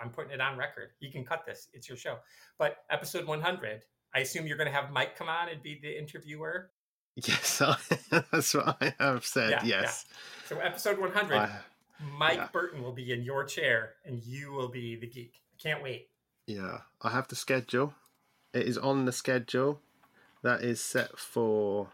[0.00, 0.90] I'm putting it on record.
[1.00, 1.68] You can cut this.
[1.72, 2.18] It's your show.
[2.58, 3.82] But episode 100,
[4.14, 6.70] I assume you're going to have Mike come on and be the interviewer.
[7.16, 7.58] Yes,
[8.10, 9.50] that's what I have said.
[9.50, 10.06] Yeah, yes.
[10.08, 10.48] Yeah.
[10.48, 11.50] So episode 100, I,
[12.16, 12.48] Mike yeah.
[12.52, 15.34] Burton will be in your chair, and you will be the geek.
[15.54, 16.08] I can't wait.
[16.46, 17.94] Yeah, I have the schedule.
[18.54, 19.80] It is on the schedule.
[20.42, 21.88] That is set for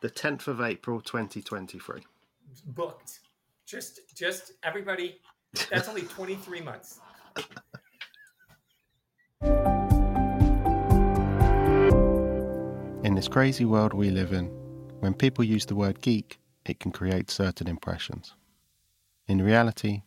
[0.00, 2.02] the 10th of April, 2023.
[2.66, 3.20] Booked.
[3.66, 5.20] Just, just everybody.
[5.70, 7.00] That's only 23 months.
[13.02, 14.46] In this crazy world we live in,
[15.00, 18.34] when people use the word geek, it can create certain impressions.
[19.26, 20.02] In reality,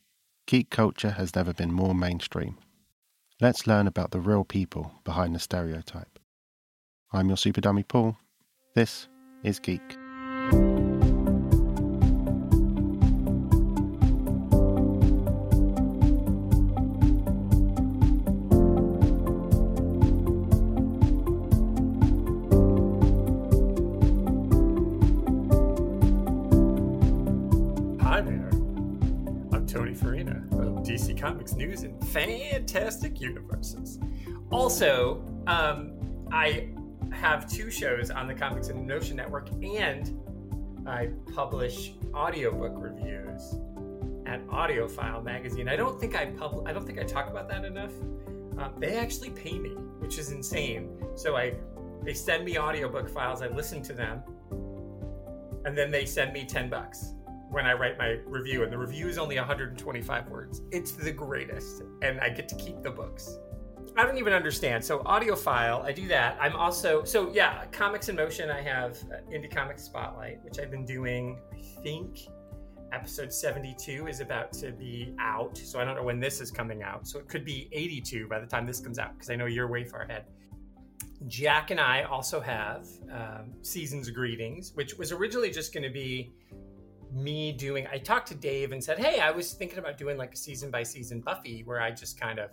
[0.45, 2.57] geek culture has never been more mainstream.
[3.39, 6.19] Let's learn about the real people behind the stereotype.
[7.11, 8.17] I'm your super dummy Paul.
[8.75, 9.07] This
[9.43, 9.97] is Geek.
[32.71, 33.99] Fantastic universes.
[34.49, 35.99] Also, um,
[36.31, 36.69] I
[37.11, 40.17] have two shows on the Comics in Motion Network, and
[40.87, 43.55] I publish audiobook reviews
[44.25, 45.67] at AudioFile magazine.
[45.67, 47.91] I don't think I pub- I don't think I talk about that enough.
[48.57, 50.97] Um, they actually pay me, which is insane.
[51.15, 51.55] So I
[52.03, 54.23] they send me audiobook files, I listen to them,
[55.65, 57.15] and then they send me 10 bucks
[57.51, 60.61] when I write my review, and the review is only 125 words.
[60.71, 63.37] It's the greatest, and I get to keep the books.
[63.97, 64.83] I don't even understand.
[64.83, 66.37] So, AudioFile, I do that.
[66.39, 70.71] I'm also, so yeah, Comics in Motion, I have uh, Indie Comics Spotlight, which I've
[70.71, 72.19] been doing, I think
[72.93, 75.57] episode 72 is about to be out.
[75.57, 77.05] So, I don't know when this is coming out.
[77.05, 79.67] So, it could be 82 by the time this comes out, because I know you're
[79.67, 80.23] way far ahead.
[81.27, 86.31] Jack and I also have um, Seasons Greetings, which was originally just going to be
[87.11, 90.33] me doing i talked to dave and said hey i was thinking about doing like
[90.33, 92.51] a season by season buffy where i just kind of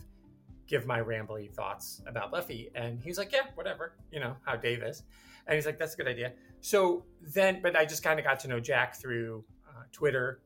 [0.68, 2.70] give my rambly thoughts about buffy.
[2.74, 5.02] And he's like yeah whatever you know how dave is.
[5.46, 6.32] And he's like that's a good idea.
[6.60, 10.42] So then but i just kind of got to know jack through uh, twitter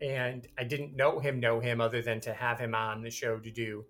[0.00, 3.38] and i didn't know him know him other than to have him on the show
[3.38, 3.84] to do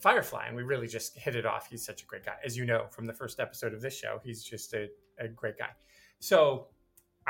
[0.00, 1.68] firefly and we really just hit it off.
[1.68, 2.36] He's such a great guy.
[2.44, 4.88] As you know from the first episode of this show he's just a,
[5.18, 5.70] a great guy.
[6.18, 6.68] So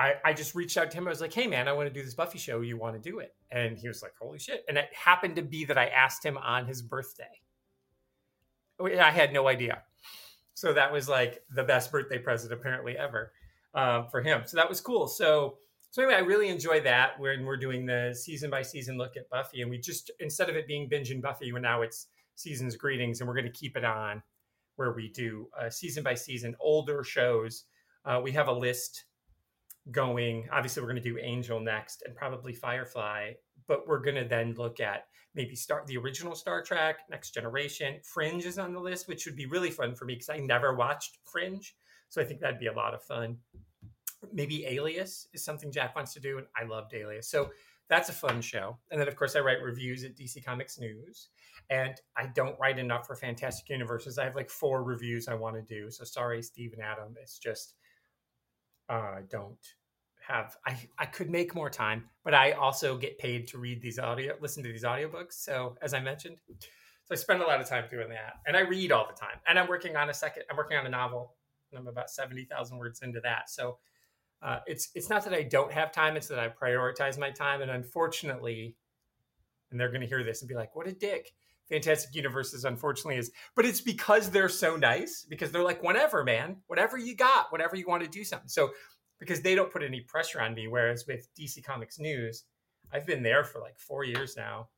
[0.01, 1.07] I, I just reached out to him.
[1.07, 2.63] I was like, hey, man, I want to do this Buffy show.
[2.63, 3.35] You want to do it?
[3.51, 4.65] And he was like, holy shit.
[4.67, 7.25] And it happened to be that I asked him on his birthday.
[8.81, 9.83] I had no idea.
[10.55, 13.33] So that was like the best birthday present apparently ever
[13.75, 14.43] uh, for him.
[14.47, 15.07] So that was cool.
[15.07, 15.59] So,
[15.91, 19.29] so anyway, I really enjoy that when we're doing the season by season look at
[19.29, 19.61] Buffy.
[19.61, 22.07] And we just, instead of it being binge and Buffy, when now it's
[22.37, 23.21] seasons greetings.
[23.21, 24.23] And we're going to keep it on
[24.77, 27.65] where we do uh, season by season older shows.
[28.07, 29.05] Uh, we have a list
[29.91, 33.33] going obviously we're going to do angel next and probably firefly
[33.67, 35.05] but we're going to then look at
[35.35, 38.01] maybe start the original star trek next generation.
[38.03, 40.75] Fringe is on the list which would be really fun for me because i never
[40.75, 41.77] watched fringe
[42.09, 43.37] so i think that'd be a lot of fun.
[44.33, 47.29] Maybe alias is something jack wants to do and i loved alias.
[47.29, 47.51] So
[47.89, 48.79] that's a fun show.
[48.91, 51.29] And then of course i write reviews at dc comics news
[51.71, 55.57] and i don't write enough for fantastic universes i have like four reviews i want
[55.57, 55.91] to do.
[55.91, 57.15] So sorry steve and adam.
[57.23, 57.75] It's just
[58.91, 59.57] uh, don't
[60.27, 63.99] have I, I could make more time but i also get paid to read these
[63.99, 65.33] audio listen to these audiobooks.
[65.33, 68.61] So as i mentioned so i spend a lot of time doing that and i
[68.61, 71.35] read all the time and i'm working on a second i'm working on a novel
[71.73, 73.49] and i'm about 70000 words into that.
[73.51, 73.79] So
[74.43, 77.61] uh, it's it's not that i don't have time it's that i prioritize my time
[77.61, 78.75] and unfortunately
[79.71, 81.33] and they're going to hear this and be like what a dick
[81.71, 86.57] fantastic universes unfortunately is but it's because they're so nice because they're like whatever man
[86.67, 88.71] whatever you got whatever you want to do something so
[89.21, 90.67] because they don't put any pressure on me.
[90.67, 92.45] Whereas with DC Comics News,
[92.93, 94.71] I've been there for like four years now,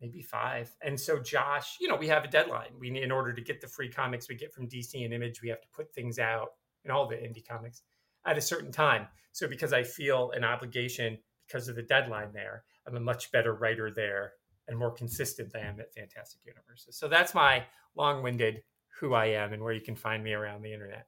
[0.00, 0.74] maybe five.
[0.82, 2.72] And so Josh, you know, we have a deadline.
[2.80, 5.42] We need in order to get the free comics we get from DC and Image,
[5.42, 6.48] we have to put things out
[6.84, 7.82] in all the indie comics
[8.26, 9.06] at a certain time.
[9.32, 13.54] So because I feel an obligation because of the deadline there, I'm a much better
[13.54, 14.32] writer there
[14.70, 16.96] and more consistent than I am at Fantastic Universes.
[16.96, 17.64] So that's my
[17.96, 18.62] long-winded
[19.00, 21.06] who I am and where you can find me around the internet.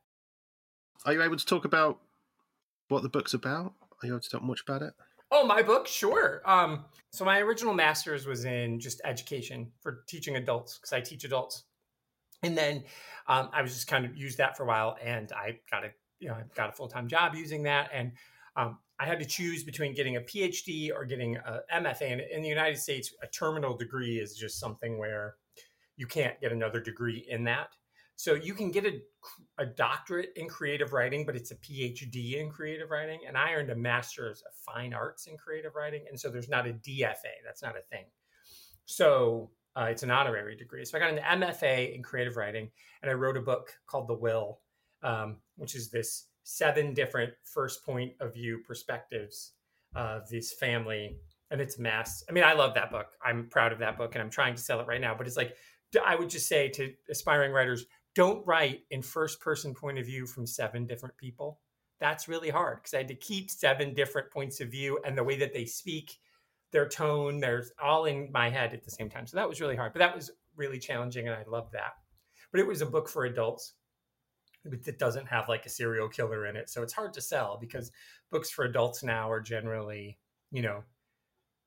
[1.06, 2.00] Are you able to talk about
[2.88, 3.72] what the book's about?
[4.02, 4.92] Are you able to talk much about it?
[5.30, 6.42] Oh, my book, sure.
[6.44, 11.24] Um, so my original master's was in just education for teaching adults because I teach
[11.24, 11.64] adults,
[12.42, 12.84] and then
[13.28, 15.88] um, I was just kind of used that for a while, and I got a
[16.18, 18.12] you know I got a full time job using that, and
[18.56, 22.12] um, I had to choose between getting a PhD or getting a MFA.
[22.12, 25.34] And in the United States, a terminal degree is just something where
[25.96, 27.70] you can't get another degree in that.
[28.14, 29.00] So you can get a,
[29.58, 33.18] a doctorate in creative writing, but it's a PhD in creative writing.
[33.26, 36.04] And I earned a master's of fine arts in creative writing.
[36.08, 37.42] And so there's not a DFA.
[37.44, 38.04] That's not a thing.
[38.84, 40.84] So uh, it's an honorary degree.
[40.84, 42.70] So I got an MFA in creative writing,
[43.02, 44.60] and I wrote a book called The Will,
[45.02, 49.52] um, which is this seven different first point of view perspectives
[49.94, 51.16] of this family
[51.50, 52.24] and its mess.
[52.28, 53.08] I mean, I love that book.
[53.24, 55.14] I'm proud of that book, and I'm trying to sell it right now.
[55.14, 55.56] But it's like
[56.04, 57.84] I would just say to aspiring writers,
[58.14, 61.60] don't write in first person point of view from seven different people.
[62.00, 65.22] That's really hard because I had to keep seven different points of view and the
[65.22, 66.18] way that they speak,
[66.72, 69.26] their tone, there's all in my head at the same time.
[69.26, 71.92] So that was really hard, but that was really challenging and I love that.
[72.50, 73.74] But it was a book for adults
[74.64, 76.70] that doesn't have like a serial killer in it.
[76.70, 77.90] So it's hard to sell because
[78.30, 80.18] books for adults now are generally,
[80.50, 80.82] you know,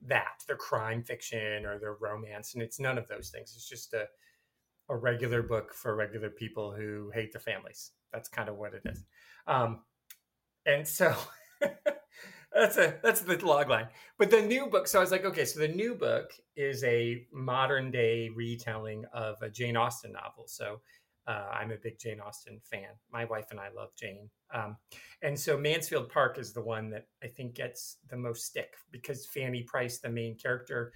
[0.07, 3.53] that they're crime fiction or they're romance and it's none of those things.
[3.55, 4.07] It's just a
[4.89, 7.91] a regular book for regular people who hate their families.
[8.13, 9.03] That's kind of what it is.
[9.47, 9.79] Um,
[10.65, 11.15] and so
[12.53, 13.87] that's a that's the log line.
[14.17, 17.25] But the new book, so I was like, okay, so the new book is a
[17.33, 20.45] modern day retelling of a Jane Austen novel.
[20.47, 20.81] So
[21.27, 22.89] uh, I'm a big Jane Austen fan.
[23.11, 24.29] My wife and I love Jane.
[24.53, 24.77] Um,
[25.21, 29.25] and so Mansfield Park is the one that I think gets the most stick because
[29.25, 30.93] Fanny Price, the main character,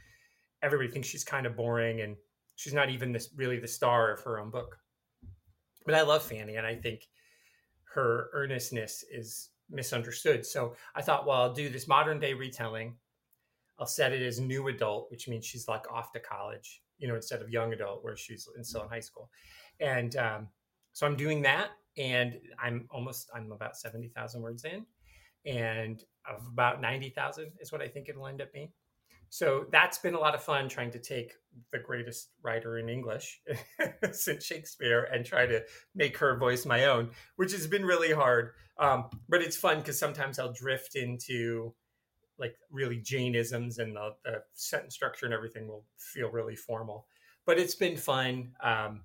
[0.61, 2.15] everybody thinks she's kind of boring and
[2.55, 4.77] she's not even this, really the star of her own book.
[5.85, 7.07] But I love Fanny, and I think
[7.93, 10.45] her earnestness is misunderstood.
[10.45, 12.95] So I thought, well, I'll do this modern day retelling.
[13.79, 17.15] I'll set it as new adult, which means she's like off to college, you know,
[17.15, 19.29] instead of young adult where she's still in high school.
[19.79, 20.47] And um,
[20.93, 24.85] so I'm doing that, and I'm almost I'm about seventy thousand words in,
[25.45, 28.71] and of about ninety thousand is what I think it'll end up being.
[29.29, 31.33] So that's been a lot of fun trying to take
[31.71, 33.41] the greatest writer in English
[34.11, 38.53] since Shakespeare and try to make her voice my own, which has been really hard.
[38.79, 41.73] Um, but it's fun because sometimes I'll drift into
[42.39, 47.05] like really Janeisms and the, the, sentence structure and everything will feel really formal.
[47.45, 48.53] But it's been fun.
[48.63, 49.01] Um,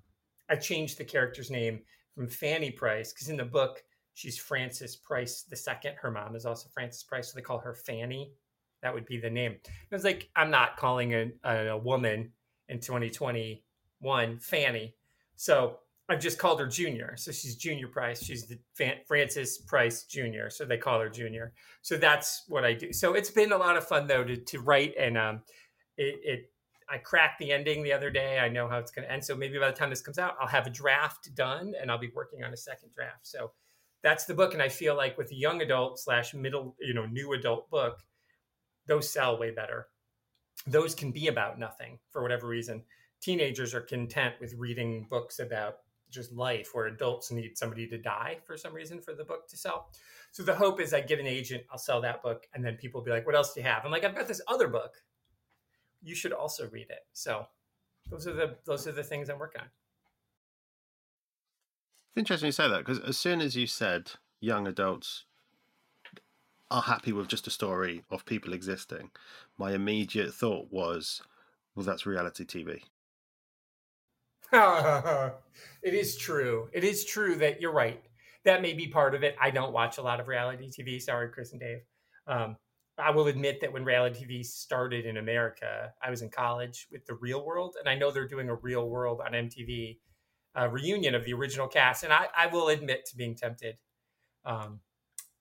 [0.49, 1.81] I changed the character's name
[2.13, 3.83] from Fanny Price because in the book
[4.13, 5.95] she's Frances Price the second.
[6.01, 8.31] Her mom is also Frances Price, so they call her Fanny
[8.85, 9.55] that would be the name.
[9.65, 12.31] I was like I'm not calling a, a, woman
[12.69, 14.95] in 2021 Fanny,
[15.35, 17.15] so I've just called her Junior.
[17.17, 18.23] So she's Junior Price.
[18.23, 20.51] She's the Fan- Frances Price Junior.
[20.51, 21.53] So they call her Junior.
[21.81, 22.93] So that's what I do.
[22.93, 25.41] So it's been a lot of fun though to, to write and um,
[25.97, 26.51] it, it
[26.89, 28.39] I cracked the ending the other day.
[28.39, 29.23] I know how it's going to end.
[29.23, 31.97] So maybe by the time this comes out, I'll have a draft done and I'll
[31.97, 33.25] be working on a second draft.
[33.27, 33.51] So
[34.03, 34.53] that's the book.
[34.53, 38.03] And I feel like with a young adult slash middle, you know, new adult book,
[38.85, 39.87] those sell way better.
[40.67, 42.83] Those can be about nothing for whatever reason.
[43.19, 45.77] Teenagers are content with reading books about
[46.11, 49.57] just life, where adults need somebody to die for some reason for the book to
[49.57, 49.89] sell.
[50.31, 53.01] So the hope is I get an agent, I'll sell that book, and then people
[53.01, 55.03] will be like, "What else do you have?" I'm like, "I've got this other book.
[56.05, 57.47] You should also read it." So
[58.09, 59.67] those are the those are the things I'm working on.
[62.11, 65.25] It's interesting you say that because as soon as you said young adults
[66.71, 69.11] are happy with just a story of people existing,
[69.57, 71.21] my immediate thought was,
[71.75, 72.81] well, that's reality TV.
[75.83, 76.69] it is true.
[76.71, 78.01] It is true that you're right.
[78.45, 79.35] That may be part of it.
[79.41, 81.01] I don't watch a lot of reality TV.
[81.01, 81.81] Sorry, Chris and Dave.
[82.27, 82.55] Um,
[82.97, 87.05] I will admit that when reality TV started in America, I was in college with
[87.05, 89.97] the Real World, and I know they're doing a Real World on MTV
[90.57, 93.75] uh, reunion of the original cast, and I, I will admit to being tempted.
[94.45, 94.79] Um,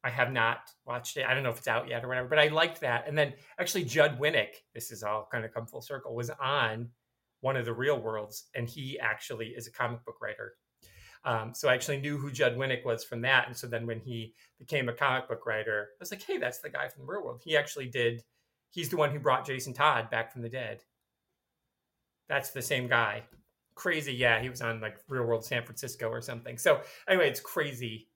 [0.02, 1.24] I have not watched it.
[1.26, 3.06] I don't know if it's out yet or whatever, but I liked that.
[3.06, 6.88] And then actually, Judd Winick, this is all kind of come full circle, was on
[7.40, 10.54] one of the real worlds, and he actually is a comic book writer.
[11.24, 13.46] Um, so I actually knew who Judd Winick was from that.
[13.46, 16.58] And so then when he became a comic book writer, I was like, hey, that's
[16.58, 17.40] the guy from the real world.
[17.42, 18.22] He actually did,
[18.70, 20.82] he's the one who brought Jason Todd back from the dead.
[22.28, 23.22] That's the same guy.
[23.74, 24.12] Crazy.
[24.12, 26.58] Yeah, he was on like Real World San Francisco or something.
[26.58, 28.08] So anyway, it's crazy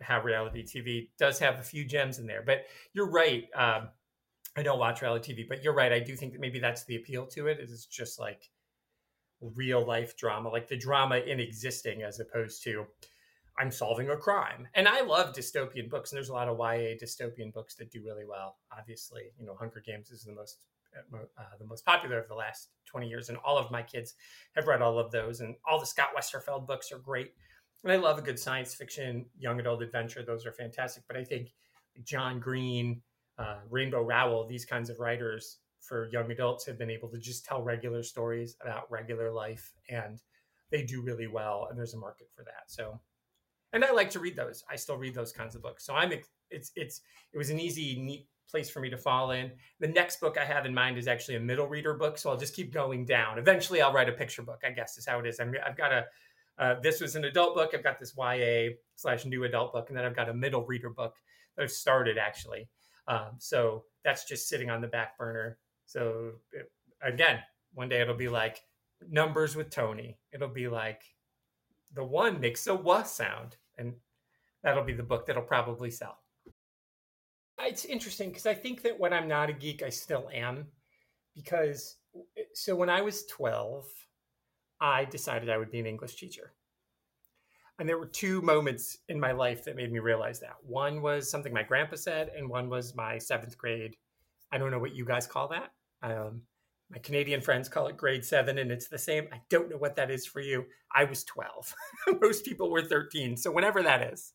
[0.00, 2.42] how reality TV does have a few gems in there.
[2.44, 3.44] But you're right.
[3.54, 3.88] Um,
[4.56, 5.92] I don't watch reality TV, but you're right.
[5.92, 7.58] I do think that maybe that's the appeal to it.
[7.60, 8.50] Is just like
[9.40, 12.86] real life drama, like the drama in existing, as opposed to
[13.58, 14.66] I'm solving a crime.
[14.74, 18.02] And I love dystopian books, and there's a lot of YA dystopian books that do
[18.04, 18.56] really well.
[18.76, 20.58] Obviously, you know, Hunger Games is the most
[21.12, 24.14] uh, uh the most popular of the last 20 years, and all of my kids
[24.54, 27.32] have read all of those, and all the Scott Westerfeld books are great
[27.84, 30.22] and I love a good science fiction, young adult adventure.
[30.22, 31.04] Those are fantastic.
[31.06, 31.52] But I think
[32.02, 33.02] John Green,
[33.38, 37.44] uh, Rainbow Rowell, these kinds of writers for young adults have been able to just
[37.44, 40.20] tell regular stories about regular life and
[40.70, 42.64] they do really well and there's a market for that.
[42.66, 43.00] So
[43.72, 44.64] and i like to read those.
[44.70, 45.84] I still read those kinds of books.
[45.84, 46.12] So i'm
[46.50, 47.00] it's it's
[47.32, 49.50] it was an easy neat place for me to fall in.
[49.80, 52.36] The next book i have in mind is actually a middle reader book so i'll
[52.36, 53.38] just keep going down.
[53.38, 55.38] Eventually i'll write a picture book i guess is how it is.
[55.40, 56.04] I'm, i've got a
[56.56, 59.98] uh, this was an adult book i've got this ya slash new adult book and
[59.98, 61.16] then i've got a middle reader book
[61.56, 62.68] that i've started actually.
[63.06, 66.32] Um, so that's just sitting on the back burner so
[67.02, 67.40] again
[67.74, 68.62] one day it'll be like
[69.10, 70.18] numbers with Tony.
[70.32, 71.02] It'll be like
[71.94, 73.94] the one makes a wa sound, and
[74.62, 76.18] that'll be the book that'll probably sell.
[77.60, 80.66] It's interesting because I think that when I'm not a geek, I still am.
[81.34, 81.96] Because
[82.52, 83.84] so when I was 12,
[84.80, 86.52] I decided I would be an English teacher.
[87.78, 90.56] And there were two moments in my life that made me realize that.
[90.62, 93.96] One was something my grandpa said, and one was my seventh grade.
[94.54, 95.72] I don't know what you guys call that.
[96.00, 96.42] Um,
[96.88, 99.26] my Canadian friends call it grade seven, and it's the same.
[99.32, 100.64] I don't know what that is for you.
[100.94, 101.74] I was 12.
[102.20, 103.36] Most people were 13.
[103.36, 104.32] So, whenever that is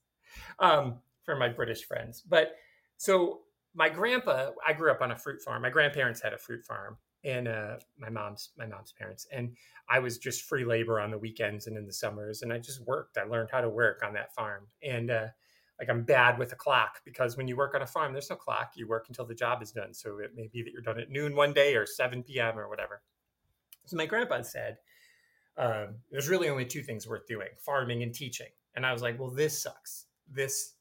[0.59, 2.21] um, for my British friends.
[2.21, 2.57] But
[2.97, 3.41] so,
[3.73, 5.61] my grandpa, I grew up on a fruit farm.
[5.61, 9.53] My grandparents had a fruit farm, and uh, my mom's my mom's parents and
[9.89, 12.79] i was just free labor on the weekends and in the summers and i just
[12.87, 15.27] worked i learned how to work on that farm and uh,
[15.79, 18.35] like I'm bad with a clock because when you work on a farm, there's no
[18.35, 18.73] clock.
[18.75, 19.93] You work until the job is done.
[19.93, 22.59] So it may be that you're done at noon one day or 7 p.m.
[22.59, 23.01] or whatever.
[23.85, 24.77] So my grandpa said,
[25.57, 28.49] um, there's really only two things worth doing farming and teaching.
[28.75, 30.05] And I was like, well, this sucks.
[30.29, 30.73] This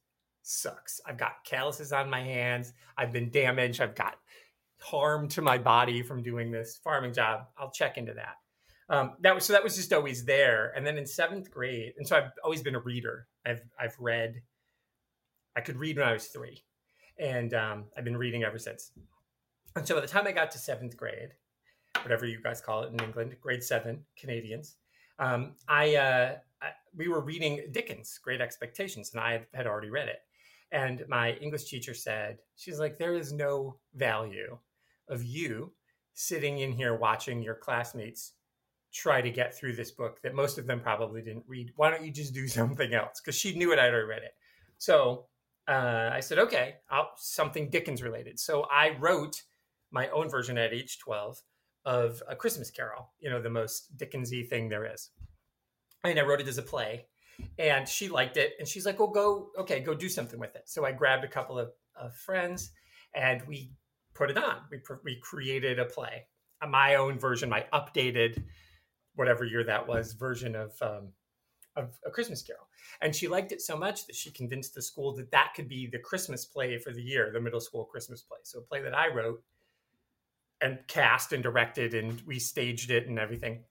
[0.43, 1.00] sucks.
[1.07, 2.73] I've got calluses on my hands.
[2.97, 3.81] I've been damaged.
[3.81, 4.17] I've got
[4.81, 7.47] harm to my body from doing this farming job.
[7.57, 8.35] I'll check into that.
[8.90, 10.73] Um, that was so that was just always there.
[10.75, 13.26] And then in seventh grade, and so I've always been a reader.
[13.45, 14.40] I've I've read
[15.59, 16.62] I could read when I was three,
[17.19, 18.93] and um, I've been reading ever since.
[19.75, 21.31] And so by the time I got to seventh grade,
[22.03, 24.77] whatever you guys call it in England, grade seven, Canadians,
[25.19, 30.07] um, I, uh, I, we were reading Dickens' Great Expectations, and I had, already read
[30.07, 30.21] it.
[30.71, 34.57] And my English teacher said, she's like, there is no value
[35.09, 35.73] of you
[36.15, 38.35] sitting in here watching your classmates
[38.95, 41.73] try to get through this book that most of them probably didn't read.
[41.75, 43.21] Why don't you just do something else?
[43.21, 44.35] Because she knew it, I'd already read it.
[44.79, 45.27] So
[45.69, 48.41] uh, I said, okay, I'll, something Dickens related.
[48.41, 49.43] So I wrote
[49.91, 51.43] my own version at age 12
[51.85, 55.11] of A Christmas Carol, you know, the most Dickensy thing there is.
[56.05, 57.07] And I wrote it as a play.
[57.59, 58.55] And she liked it.
[58.59, 60.63] And she's like, well, go, okay, go do something with it.
[60.67, 62.71] So I grabbed a couple of, of friends
[63.15, 63.73] and we
[64.15, 64.57] put it on.
[64.71, 66.27] We, we created a play,
[66.67, 68.43] my own version, my updated,
[69.15, 71.13] whatever year that was, version of um,
[71.77, 72.67] of A Christmas Carol.
[73.01, 75.87] And she liked it so much that she convinced the school that that could be
[75.87, 78.39] the Christmas play for the year, the middle school Christmas play.
[78.43, 79.43] So a play that I wrote
[80.61, 83.63] and cast and directed, and we staged it and everything.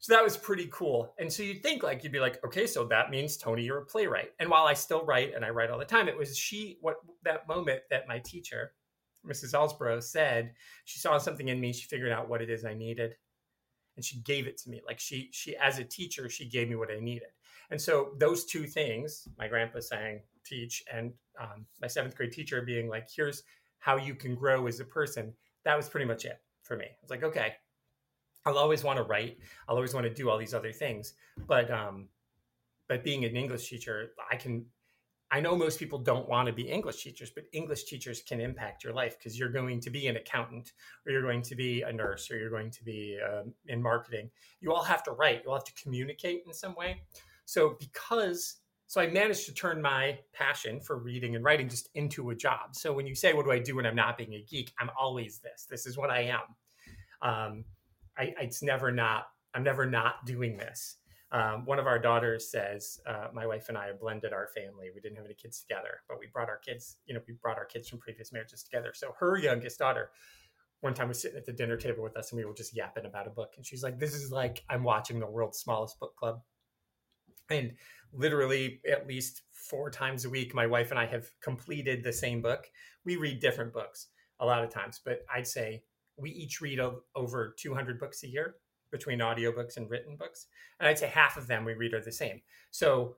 [0.00, 1.14] So that was pretty cool.
[1.18, 3.86] And so you'd think like you'd be like, okay, so that means Tony, you're a
[3.86, 4.30] playwright.
[4.38, 6.96] And while I still write and I write all the time, it was she what
[7.24, 8.74] that moment that my teacher,
[9.26, 9.54] Mrs.
[9.54, 10.52] Alsborough, said
[10.84, 11.72] she saw something in me.
[11.72, 13.14] She figured out what it is I needed,
[13.98, 14.80] and she gave it to me.
[14.86, 17.30] Like she she as a teacher, she gave me what I needed.
[17.70, 22.62] And so those two things, my grandpa saying teach and um, my seventh grade teacher
[22.62, 23.42] being like, here's
[23.80, 25.34] how you can grow as a person.
[25.64, 26.84] That was pretty much it for me.
[26.84, 27.54] I was like, okay,
[28.46, 29.38] I'll always want to write.
[29.68, 31.14] I'll always want to do all these other things.
[31.48, 32.08] But, um,
[32.88, 34.64] but being an English teacher, I can,
[35.30, 38.82] I know most people don't want to be English teachers, but English teachers can impact
[38.82, 40.72] your life because you're going to be an accountant
[41.06, 44.30] or you're going to be a nurse or you're going to be um, in marketing.
[44.60, 45.42] You all have to write.
[45.44, 47.02] You'll have to communicate in some way.
[47.44, 48.56] So because
[48.86, 52.74] so I managed to turn my passion for reading and writing just into a job.
[52.74, 54.90] So when you say, "What do I do when I'm not being a geek?" I'm
[54.98, 55.66] always this.
[55.68, 56.40] This is what I am.
[57.20, 57.64] Um,
[58.16, 59.26] I, it's never not.
[59.54, 60.97] I'm never not doing this.
[61.30, 64.90] Um, one of our daughters says, uh, "My wife and I blended our family.
[64.94, 66.96] We didn't have any kids together, but we brought our kids.
[67.06, 68.92] You know, we brought our kids from previous marriages together.
[68.94, 70.10] So her youngest daughter."
[70.80, 73.04] One time was sitting at the dinner table with us and we were just yapping
[73.04, 73.54] about a book.
[73.56, 76.40] And she's like, This is like I'm watching the world's smallest book club
[77.50, 77.72] and
[78.12, 82.40] literally at least four times a week my wife and i have completed the same
[82.40, 82.66] book
[83.04, 84.08] we read different books
[84.40, 85.82] a lot of times but i'd say
[86.16, 86.80] we each read
[87.14, 88.56] over 200 books a year
[88.90, 90.46] between audiobooks and written books
[90.80, 92.40] and i'd say half of them we read are the same
[92.70, 93.16] so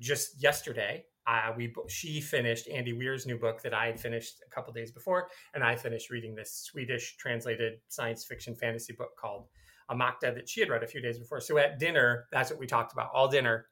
[0.00, 4.50] just yesterday uh, we she finished Andy Weir's new book that I had finished a
[4.54, 9.46] couple days before, and I finished reading this Swedish translated science fiction fantasy book called
[9.90, 11.40] Amatka that she had read a few days before.
[11.40, 13.66] So at dinner, that's what we talked about all dinner.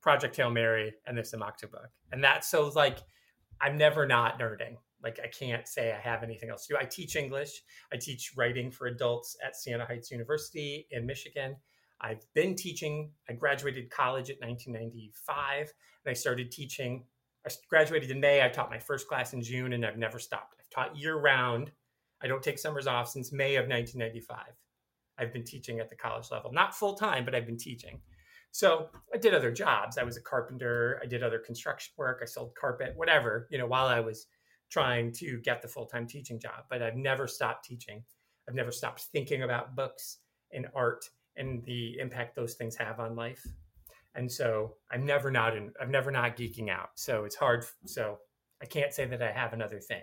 [0.00, 2.98] Project Hail Mary and this Amatka book, and that's so like
[3.60, 4.76] I'm never not nerding.
[5.02, 6.78] Like I can't say I have anything else to do.
[6.80, 7.62] I teach English.
[7.92, 11.56] I teach writing for adults at Siena Heights University in Michigan.
[12.00, 13.10] I've been teaching.
[13.28, 15.72] I graduated college at 1995,
[16.04, 17.04] and I started teaching.
[17.46, 18.44] I graduated in May.
[18.44, 20.56] I taught my first class in June, and I've never stopped.
[20.58, 21.70] I've taught year round.
[22.22, 24.38] I don't take summers off since May of 1995.
[25.18, 28.00] I've been teaching at the college level, not full time, but I've been teaching.
[28.52, 29.98] So I did other jobs.
[29.98, 31.00] I was a carpenter.
[31.02, 32.20] I did other construction work.
[32.22, 34.26] I sold carpet, whatever, you know, while I was
[34.72, 36.64] trying to get the full time teaching job.
[36.70, 38.02] But I've never stopped teaching.
[38.48, 40.18] I've never stopped thinking about books
[40.52, 41.04] and art
[41.36, 43.46] and the impact those things have on life.
[44.14, 46.90] And so I'm never not in, I'm never not geeking out.
[46.94, 47.64] So it's hard.
[47.84, 48.18] So
[48.62, 50.02] I can't say that I have another thing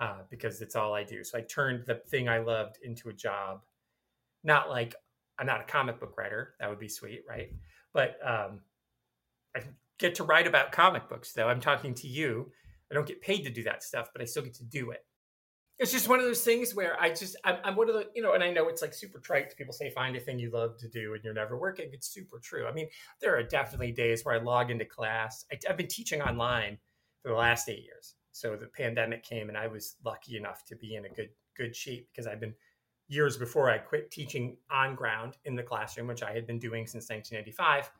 [0.00, 1.22] uh, because it's all I do.
[1.22, 3.60] So I turned the thing I loved into a job.
[4.42, 4.94] Not like
[5.38, 6.54] I'm not a comic book writer.
[6.58, 7.50] That would be sweet, right?
[7.92, 8.60] But um,
[9.54, 9.62] I
[9.98, 11.48] get to write about comic books, though.
[11.48, 12.50] I'm talking to you.
[12.90, 15.04] I don't get paid to do that stuff, but I still get to do it.
[15.78, 18.20] It's just one of those things where I just, I'm, I'm one of the, you
[18.20, 19.56] know, and I know it's like super trite.
[19.56, 21.88] People say find a thing you love to do and you're never working.
[21.92, 22.66] It's super true.
[22.66, 22.88] I mean,
[23.22, 25.46] there are definitely days where I log into class.
[25.50, 26.76] I, I've been teaching online
[27.22, 28.14] for the last eight years.
[28.32, 31.74] So the pandemic came and I was lucky enough to be in a good, good
[31.74, 32.54] shape because I've been
[33.08, 36.86] years before I quit teaching on ground in the classroom, which I had been doing
[36.86, 37.90] since 1995.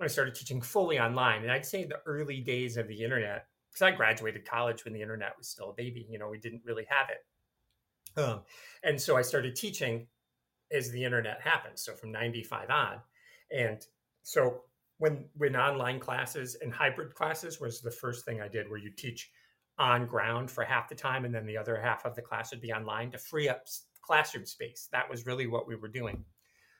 [0.00, 1.42] I started teaching fully online.
[1.42, 5.02] And I'd say the early days of the internet, because I graduated college when the
[5.02, 8.18] internet was still a baby, you know, we didn't really have it.
[8.18, 8.40] Um,
[8.82, 10.06] and so I started teaching
[10.72, 11.78] as the internet happened.
[11.78, 12.96] So from 95 on.
[13.54, 13.84] And
[14.22, 14.62] so
[14.98, 18.90] when when online classes and hybrid classes was the first thing I did where you
[18.90, 19.30] teach
[19.78, 22.62] on ground for half the time and then the other half of the class would
[22.62, 23.64] be online to free up
[24.00, 24.88] classroom space.
[24.90, 26.24] That was really what we were doing.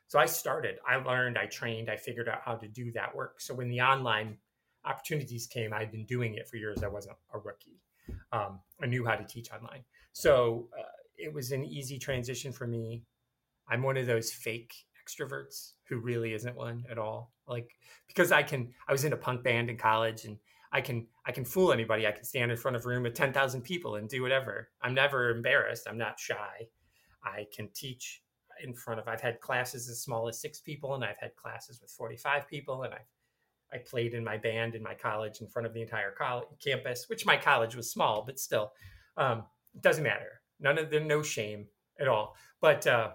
[0.07, 3.41] So I started, I learned, I trained, I figured out how to do that work.
[3.41, 4.39] So when the online
[4.87, 6.83] opportunities came, I'd been doing it for years.
[6.83, 7.81] I wasn't a rookie.
[8.33, 9.85] Um, I knew how to teach online.
[10.13, 10.83] So uh,
[11.17, 13.05] it was an easy transition for me.
[13.69, 17.33] I'm one of those fake extroverts who really isn't one at all.
[17.47, 17.71] Like
[18.07, 20.39] because I can, I was in a punk band in college and
[20.73, 22.07] I can I can fool anybody.
[22.07, 24.69] I can stand in front of a room with ten thousand people and do whatever.
[24.83, 25.87] I'm never embarrassed.
[25.89, 26.69] I'm not shy.
[27.25, 28.23] I can teach
[28.63, 29.09] in front of.
[29.09, 32.83] I've had classes as small as six people, and I've had classes with forty-five people,
[32.83, 32.99] and I
[33.73, 37.07] I played in my band in my college in front of the entire college campus,
[37.09, 38.73] which my college was small, but still,
[39.17, 40.41] um, it doesn't matter.
[40.61, 41.67] None of the no shame
[42.01, 42.37] at all.
[42.61, 43.11] But uh,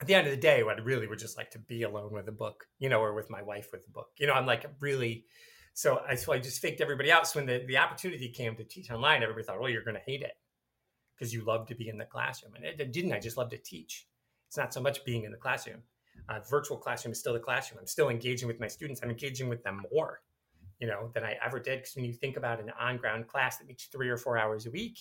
[0.00, 2.12] at the end of the day, what I really would just like to be alone
[2.12, 4.08] with a book, you know, or with my wife with a book.
[4.18, 5.26] You know, I'm like really.
[5.74, 7.26] So I so I just faked everybody out.
[7.26, 10.02] So when the, the opportunity came to teach online, everybody thought, "Oh, you're going to
[10.06, 10.34] hate it."
[11.14, 12.54] because you love to be in the classroom.
[12.54, 13.12] And it, didn't.
[13.12, 14.06] I just love to teach.
[14.48, 15.82] It's not so much being in the classroom.
[16.28, 17.78] Uh, virtual classroom is still the classroom.
[17.80, 19.00] I'm still engaging with my students.
[19.02, 20.20] I'm engaging with them more,
[20.80, 21.80] you know, than I ever did.
[21.80, 24.70] Because when you think about an on-ground class that meets three or four hours a
[24.70, 24.98] week,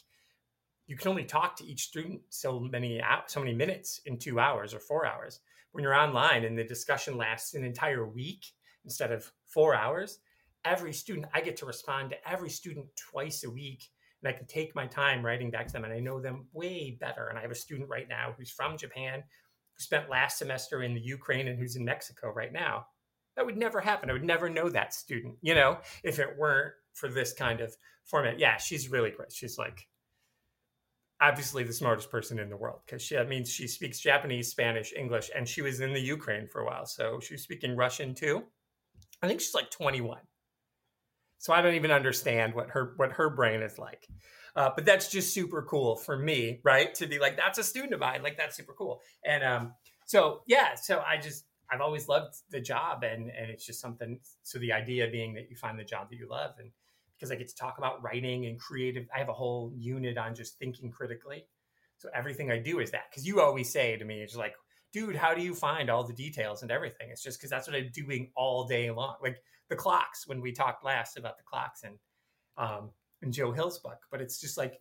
[0.87, 4.73] you can only talk to each student so many so many minutes in two hours
[4.73, 5.39] or four hours.
[5.71, 8.45] When you're online and the discussion lasts an entire week
[8.83, 10.19] instead of four hours,
[10.65, 13.89] every student I get to respond to every student twice a week
[14.21, 16.97] and I can take my time writing back to them and I know them way
[16.99, 17.27] better.
[17.27, 19.23] And I have a student right now who's from Japan,
[19.75, 22.85] who spent last semester in the Ukraine and who's in Mexico right now.
[23.35, 24.09] That would never happen.
[24.09, 27.75] I would never know that student, you know, if it weren't for this kind of
[28.05, 28.39] format.
[28.39, 29.31] Yeah, she's really great.
[29.31, 29.87] She's like
[31.23, 34.93] obviously the smartest person in the world because she that means she speaks Japanese, Spanish,
[34.93, 36.85] English, and she was in the Ukraine for a while.
[36.85, 38.43] So she's speaking Russian too.
[39.21, 40.19] I think she's like 21.
[41.43, 44.07] So I don't even understand what her what her brain is like.
[44.55, 46.95] Uh, but that's just super cool for me, right?
[46.95, 48.23] To be like, that's a student of mine.
[48.23, 49.01] Like that's super cool.
[49.25, 49.73] And um,
[50.05, 54.21] so yeah, so I just I've always loved the job, and and it's just something.
[54.43, 56.71] So the idea being that you find the job that you love, and
[57.17, 60.35] because I get to talk about writing and creative, I have a whole unit on
[60.35, 61.45] just thinking critically.
[61.97, 63.11] So everything I do is that.
[63.11, 64.53] Because you always say to me, it's like,
[64.93, 67.09] dude, how do you find all the details and everything?
[67.11, 69.15] It's just because that's what I'm doing all day long.
[69.21, 69.39] Like
[69.73, 71.97] the clocks when we talked last about the clocks and
[72.57, 72.91] um,
[73.23, 73.97] and Joe Hill's book.
[74.11, 74.79] But it's just like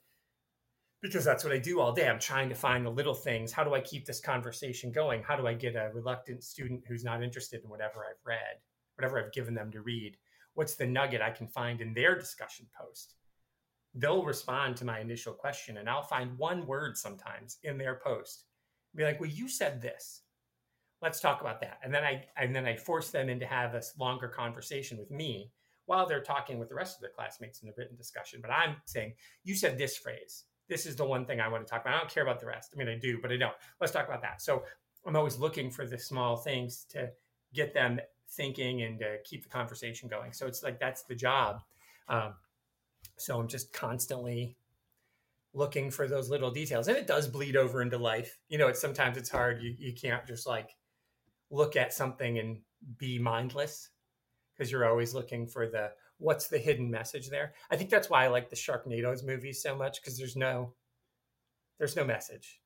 [1.00, 2.08] because that's what I do all day.
[2.08, 3.52] I'm trying to find the little things.
[3.52, 5.22] How do I keep this conversation going?
[5.22, 8.60] How do I get a reluctant student who's not interested in whatever I've read,
[8.96, 10.16] whatever I've given them to read?
[10.54, 13.14] What's the nugget I can find in their discussion post?
[13.94, 18.44] They'll respond to my initial question, and I'll find one word sometimes in their post.
[18.94, 20.22] Be like, "Well, you said this."
[21.02, 21.78] Let's talk about that.
[21.82, 25.50] And then i and then i force them into have a longer conversation with me
[25.86, 28.40] while they're talking with the rest of their classmates in the written discussion.
[28.40, 30.44] But i'm saying you said this phrase.
[30.68, 31.94] This is the one thing i want to talk about.
[31.94, 32.72] I don't care about the rest.
[32.74, 33.54] I mean i do but i don't.
[33.80, 34.40] Let's talk about that.
[34.40, 34.62] So
[35.06, 37.10] i'm always looking for the small things to
[37.52, 40.32] get them thinking and to keep the conversation going.
[40.32, 41.60] So it's like that's the job.
[42.08, 42.34] Um,
[43.18, 44.56] So I'm just constantly
[45.54, 46.88] looking for those little details.
[46.88, 48.38] And it does bleed over into life.
[48.48, 49.62] You know, it's sometimes it's hard.
[49.62, 50.70] You you can't just like
[51.52, 52.58] look at something and
[52.98, 53.90] be mindless
[54.56, 57.52] because you're always looking for the what's the hidden message there.
[57.70, 60.74] I think that's why I like the Sharknadoes movies so much because there's no
[61.78, 62.60] there's no message.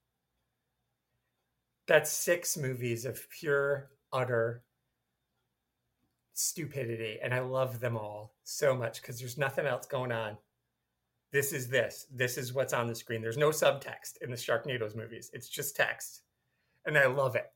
[1.87, 4.63] That's six movies of pure utter
[6.35, 10.37] stupidity and I love them all so much because there's nothing else going on.
[11.33, 12.07] This is this.
[12.13, 13.21] This is what's on the screen.
[13.21, 15.31] There's no subtext in the Sharknadoes movies.
[15.33, 16.23] It's just text.
[16.85, 17.51] And I love it.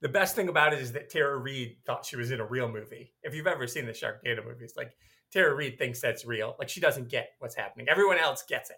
[0.00, 2.68] The best thing about it is that Tara Reid thought she was in a real
[2.68, 3.12] movie.
[3.22, 4.92] If you've ever seen the Sharknado movies, like
[5.32, 6.54] Tara Reid thinks that's real.
[6.58, 7.88] Like she doesn't get what's happening.
[7.88, 8.76] Everyone else gets it.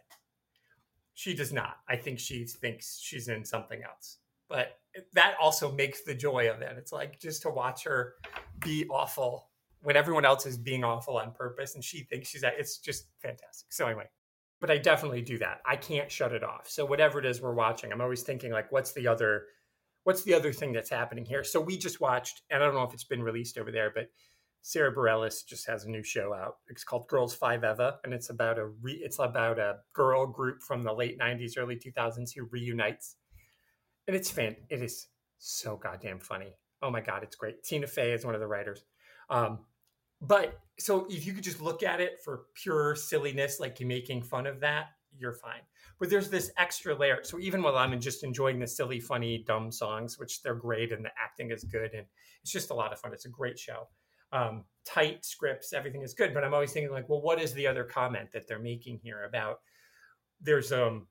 [1.15, 1.77] She does not.
[1.89, 4.19] I think she thinks she's in something else.
[4.49, 4.79] But
[5.13, 6.75] that also makes the joy of it.
[6.77, 8.15] It's like just to watch her
[8.59, 9.51] be awful
[9.83, 13.07] when everyone else is being awful on purpose and she thinks she's at it's just
[13.19, 13.73] fantastic.
[13.73, 14.07] So anyway,
[14.61, 15.61] but I definitely do that.
[15.65, 16.69] I can't shut it off.
[16.69, 19.45] So whatever it is we're watching, I'm always thinking like what's the other
[20.11, 21.45] what's the other thing that's happening here?
[21.45, 24.09] So we just watched and I don't know if it's been released over there, but
[24.61, 26.57] Sara Bareilles just has a new show out.
[26.67, 30.63] It's called Girls Five Eva, and it's about a re, it's about a girl group
[30.63, 33.15] from the late '90s, early 2000s who reunites,
[34.09, 34.57] and it's fan.
[34.69, 35.07] It is
[35.39, 36.57] so goddamn funny.
[36.83, 37.63] Oh my god, it's great.
[37.63, 38.83] Tina Fey is one of the writers.
[39.31, 39.61] Um,
[40.21, 44.23] but so if you could just look at it for pure silliness, like you making
[44.23, 44.87] fun of that,
[45.19, 45.61] you're fine.
[45.99, 47.21] But there's this extra layer.
[47.23, 51.05] So even while I'm just enjoying the silly, funny, dumb songs, which they're great and
[51.05, 52.07] the acting is good and
[52.43, 53.13] it's just a lot of fun.
[53.13, 53.89] It's a great show.
[54.33, 56.33] Um, tight scripts, everything is good.
[56.33, 59.25] But I'm always thinking like, well, what is the other comment that they're making here
[59.25, 59.61] about?
[60.41, 61.07] There's um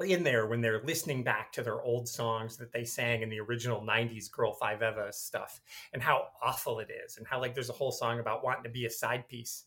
[0.00, 3.38] in there when they're listening back to their old songs that they sang in the
[3.38, 5.60] original 90s girl five eva stuff
[5.92, 8.70] and how awful it is and how like there's a whole song about wanting to
[8.70, 9.66] be a side piece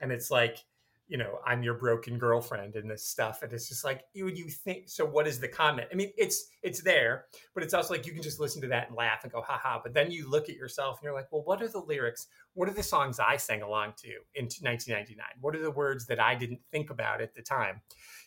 [0.00, 0.64] and it's like
[1.08, 4.48] you know i'm your broken girlfriend and this stuff and it's just like you you
[4.48, 5.88] think so what is the comment?
[5.92, 8.88] I mean it's it's there but it's also like you can just listen to that
[8.88, 11.42] and laugh and go haha but then you look at yourself and you're like well
[11.44, 12.26] what are the lyrics?
[12.54, 16.20] What are the songs i sang along to in 1999 what are the words that
[16.20, 17.80] i didn't think about at the time?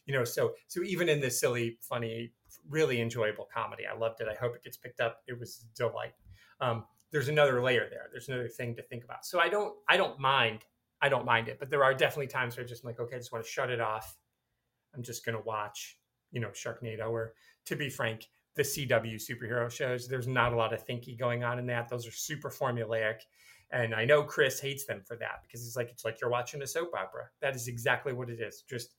[0.06, 2.32] You know so so even in this silly funny
[2.70, 4.28] really enjoyable comedy i loved it.
[4.30, 5.22] I hope it gets picked up.
[5.28, 6.14] It was delight.
[6.62, 8.08] Um, there's another layer there.
[8.12, 9.26] There's another thing to think about.
[9.26, 10.64] So i don't i don't mind
[11.02, 13.20] i don't mind it but there are definitely times where i'm just like okay i
[13.20, 14.18] just want to shut it off.
[14.96, 15.98] I'm just to watch
[16.32, 17.34] you know sharknado or
[17.66, 20.08] to be frank the cw superhero shows.
[20.08, 21.88] There's not a lot of thinky going on in that.
[21.88, 23.20] Those are super formulaic
[23.72, 26.62] and i know chris hates them for that because it's like it's like you're watching
[26.62, 27.26] a soap opera.
[27.42, 28.64] That is exactly what it is.
[28.70, 28.96] Just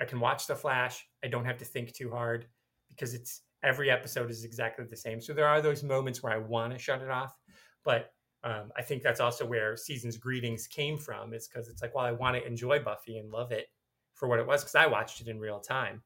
[0.00, 1.06] I can watch The Flash.
[1.22, 2.46] I don't have to think too hard
[2.88, 5.20] because it's every episode is exactly the same.
[5.20, 7.36] So there are those moments where I want to shut it off,
[7.84, 8.12] but
[8.44, 11.32] um, I think that's also where Season's Greetings came from.
[11.32, 13.66] Is because it's like, well, I want to enjoy Buffy and love it
[14.14, 16.02] for what it was because I watched it in real time.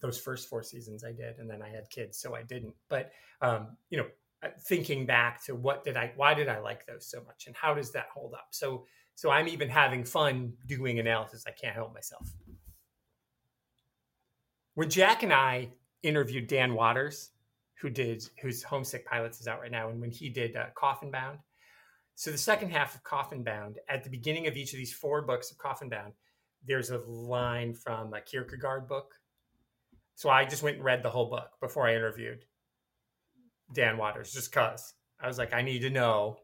[0.00, 2.74] Those first four seasons I did, and then I had kids, so I didn't.
[2.88, 4.06] But um, you know,
[4.60, 7.74] thinking back to what did I, why did I like those so much, and how
[7.74, 8.48] does that hold up?
[8.50, 11.44] So so I'm even having fun doing analysis.
[11.46, 12.28] I can't help myself.
[14.74, 15.68] When Jack and I
[16.02, 17.30] interviewed Dan Watters,
[17.80, 21.10] who did whose Homesick Pilots is out right now, and when he did uh, Coffin
[21.10, 21.38] Bound.
[22.16, 25.22] So the second half of Coffin Bound, at the beginning of each of these four
[25.22, 26.12] books of Coffin Bound,
[26.64, 29.14] there's a line from a Kierkegaard book.
[30.14, 32.44] So I just went and read the whole book before I interviewed
[33.72, 36.38] Dan Watters, just cause I was like, I need to know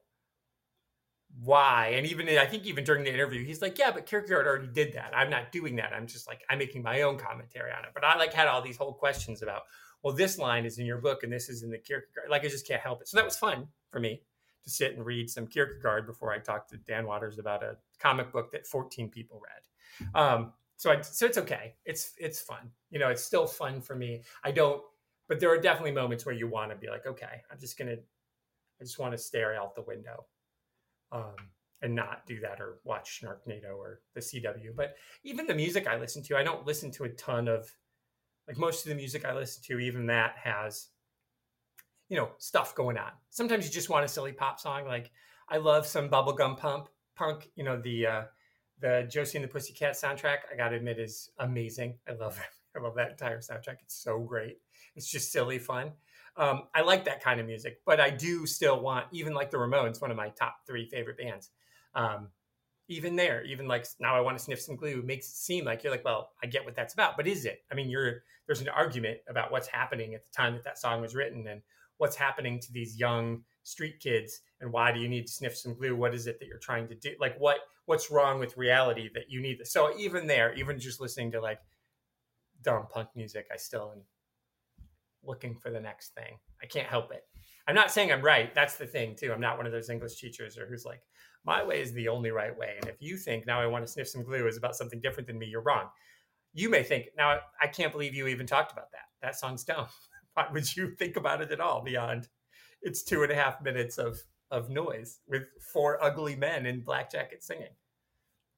[1.39, 1.93] why.
[1.95, 4.95] And even I think even during the interview, he's like, "Yeah, but Kierkegaard already did
[4.95, 5.13] that.
[5.15, 5.93] I'm not doing that.
[5.93, 8.63] I'm just like I'm making my own commentary on it." But I like had all
[8.63, 9.63] these whole questions about,
[10.03, 12.31] well, this line is in your book and this is in the Kierkegaard.
[12.31, 13.09] Like I just can't help it.
[13.09, 14.23] So that was fun for me
[14.65, 18.33] to sit and read some Kierkegaard before I talked to Dan Watters about a comic
[18.33, 20.15] book that 14 people read.
[20.15, 21.75] Um, so I, so it's okay.
[21.85, 22.71] It's it's fun.
[22.91, 24.23] You know, it's still fun for me.
[24.45, 24.83] I don't,
[25.29, 27.97] but there are definitely moments where you want to be like, okay, I'm just gonna,
[28.81, 30.25] I just want to stare out the window
[31.13, 31.35] um,
[31.83, 34.75] and not do that or watch Sharknado or the CW.
[34.75, 37.71] But even the music I listen to, I don't listen to a ton of
[38.51, 40.89] like most of the music I listen to, even that has
[42.09, 43.13] you know stuff going on.
[43.31, 44.87] Sometimes you just want a silly pop song.
[44.87, 45.13] Like
[45.49, 47.49] I love some bubblegum pump punk.
[47.55, 48.23] You know the uh,
[48.81, 50.39] the Josie and the Pussycat soundtrack.
[50.53, 51.99] I gotta admit is amazing.
[52.09, 52.77] I love it.
[52.79, 53.77] I love that entire soundtrack.
[53.83, 54.59] It's so great.
[54.97, 55.93] It's just silly fun.
[56.37, 59.57] Um, I like that kind of music, but I do still want, even like the
[59.59, 61.51] Ramones, one of my top three favorite bands.
[61.95, 62.29] Um,
[62.91, 65.85] even there, even like now I want to sniff some glue makes it seem like
[65.85, 67.63] you're like, well, I get what that's about, but is it?
[67.71, 71.01] I mean, you're there's an argument about what's happening at the time that that song
[71.01, 71.63] was written and
[71.99, 75.75] what's happening to these young street kids and why do you need to sniff some
[75.75, 75.95] glue?
[75.95, 77.15] What is it that you're trying to do?
[77.21, 79.73] Like what what's wrong with reality that you need this?
[79.73, 81.61] So even there even just listening to like
[82.63, 84.03] dumb punk music i still am
[85.23, 86.39] looking for the next thing.
[86.63, 87.23] I can't help it.
[87.67, 88.55] I'm not saying i'm right.
[88.55, 89.33] That's the thing too.
[89.33, 91.03] I'm not one of those english teachers or who's like
[91.45, 93.91] my way is the only right way and if you think now i want to
[93.91, 95.87] sniff some glue is about something different than me you're wrong
[96.53, 99.87] you may think now i can't believe you even talked about that that song's dumb
[100.35, 102.29] why would you think about it at all beyond
[102.83, 104.19] it's two and a half minutes of
[104.51, 107.75] of noise with four ugly men in black jackets singing.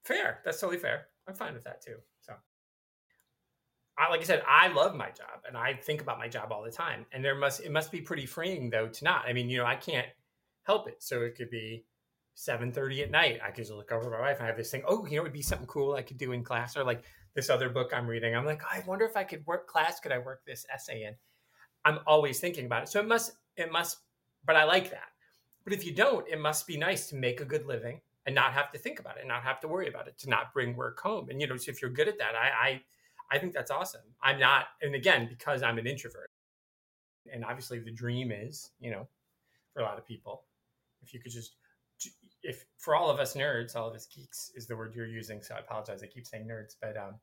[0.04, 0.40] Fair.
[0.44, 1.06] That's totally fair.
[1.28, 1.96] I'm fine with that too.
[2.22, 2.32] So,
[3.98, 6.62] I, like I said, I love my job and I think about my job all
[6.62, 7.06] the time.
[7.12, 9.24] And there must it must be pretty freeing though to not.
[9.26, 10.08] I mean, you know, I can't
[10.64, 11.02] help it.
[11.02, 11.84] So it could be
[12.34, 13.40] 7:30 at night.
[13.42, 14.82] I could just look over my wife and I have this thing.
[14.86, 17.50] Oh, you know, it'd be something cool I could do in class or like this
[17.50, 18.34] other book I'm reading.
[18.34, 20.00] I'm like, oh, I wonder if I could work class.
[20.00, 21.14] Could I work this essay in?
[21.84, 22.88] I'm always thinking about it.
[22.88, 23.98] So it must it must
[24.44, 25.10] but I like that.
[25.64, 28.52] But if you don't, it must be nice to make a good living and not
[28.52, 30.98] have to think about it, not have to worry about it, to not bring work
[31.00, 31.28] home.
[31.30, 32.82] And you know, so if you're good at that, I, I
[33.32, 34.02] I think that's awesome.
[34.22, 36.28] I'm not, and again, because I'm an introvert,
[37.32, 39.08] and obviously the dream is, you know,
[39.72, 40.44] for a lot of people,
[41.02, 41.56] if you could just,
[42.42, 45.42] if for all of us nerds, all of us geeks is the word you're using.
[45.42, 46.02] So I apologize.
[46.02, 47.14] I keep saying nerds, but um,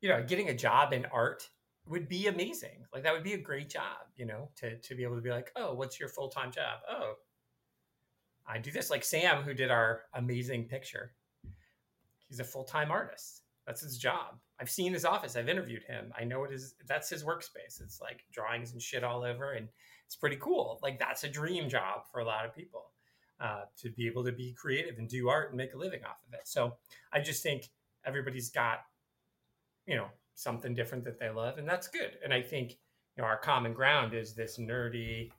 [0.00, 1.48] you know, getting a job in art
[1.86, 2.84] would be amazing.
[2.92, 5.30] Like that would be a great job, you know, to to be able to be
[5.30, 6.80] like, oh, what's your full time job?
[6.90, 7.14] Oh,
[8.46, 8.90] I do this.
[8.90, 11.12] Like Sam, who did our amazing picture,
[12.28, 13.42] he's a full time artist.
[13.66, 14.38] That's his job.
[14.58, 15.36] I've seen his office.
[15.36, 16.12] I've interviewed him.
[16.18, 16.74] I know it is.
[16.88, 17.80] That's his workspace.
[17.80, 19.68] It's like drawings and shit all over, and
[20.06, 20.80] it's pretty cool.
[20.82, 22.90] Like that's a dream job for a lot of people
[23.40, 26.18] uh, to be able to be creative and do art and make a living off
[26.28, 26.40] of it.
[26.44, 26.76] So
[27.12, 27.70] I just think
[28.04, 28.80] everybody's got,
[29.86, 32.12] you know, something different that they love, and that's good.
[32.24, 32.72] And I think
[33.16, 35.30] you know our common ground is this nerdy,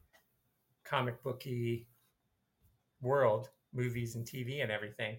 [0.84, 1.88] comic booky
[3.02, 5.18] world, movies and TV and everything.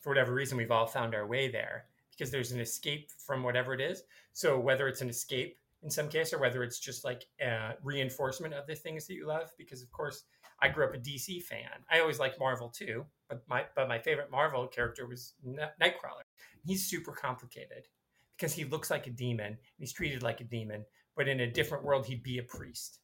[0.00, 3.74] For whatever reason, we've all found our way there because there's an escape from whatever
[3.74, 4.02] it is.
[4.32, 8.54] So whether it's an escape in some case, or whether it's just like a reinforcement
[8.54, 10.24] of the things that you love, because of course
[10.64, 11.84] I grew up a DC fan.
[11.92, 16.24] I always liked Marvel too, but my but my favorite Marvel character was Nightcrawler.
[16.64, 17.86] He's super complicated
[18.34, 19.58] because he looks like a demon.
[19.76, 20.86] He's treated like a demon,
[21.18, 23.00] but in a different world, he'd be a priest.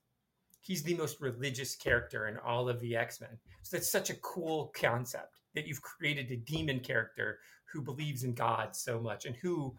[0.63, 3.39] He's the most religious character in all of the X Men.
[3.63, 8.33] So that's such a cool concept that you've created a demon character who believes in
[8.33, 9.77] God so much, and who,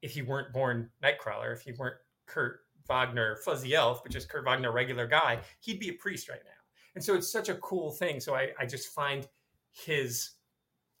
[0.00, 1.96] if he weren't born Nightcrawler, if he weren't
[2.26, 6.42] Kurt Wagner Fuzzy Elf, but just Kurt Wagner regular guy, he'd be a priest right
[6.44, 6.59] now.
[6.94, 8.20] And so it's such a cool thing.
[8.20, 9.28] So I, I just find
[9.70, 10.32] his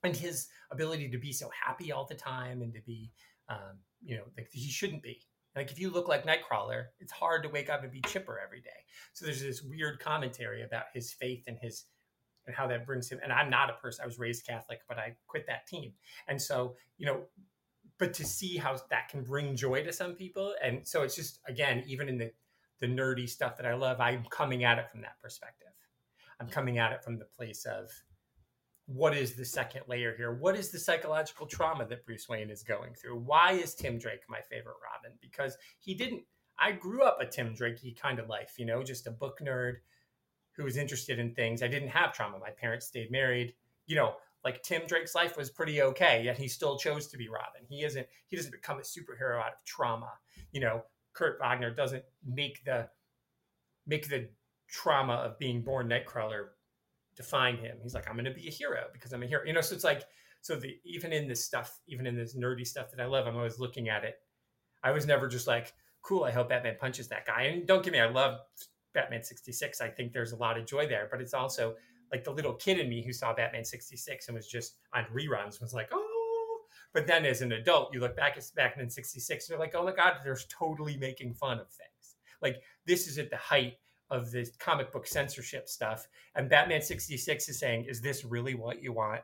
[0.02, 3.10] and his ability to be so happy all the time and to be
[3.50, 5.20] um, you know, like he shouldn't be.
[5.56, 8.60] Like if you look like Nightcrawler, it's hard to wake up and be chipper every
[8.60, 8.68] day.
[9.12, 11.84] So there's this weird commentary about his faith and his
[12.46, 13.20] and how that brings him.
[13.22, 14.02] And I'm not a person.
[14.02, 15.92] I was raised Catholic, but I quit that team.
[16.28, 17.22] And so you know,
[17.98, 21.40] but to see how that can bring joy to some people, and so it's just
[21.48, 22.30] again, even in the
[22.78, 25.69] the nerdy stuff that I love, I'm coming at it from that perspective.
[26.40, 27.90] I'm coming at it from the place of
[28.86, 30.34] what is the second layer here?
[30.34, 33.18] What is the psychological trauma that Bruce Wayne is going through?
[33.20, 35.16] Why is Tim Drake my favorite Robin?
[35.20, 36.22] Because he didn't.
[36.58, 39.74] I grew up a Tim Drakey kind of life, you know, just a book nerd
[40.56, 41.62] who was interested in things.
[41.62, 42.38] I didn't have trauma.
[42.38, 43.54] My parents stayed married.
[43.86, 47.28] You know, like Tim Drake's life was pretty okay, yet he still chose to be
[47.28, 47.62] Robin.
[47.68, 48.06] He isn't.
[48.28, 50.10] He doesn't become a superhero out of trauma.
[50.52, 52.88] You know, Kurt Wagner doesn't make the
[53.86, 54.28] make the
[54.70, 56.48] trauma of being born Nightcrawler
[57.16, 57.76] define him.
[57.82, 59.42] He's like, I'm going to be a hero because I'm a hero.
[59.44, 60.04] You know, so it's like,
[60.40, 63.36] so the even in this stuff, even in this nerdy stuff that I love, I'm
[63.36, 64.16] always looking at it.
[64.82, 66.24] I was never just like, cool.
[66.24, 67.42] I hope Batman punches that guy.
[67.42, 68.40] And don't get me, I love
[68.94, 69.80] Batman 66.
[69.80, 71.74] I think there's a lot of joy there, but it's also
[72.10, 75.60] like the little kid in me who saw Batman 66 and was just on reruns
[75.60, 76.06] was like, oh.
[76.92, 79.84] But then as an adult, you look back at Batman 66 and you're like, oh
[79.84, 82.16] my God, they're totally making fun of things.
[82.42, 83.74] Like this is at the height
[84.10, 86.08] of the comic book censorship stuff.
[86.34, 89.22] And Batman 66 is saying, is this really what you want?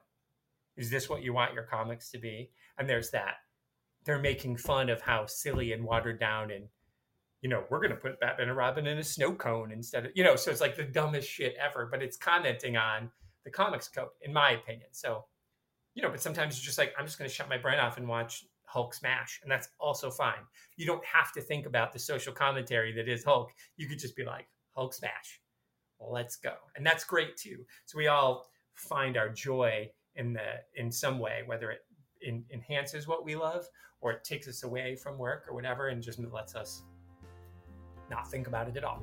[0.77, 2.51] Is this what you want your comics to be?
[2.79, 3.37] And there's that.
[4.05, 6.69] They're making fun of how silly and watered down and
[7.43, 10.13] you know, we're going to put Batman and Robin in a snow cone instead of,
[10.15, 13.11] you know, so it's like the dumbest shit ever, but it's commenting on
[13.45, 14.89] the comics code, in my opinion.
[14.93, 15.25] So,
[15.95, 17.99] you know, but sometimes you're just like, I'm just going to shut my brain off
[17.99, 19.39] and watch Hulk smash.
[19.43, 20.43] And that's also fine.
[20.77, 23.53] You don't have to think about the social commentary that is Hulk.
[23.77, 25.41] You could just be like, Hulk smash.
[25.99, 26.53] Let's go.
[26.77, 27.65] And that's great too.
[27.87, 31.81] So we all find our joy in the in some way, whether it
[32.21, 33.65] in, enhances what we love
[34.01, 36.83] or it takes us away from work or whatever and just lets us
[38.11, 39.03] not think about it at all.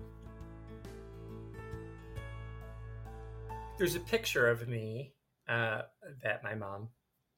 [3.78, 5.14] There's a picture of me
[5.50, 5.82] uh,
[6.22, 6.90] that my mom,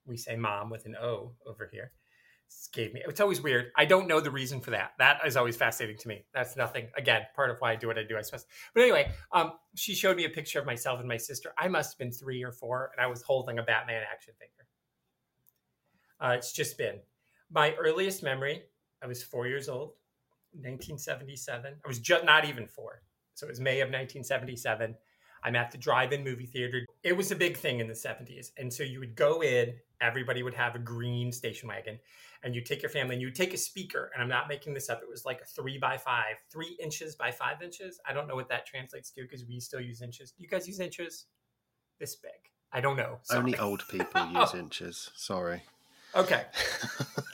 [0.05, 1.93] we say mom with an O over here,
[2.75, 3.01] gave me.
[3.07, 3.71] It's always weird.
[3.75, 4.91] I don't know the reason for that.
[4.99, 6.25] That is always fascinating to me.
[6.33, 6.87] That's nothing.
[6.95, 8.45] Again, part of why I do what I do, I suppose.
[8.73, 11.53] But anyway, um, she showed me a picture of myself and my sister.
[11.57, 14.67] I must have been three or four, and I was holding a Batman action figure.
[16.19, 16.99] Uh, it's just been
[17.49, 18.63] my earliest memory.
[19.01, 19.93] I was four years old,
[20.53, 21.73] 1977.
[21.83, 23.01] I was just not even four.
[23.33, 24.95] So it was May of 1977.
[25.43, 26.81] I'm at the drive-in movie theater.
[27.03, 28.51] It was a big thing in the 70s.
[28.57, 31.99] And so you would go in, everybody would have a green station wagon,
[32.43, 34.11] and you take your family and you take a speaker.
[34.13, 35.01] And I'm not making this up.
[35.01, 37.99] It was like a three by five, three inches by five inches.
[38.07, 40.31] I don't know what that translates to because we still use inches.
[40.31, 41.25] Do you guys use inches?
[41.99, 42.31] This big.
[42.71, 43.19] I don't know.
[43.23, 43.39] Sorry.
[43.39, 45.11] Only old people use inches.
[45.15, 45.61] Sorry.
[46.15, 46.43] Okay.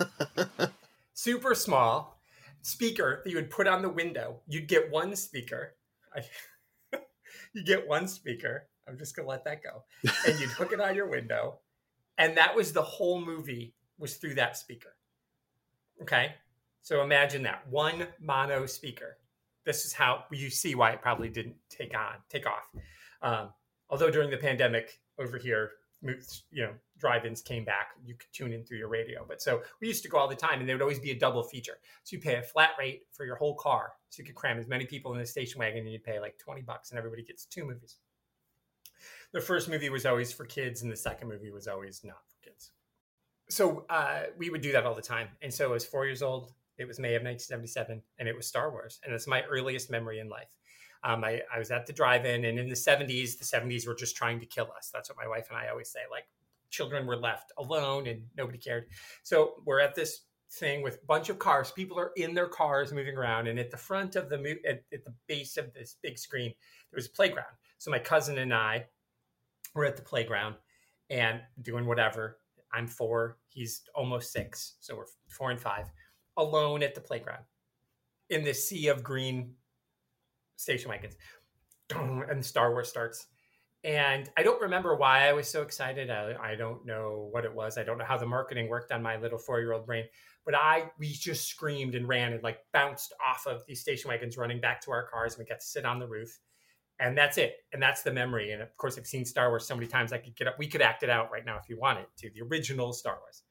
[1.14, 2.20] Super small
[2.62, 4.40] speaker that you would put on the window.
[4.48, 5.76] You'd get one speaker.
[7.54, 8.68] You get one speaker.
[8.88, 9.84] I'm just gonna let that go,
[10.28, 11.60] and you'd hook it on your window,
[12.22, 14.94] and that was the whole movie was through that speaker.
[16.02, 16.34] Okay,
[16.82, 19.18] so imagine that one mono speaker.
[19.66, 22.66] This is how you see why it probably didn't take on take off.
[23.22, 23.50] Um,
[23.90, 28.64] although during the pandemic over here, you know, drive-ins came back, you could tune in
[28.64, 29.24] through your radio.
[29.28, 31.20] But so we used to go all the time, and there would always be a
[31.20, 31.78] double feature.
[32.04, 34.68] So you pay a flat rate for your whole car, so you could cram as
[34.68, 37.46] many people in the station wagon, and you pay like twenty bucks, and everybody gets
[37.46, 37.98] two movies.
[39.34, 42.50] The first movie was always for kids, and the second movie was always not for
[42.50, 42.72] kids.
[43.50, 45.30] So uh, we would do that all the time.
[45.42, 46.54] And so I was four years old.
[46.78, 50.20] It was May of 1977, and it was Star Wars, and it's my earliest memory
[50.20, 50.48] in life.
[51.04, 54.16] Um, I, I was at the drive-in, and in the 70s, the 70s were just
[54.16, 54.90] trying to kill us.
[54.94, 56.02] That's what my wife and I always say.
[56.10, 56.26] Like
[56.70, 58.86] children were left alone, and nobody cared.
[59.24, 60.22] So we're at this
[60.54, 61.72] thing with a bunch of cars.
[61.72, 65.04] People are in their cars moving around, and at the front of the at, at
[65.06, 66.54] the base of this big screen,
[66.92, 67.54] there was a playground.
[67.78, 68.86] So my cousin and I
[69.74, 70.56] were at the playground
[71.10, 72.38] and doing whatever.
[72.74, 73.38] I'm four.
[73.50, 75.88] He's almost six, so we're four and five,
[76.38, 77.44] alone at the playground
[78.30, 79.54] in this sea of green
[80.56, 81.16] station wagons.
[81.94, 83.28] And Star Wars starts.
[83.84, 86.10] And I don't remember why I was so excited.
[86.10, 87.78] I, I, don't know what it was.
[87.78, 90.06] I don't know how the marketing worked on my little four year old brain.
[90.46, 94.38] But I, we just screamed and ran and like bounced off of these station wagons,
[94.38, 95.34] running back to our cars.
[95.34, 96.40] And we got to sit on the roof.
[97.02, 97.56] And that's it.
[97.74, 98.52] And that's the memory.
[98.52, 100.14] And of course, I've seen Star Wars so many times.
[100.14, 100.56] I could get up.
[100.58, 102.30] We could act it out right now if you wanted to.
[102.34, 103.44] The original Star Wars.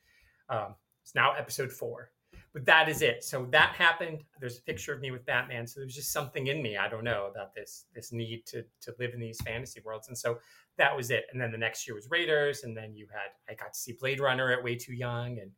[0.49, 2.11] Um, it's now episode four
[2.53, 3.23] but that is it.
[3.23, 4.25] So that happened.
[4.41, 5.67] There's a picture of me with Batman.
[5.67, 8.95] So there's just something in me I don't know about this this need to to
[8.99, 10.39] live in these fantasy worlds, and so
[10.77, 11.25] that was it.
[11.33, 13.97] And then the next year was Raiders, and then you had I got to see
[13.99, 15.53] Blade Runner at way too young, and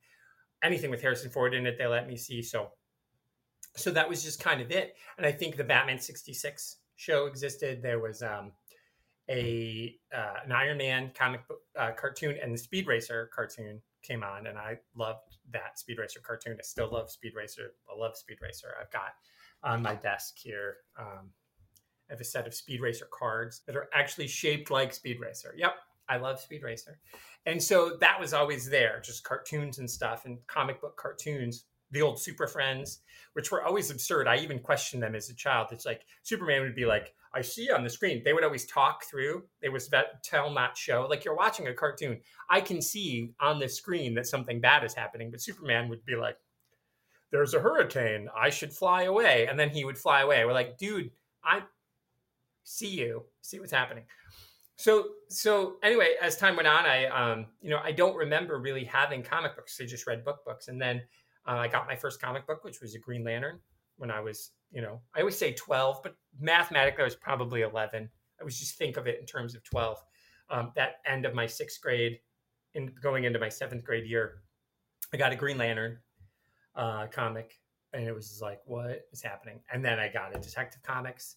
[0.62, 2.42] anything with Harrison Ford in it they let me see.
[2.42, 2.70] So
[3.74, 4.94] so that was just kind of it.
[5.16, 7.82] And I think the Batman '66 show existed.
[7.82, 8.52] There was um,
[9.28, 14.22] a uh, an Iron Man comic book uh, cartoon and the Speed Racer cartoon came
[14.22, 16.56] on, and I loved that Speed Racer cartoon.
[16.58, 17.74] I still love Speed Racer.
[17.90, 18.68] I love Speed Racer.
[18.80, 19.14] I've got
[19.62, 20.78] on my desk here.
[20.98, 21.30] Um,
[22.10, 25.54] I have a set of Speed Racer cards that are actually shaped like Speed Racer.
[25.56, 25.74] Yep,
[26.08, 26.98] I love Speed Racer.
[27.46, 32.02] And so that was always there, just cartoons and stuff and comic book cartoons the
[32.02, 33.00] old Super Friends,
[33.34, 34.26] which were always absurd.
[34.26, 35.68] I even questioned them as a child.
[35.70, 38.22] It's like Superman would be like, I see on the screen.
[38.24, 39.44] They would always talk through.
[39.62, 41.06] They was that tell not show.
[41.08, 42.20] Like you're watching a cartoon.
[42.50, 46.16] I can see on the screen that something bad is happening, but Superman would be
[46.16, 46.36] like,
[47.30, 48.28] There's a hurricane.
[48.36, 49.46] I should fly away.
[49.46, 50.44] And then he would fly away.
[50.44, 51.10] We're like, dude,
[51.42, 51.62] I
[52.64, 54.04] see you, see what's happening.
[54.76, 58.84] So so anyway, as time went on, I um, you know, I don't remember really
[58.84, 59.78] having comic books.
[59.80, 60.68] I just read book books.
[60.68, 61.02] And then
[61.46, 63.58] uh, I got my first comic book, which was a Green Lantern,
[63.96, 68.08] when I was, you know, I always say 12, but mathematically I was probably 11.
[68.40, 69.98] I was just think of it in terms of 12.
[70.50, 72.18] Um, that end of my sixth grade,
[72.74, 74.42] in going into my seventh grade year,
[75.12, 75.98] I got a Green Lantern
[76.74, 77.58] uh, comic,
[77.92, 79.60] and it was like, what is happening?
[79.72, 81.36] And then I got a Detective Comics,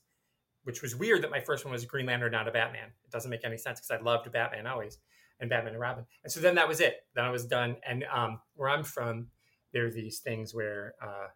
[0.64, 2.90] which was weird that my first one was a Green Lantern, not a Batman.
[3.04, 4.98] It doesn't make any sense because I loved Batman always,
[5.40, 6.06] and Batman and Robin.
[6.24, 7.02] And so then that was it.
[7.16, 7.76] Then I was done.
[7.88, 9.28] And um, where I'm from,
[9.76, 11.28] there are these things where uh,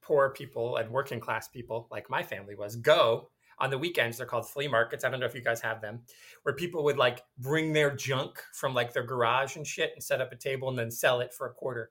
[0.00, 3.28] poor people and working class people, like my family was, go
[3.58, 4.16] on the weekends.
[4.16, 5.04] They're called flea markets.
[5.04, 6.00] I don't know if you guys have them,
[6.42, 10.22] where people would like bring their junk from like their garage and shit and set
[10.22, 11.90] up a table and then sell it for a quarter.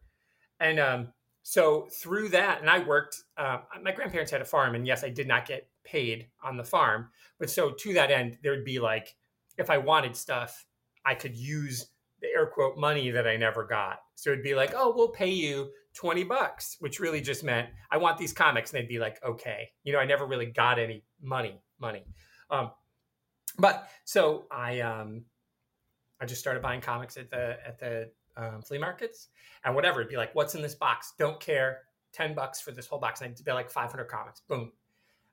[0.59, 4.87] And um, so through that, and I worked, uh, my grandparents had a farm, and
[4.87, 7.09] yes, I did not get paid on the farm.
[7.37, 9.15] But so to that end, there would be like,
[9.59, 10.65] if I wanted stuff,
[11.05, 11.91] I could use
[12.25, 13.99] the air quote money that I never got.
[14.15, 17.97] So it'd be like, oh, we'll pay you 20 bucks, which really just meant I
[17.97, 18.73] want these comics.
[18.73, 19.69] And they'd be like, okay.
[19.83, 22.03] You know, I never really got any money, money.
[22.49, 22.71] Um,
[23.57, 25.23] but so I um
[26.19, 29.29] I just started buying comics at the at the um, flea markets
[29.63, 30.01] and whatever.
[30.01, 31.13] It'd be like, what's in this box?
[31.17, 31.79] Don't care.
[32.13, 33.21] Ten bucks for this whole box.
[33.21, 34.41] And it'd be like 500 comics.
[34.47, 34.71] Boom,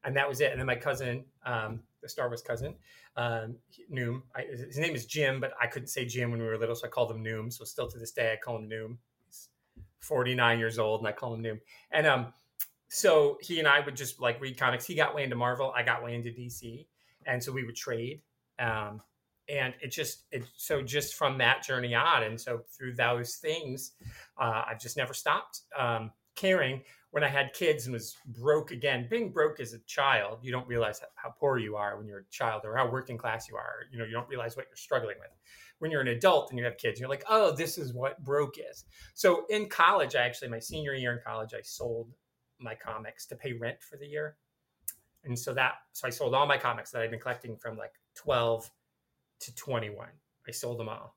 [0.04, 0.50] and that was it.
[0.50, 2.74] And then my cousin, um, the Star Wars cousin,
[3.16, 3.56] um,
[3.92, 4.22] Noom.
[4.34, 6.86] I, his name is Jim, but I couldn't say Jim when we were little, so
[6.86, 7.52] I called him Noom.
[7.52, 8.96] So still to this day, I call him Noom.
[9.26, 9.48] He's
[10.00, 11.60] 49 years old, and I call him Noom.
[11.92, 12.32] And um,
[12.88, 14.84] so he and I would just like read comics.
[14.84, 15.72] He got way into Marvel.
[15.76, 16.86] I got way into DC,
[17.26, 18.22] and so we would trade.
[18.58, 19.00] Um,
[19.48, 23.92] and it just it so just from that journey on, and so through those things,
[24.38, 26.82] uh, I've just never stopped um, caring
[27.12, 30.66] when I had kids and was broke again, being broke as a child, you don't
[30.66, 33.80] realize how poor you are when you're a child or how working class you are.
[33.92, 35.28] You know, you don't realize what you're struggling with.
[35.78, 38.54] When you're an adult and you have kids, you're like, oh, this is what broke
[38.58, 38.86] is.
[39.12, 42.10] So in college, I actually, my senior year in college, I sold
[42.58, 44.36] my comics to pay rent for the year.
[45.24, 47.92] And so that, so I sold all my comics that I'd been collecting from like
[48.14, 48.70] 12
[49.40, 50.08] to 21.
[50.48, 51.14] I sold them all.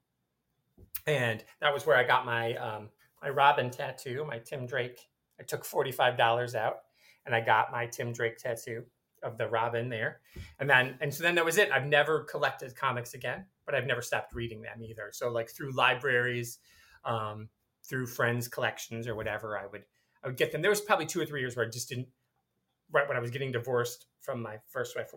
[1.08, 2.89] And that was where I got my, um,
[3.22, 5.00] my Robin tattoo, my Tim Drake
[5.39, 6.77] I took $45 out
[7.25, 8.83] and I got my Tim Drake tattoo
[9.23, 10.21] of the Robin there.
[10.59, 11.71] And then, and so then that was it.
[11.71, 15.09] I've never collected comics again, but I've never stopped reading them either.
[15.11, 16.59] So like through libraries,
[17.03, 17.49] um,
[17.83, 19.83] through friends' collections or whatever, I would,
[20.23, 20.61] I would get them.
[20.61, 22.07] There was probably two or three years where I just didn't,
[22.91, 25.13] right when I was getting divorced from my first wife,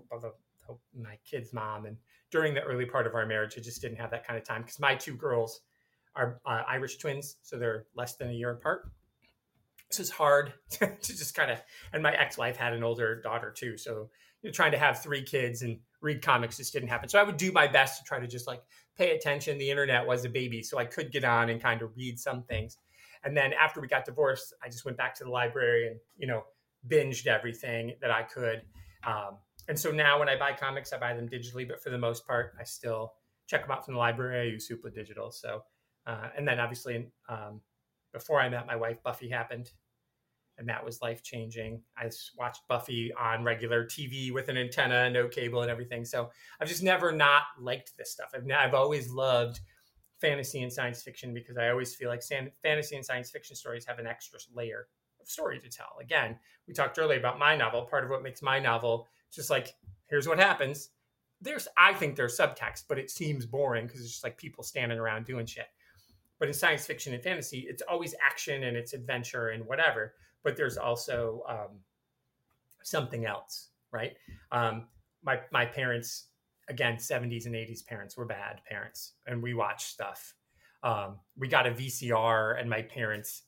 [0.99, 1.87] my kid's mom.
[1.87, 1.97] And
[2.31, 4.63] during the early part of our marriage, I just didn't have that kind of time
[4.63, 5.61] because my two girls
[6.15, 7.37] are uh, Irish twins.
[7.43, 8.91] So they're less than a year apart
[9.91, 11.61] this is hard to just kind of
[11.93, 14.09] and my ex-wife had an older daughter too so
[14.43, 17.09] you know, trying to have three kids and read comics just didn't happen.
[17.09, 18.63] So i would do my best to try to just like
[18.97, 19.59] pay attention.
[19.59, 22.43] The internet was a baby so i could get on and kind of read some
[22.45, 22.77] things.
[23.25, 26.27] And then after we got divorced i just went back to the library and you
[26.27, 26.45] know
[26.89, 28.63] binged everything that i could.
[29.07, 31.99] Um, and so now when i buy comics i buy them digitally but for the
[31.99, 33.13] most part i still
[33.47, 34.41] check them out from the library.
[34.41, 35.63] I use Hoopla digital so
[36.07, 37.61] uh, and then obviously um,
[38.13, 39.71] before I met my wife, Buffy happened.
[40.57, 41.83] And that was life changing.
[41.97, 46.05] I watched Buffy on regular TV with an antenna, no cable, and everything.
[46.05, 46.31] So
[46.61, 48.33] I've just never not liked this stuff.
[48.35, 49.61] I've, I've always loved
[50.21, 52.23] fantasy and science fiction because I always feel like
[52.63, 54.89] fantasy and science fiction stories have an extra layer
[55.21, 55.97] of story to tell.
[56.03, 56.37] Again,
[56.67, 57.83] we talked earlier about my novel.
[57.85, 59.75] Part of what makes my novel just like,
[60.09, 60.91] here's what happens.
[61.41, 64.99] There's, I think there's subtext, but it seems boring because it's just like people standing
[64.99, 65.67] around doing shit.
[66.39, 70.15] But in science fiction and fantasy, it's always action and it's adventure and whatever.
[70.45, 71.81] But there's also um,
[72.83, 74.13] something else, right?
[74.53, 74.87] Um,
[75.23, 76.27] my my parents,
[76.69, 80.35] again, 70s and 80s parents were bad parents, and we watched stuff.
[80.83, 83.43] Um, we got a VCR, and my parents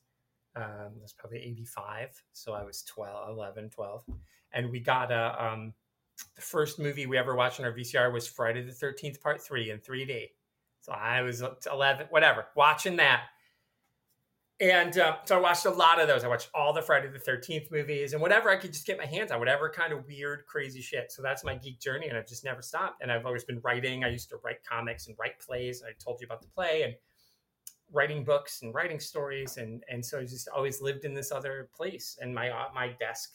[0.57, 4.05] um, was probably 85, so I was 12, 11, 12,
[4.53, 5.45] and we got a.
[5.45, 5.75] Um,
[6.37, 9.71] the first movie we ever watched on our VCR was Friday the 13th, Part Three
[9.71, 10.29] in 3D
[10.81, 13.25] so I was 11, whatever, watching that.
[14.61, 16.23] And uh, so I watched a lot of those.
[16.23, 19.07] I watched all the Friday the 13th movies and whatever I could just get my
[19.07, 21.11] hands on, whatever kind of weird, crazy shit.
[21.11, 22.09] So that's my geek journey.
[22.09, 23.03] And I've just never stopped.
[23.03, 24.05] And I've always been writing.
[24.05, 25.83] I used to write comics and write plays.
[25.83, 26.95] I told you about the play and
[27.91, 29.57] writing books and writing stories.
[29.57, 32.19] And, and so I just always lived in this other place.
[32.21, 33.31] And my, uh, my desk,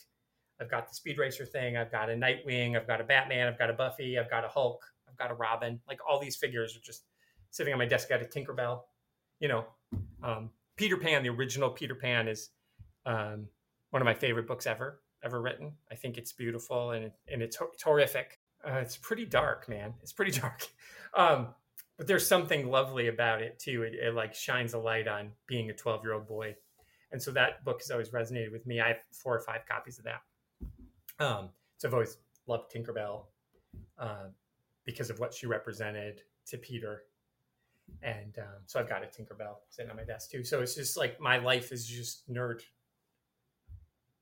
[0.61, 1.75] I've got the Speed Racer thing.
[1.75, 2.77] I've got a Nightwing.
[2.77, 3.47] I've got a Batman.
[3.47, 4.19] I've got a Buffy.
[4.19, 4.85] I've got a Hulk.
[5.09, 5.79] I've got a Robin.
[5.87, 7.03] Like all these figures are just
[7.55, 8.09] sitting on my desk.
[8.11, 8.81] I got a Tinkerbell.
[9.39, 9.65] You know,
[10.23, 12.49] um, Peter Pan, the original Peter Pan, is
[13.05, 13.47] um,
[13.91, 15.73] one of my favorite books ever ever written.
[15.91, 18.39] I think it's beautiful and and it's, horrific.
[18.65, 19.93] Uh, it's pretty dark, man.
[20.01, 20.67] It's pretty dark.
[21.15, 21.47] Um,
[21.97, 23.83] but there's something lovely about it too.
[23.83, 26.55] It, it like shines a light on being a 12 year old boy,
[27.11, 28.81] and so that book has always resonated with me.
[28.81, 30.21] I have four or five copies of that.
[31.19, 33.23] Um, so I've always loved Tinkerbell
[33.97, 34.27] uh,
[34.85, 37.03] because of what she represented to Peter
[38.01, 40.43] and um, so I've got a Tinkerbell sitting on my desk too.
[40.43, 42.61] So it's just like my life is just nerd.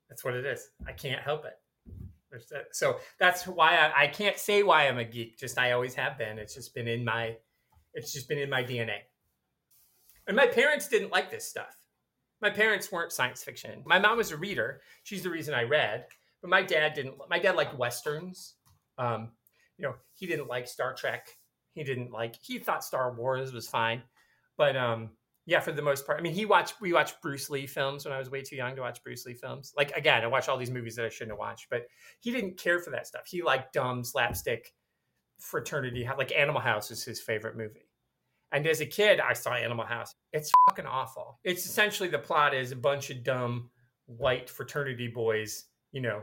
[0.09, 0.69] That's what it is.
[0.87, 1.53] I can't help it.
[2.71, 5.37] So that's why I, I can't say why I'm a geek.
[5.37, 6.39] Just I always have been.
[6.39, 7.35] It's just been in my,
[7.93, 8.97] it's just been in my DNA.
[10.27, 11.77] And my parents didn't like this stuff.
[12.41, 13.83] My parents weren't science fiction.
[13.85, 14.81] My mom was a reader.
[15.03, 16.05] She's the reason I read.
[16.41, 17.15] But my dad didn't.
[17.29, 18.55] My dad liked westerns.
[18.97, 19.31] Um,
[19.77, 21.27] you know, he didn't like Star Trek
[21.73, 24.03] he didn't like he thought Star Wars was fine,
[24.57, 25.11] but um
[25.45, 26.17] yeah, for the most part.
[26.17, 28.75] I mean, he watched we watched Bruce Lee films when I was way too young
[28.75, 29.73] to watch Bruce Lee films.
[29.75, 31.83] Like again, I watched all these movies that I shouldn't have watched, but
[32.21, 33.23] he didn't care for that stuff.
[33.27, 34.73] He liked dumb slapstick
[35.39, 36.07] fraternity.
[36.17, 37.89] Like Animal House is his favorite movie.
[38.53, 40.13] And as a kid, I saw Animal House.
[40.31, 41.39] It's fucking awful.
[41.43, 43.71] It's essentially the plot is a bunch of dumb
[44.05, 46.21] white fraternity boys, you know,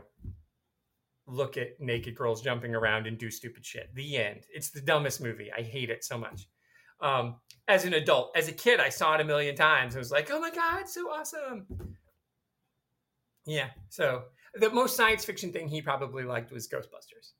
[1.31, 3.89] look at naked girls jumping around and do stupid shit.
[3.95, 4.45] The end.
[4.53, 5.49] It's the dumbest movie.
[5.57, 6.47] I hate it so much.
[6.99, 9.95] Um, as an adult, as a kid, I saw it a million times.
[9.95, 11.65] I was like, oh my god, so awesome.
[13.45, 13.69] Yeah.
[13.89, 14.23] So
[14.53, 17.31] the most science fiction thing he probably liked was Ghostbusters,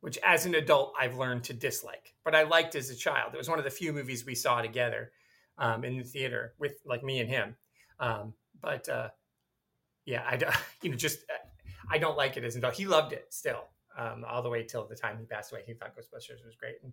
[0.00, 3.32] which as an adult I've learned to dislike, but I liked as a child.
[3.32, 5.12] It was one of the few movies we saw together
[5.56, 7.56] um, in the theater with like me and him.
[7.98, 9.08] Um, but uh,
[10.04, 10.38] yeah, I
[10.82, 11.20] you know just
[11.90, 12.74] I don't like it as an adult.
[12.74, 13.64] He loved it still
[13.98, 15.62] um, all the way till the time he passed away.
[15.66, 16.76] He thought Ghostbusters was great.
[16.82, 16.92] And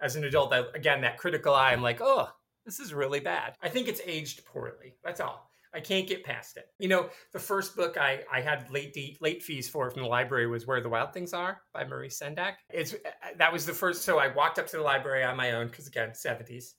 [0.00, 2.28] as an adult, I, again that critical eye, I'm like, oh,
[2.64, 3.54] this is really bad.
[3.62, 4.96] I think it's aged poorly.
[5.04, 5.50] That's all.
[5.74, 6.66] I can't get past it.
[6.78, 10.08] You know, the first book I, I had late de- late fees for from the
[10.08, 12.54] library was Where the Wild Things Are by Maurice Sendak.
[12.70, 12.94] It's
[13.36, 14.02] that was the first.
[14.02, 16.74] So I walked up to the library on my own because again, seventies.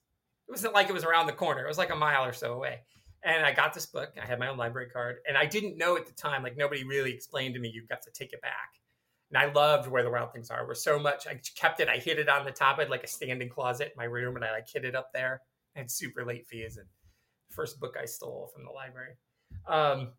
[0.47, 1.63] It wasn't like it was around the corner.
[1.63, 2.79] It was like a mile or so away.
[3.23, 4.13] And I got this book.
[4.21, 6.43] I had my own library card, and I didn't know at the time.
[6.43, 8.79] Like nobody really explained to me you've got to take it back.
[9.31, 10.65] And I loved Where the Wild Things Are.
[10.65, 11.27] Were so much.
[11.27, 11.89] I kept it.
[11.89, 12.79] I hid it on the top.
[12.79, 15.41] Had like a standing closet in my room, and I like hid it up there.
[15.75, 16.87] I had super late fees and
[17.49, 19.15] first book I stole from the library.
[19.67, 20.13] Um,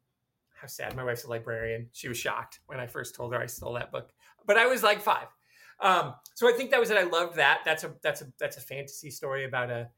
[0.60, 0.94] how sad.
[0.94, 1.88] My wife's a librarian.
[1.92, 4.10] She was shocked when I first told her I stole that book,
[4.46, 5.26] but I was like five.
[5.80, 6.98] Um, so I think that was it.
[6.98, 7.60] I loved that.
[7.64, 9.88] That's a that's a that's a fantasy story about a,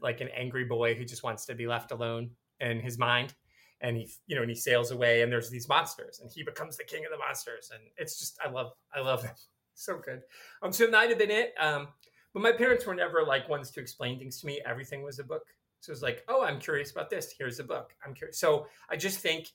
[0.00, 3.34] like an angry boy who just wants to be left alone in his mind,
[3.80, 6.76] and he you know and he sails away and there's these monsters and he becomes
[6.76, 9.34] the king of the monsters and it's just I love I love them
[9.74, 10.22] so good.
[10.62, 11.54] Um, so that might have been it.
[11.58, 11.88] Um,
[12.32, 14.60] but my parents were never like ones to explain things to me.
[14.66, 15.46] Everything was a book.
[15.80, 17.34] So it's like, oh, I'm curious about this.
[17.36, 17.94] Here's a book.
[18.04, 18.38] I'm curious.
[18.38, 19.50] So I just think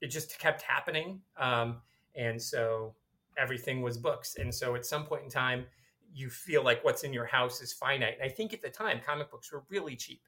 [0.00, 1.20] it just kept happening.
[1.38, 1.78] Um,
[2.14, 2.94] and so
[3.38, 4.36] everything was books.
[4.38, 5.64] And so at some point in time,
[6.12, 8.14] you feel like what's in your house is finite.
[8.20, 10.22] And I think at the time, comic books were really cheap.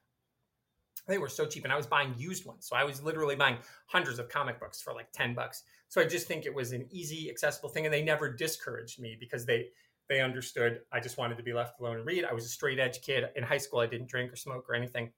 [1.07, 2.65] They were so cheap, and I was buying used ones.
[2.65, 3.57] So I was literally buying
[3.87, 5.63] hundreds of comic books for like 10 bucks.
[5.89, 7.85] So I just think it was an easy, accessible thing.
[7.85, 9.67] And they never discouraged me because they
[10.09, 12.25] they understood I just wanted to be left alone and read.
[12.25, 13.25] I was a straight edge kid.
[13.35, 15.11] In high school, I didn't drink or smoke or anything.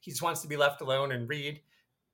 [0.00, 1.60] He just wants to be left alone and read.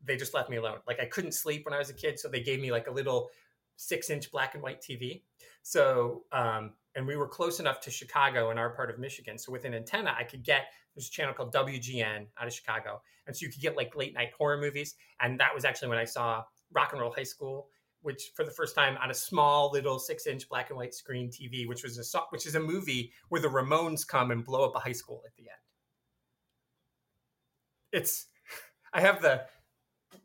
[0.05, 0.79] They just left me alone.
[0.87, 2.93] Like I couldn't sleep when I was a kid, so they gave me like a
[2.93, 3.31] little
[3.77, 5.23] six inch black and white TV.
[5.63, 9.39] So, um, and we were close enough to Chicago in our part of Michigan.
[9.39, 13.01] So with an antenna, I could get there's a channel called WGN out of Chicago,
[13.27, 14.97] and so you could get like late night horror movies.
[15.21, 16.43] And that was actually when I saw
[16.73, 17.69] Rock and Roll High School
[18.03, 21.31] which for the first time on a small little six inch black and white screen
[21.31, 24.77] TV, which was a which is a movie where the Ramones come and blow up
[24.77, 25.61] a high school at the end.
[27.93, 28.27] It's
[28.93, 29.43] I have the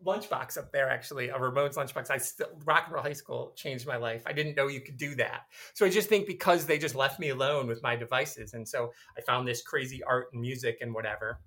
[0.06, 2.10] lunchbox up there actually, a Ramones lunchbox.
[2.10, 4.24] I still rock and roll high school changed my life.
[4.26, 5.44] I didn't know you could do that.
[5.74, 8.54] So I just think because they just left me alone with my devices.
[8.54, 11.40] And so I found this crazy art and music and whatever.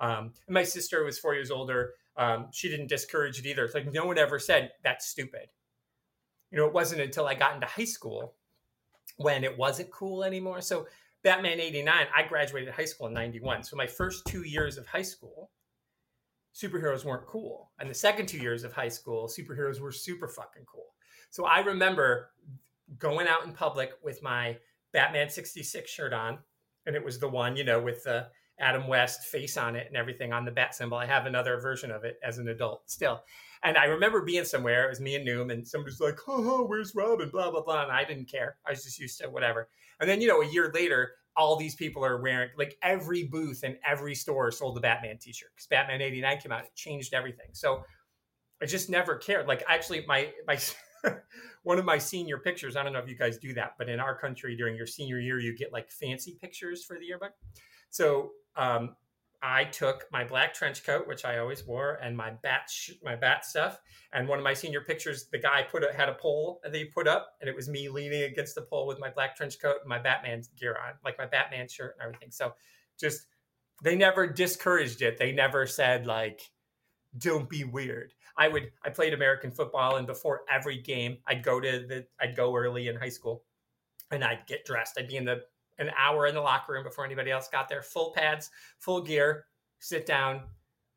[0.00, 1.94] Um, and my sister was four years older.
[2.16, 3.64] Um, she didn't discourage it either.
[3.64, 5.48] It's like no one ever said that's stupid
[6.50, 8.34] you know, it wasn't until I got into high school
[9.16, 10.60] when it wasn't cool anymore.
[10.60, 10.86] So
[11.22, 13.64] Batman 89, I graduated high school in 91.
[13.64, 15.50] So my first two years of high school,
[16.60, 17.70] superheroes weren't cool.
[17.78, 20.86] And the second two years of high school, superheroes were super fucking cool.
[21.30, 22.30] So I remember
[22.98, 24.56] going out in public with my
[24.92, 26.38] Batman 66 shirt on.
[26.86, 28.28] And it was the one, you know, with the
[28.58, 30.96] Adam West face on it and everything on the bat symbol.
[30.98, 33.22] I have another version of it as an adult still.
[33.62, 36.94] And I remember being somewhere, it was me and Noom, and somebody's like, oh, where's
[36.94, 37.28] Robin?
[37.28, 37.82] Blah, blah, blah.
[37.82, 38.56] And I didn't care.
[38.66, 39.68] I was just used to whatever.
[40.00, 43.62] And then, you know, a year later, all these people are wearing, like every booth
[43.62, 46.64] and every store sold the Batman t shirt because Batman 89 came out.
[46.64, 47.46] It changed everything.
[47.52, 47.84] So
[48.60, 49.46] I just never cared.
[49.46, 50.58] Like, actually, my, my,
[51.62, 54.00] one of my senior pictures, I don't know if you guys do that, but in
[54.00, 57.32] our country during your senior year, you get like fancy pictures for the yearbook.
[57.90, 58.96] So um,
[59.42, 63.14] I took my black trench coat, which I always wore, and my bat sh- my
[63.14, 63.80] bat stuff.
[64.12, 66.86] And one of my senior pictures, the guy put a, had a pole that he
[66.86, 69.76] put up, and it was me leaning against the pole with my black trench coat
[69.80, 72.30] and my Batman gear on, like my Batman shirt and everything.
[72.32, 72.54] So,
[72.98, 73.26] just
[73.84, 75.18] they never discouraged it.
[75.18, 76.40] They never said like,
[77.16, 78.72] "Don't be weird." I would.
[78.84, 82.06] I played American football, and before every game, I'd go to the.
[82.20, 83.44] I'd go early in high school,
[84.10, 84.98] and I'd get dressed.
[84.98, 85.42] I'd be in the
[85.78, 87.82] an hour in the locker room before anybody else got there.
[87.82, 89.46] Full pads, full gear,
[89.78, 90.42] sit down,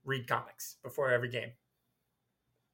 [0.04, 1.52] read comics before every game.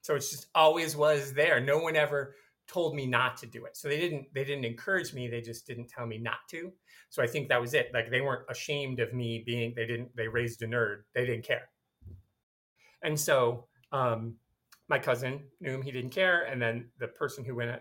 [0.01, 1.59] So it's just always was there.
[1.59, 2.35] No one ever
[2.67, 3.75] told me not to do it.
[3.77, 6.71] So they didn't they didn't encourage me, they just didn't tell me not to.
[7.09, 7.91] So I think that was it.
[7.93, 11.03] Like they weren't ashamed of me being they didn't they raised a nerd.
[11.13, 11.69] They didn't care.
[13.03, 14.35] And so um
[14.89, 16.43] my cousin Noom, he didn't care.
[16.43, 17.71] And then the person who went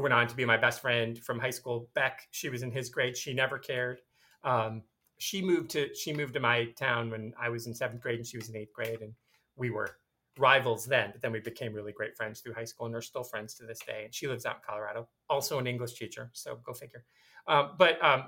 [0.00, 1.88] went on to be my best friend from high school.
[1.94, 3.16] Beck, she was in his grade.
[3.16, 4.00] She never cared.
[4.44, 4.82] Um,
[5.18, 8.26] she moved to she moved to my town when I was in seventh grade and
[8.26, 9.12] she was in eighth grade, and
[9.56, 9.96] we were
[10.38, 13.24] rivals then, but then we became really great friends through high school, and we're still
[13.24, 14.04] friends to this day.
[14.04, 16.30] And she lives out in Colorado, also an English teacher.
[16.32, 17.04] So go figure.
[17.46, 18.24] Um, but um,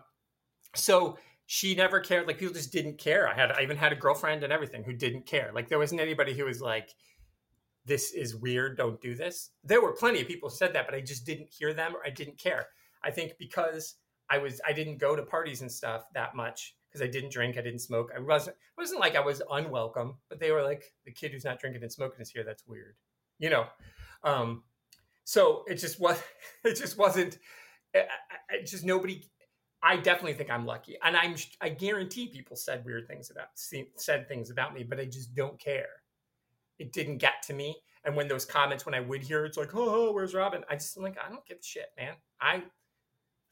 [0.74, 1.16] so
[1.46, 2.26] she never cared.
[2.26, 3.28] Like people just didn't care.
[3.28, 5.50] I had I even had a girlfriend and everything who didn't care.
[5.54, 6.94] Like there wasn't anybody who was like,
[7.84, 8.76] "This is weird.
[8.76, 11.52] Don't do this." There were plenty of people who said that, but I just didn't
[11.52, 12.66] hear them or I didn't care.
[13.04, 13.96] I think because
[14.30, 17.56] I was I didn't go to parties and stuff that much because I didn't drink,
[17.56, 18.10] I didn't smoke.
[18.16, 21.44] I wasn't it wasn't like I was unwelcome, but they were like the kid who's
[21.44, 22.44] not drinking and smoking is here.
[22.44, 22.96] That's weird,
[23.38, 23.66] you know.
[24.24, 24.62] Um,
[25.24, 26.22] so it just was
[26.64, 27.38] it just wasn't.
[27.94, 28.08] It,
[28.50, 29.22] it just nobody.
[29.82, 34.28] I definitely think I'm lucky, and I'm I guarantee people said weird things about said
[34.28, 35.88] things about me, but I just don't care.
[36.82, 37.76] It didn't get to me.
[38.04, 40.64] And when those comments, when I would hear, it's like, oh, where's Robin?
[40.68, 42.14] I just I'm like, I don't give a shit, man.
[42.40, 42.64] I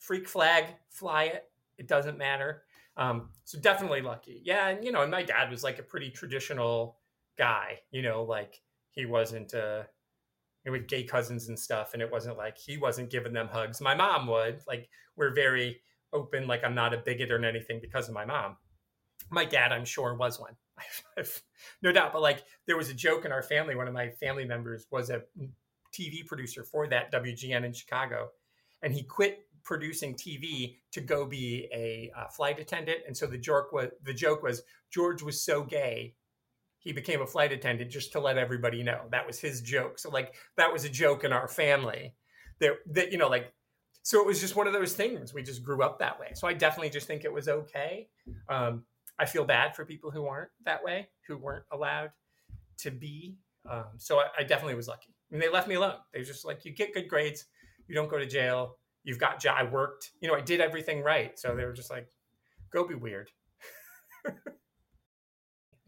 [0.01, 1.45] freak flag, fly it.
[1.78, 2.64] It doesn't matter.
[2.97, 4.43] Um, so definitely lucky.
[4.45, 6.99] Yeah, and you know, and my dad was like a pretty traditional
[7.39, 7.78] guy.
[7.93, 8.61] You know, like
[8.91, 9.85] he wasn't uh,
[10.66, 13.81] with gay cousins and stuff, and it wasn't like he wasn't giving them hugs.
[13.81, 14.62] My mom would.
[14.66, 15.81] Like we're very
[16.12, 16.49] open.
[16.49, 18.57] Like I'm not a bigot or anything because of my mom.
[19.31, 20.57] My dad, I'm sure, was one.
[21.83, 22.12] no doubt.
[22.12, 23.74] But like there was a joke in our family.
[23.74, 25.22] One of my family members was a
[25.93, 28.31] TV producer for that WGN in Chicago,
[28.83, 33.01] and he quit producing TV to go be a uh, flight attendant.
[33.07, 36.14] And so the joke was the joke was George was so gay,
[36.81, 39.03] he became a flight attendant just to let everybody know.
[39.11, 39.99] That was his joke.
[39.99, 42.14] So like that was a joke in our family.
[42.59, 43.53] That that you know like
[44.03, 45.35] so it was just one of those things.
[45.35, 46.28] We just grew up that way.
[46.35, 48.09] So I definitely just think it was okay.
[48.49, 48.85] Um,
[49.21, 52.11] I feel bad for people who aren't that way, who weren't allowed
[52.79, 53.37] to be.
[53.71, 55.14] Um, so I, I, definitely was lucky.
[55.31, 55.97] I mean, they left me alone.
[56.12, 57.45] They were just like, you get good grades,
[57.87, 61.39] you don't go to jail, you've got I worked, you know, I did everything right.
[61.39, 62.09] So they were just like,
[62.73, 63.31] go be weird.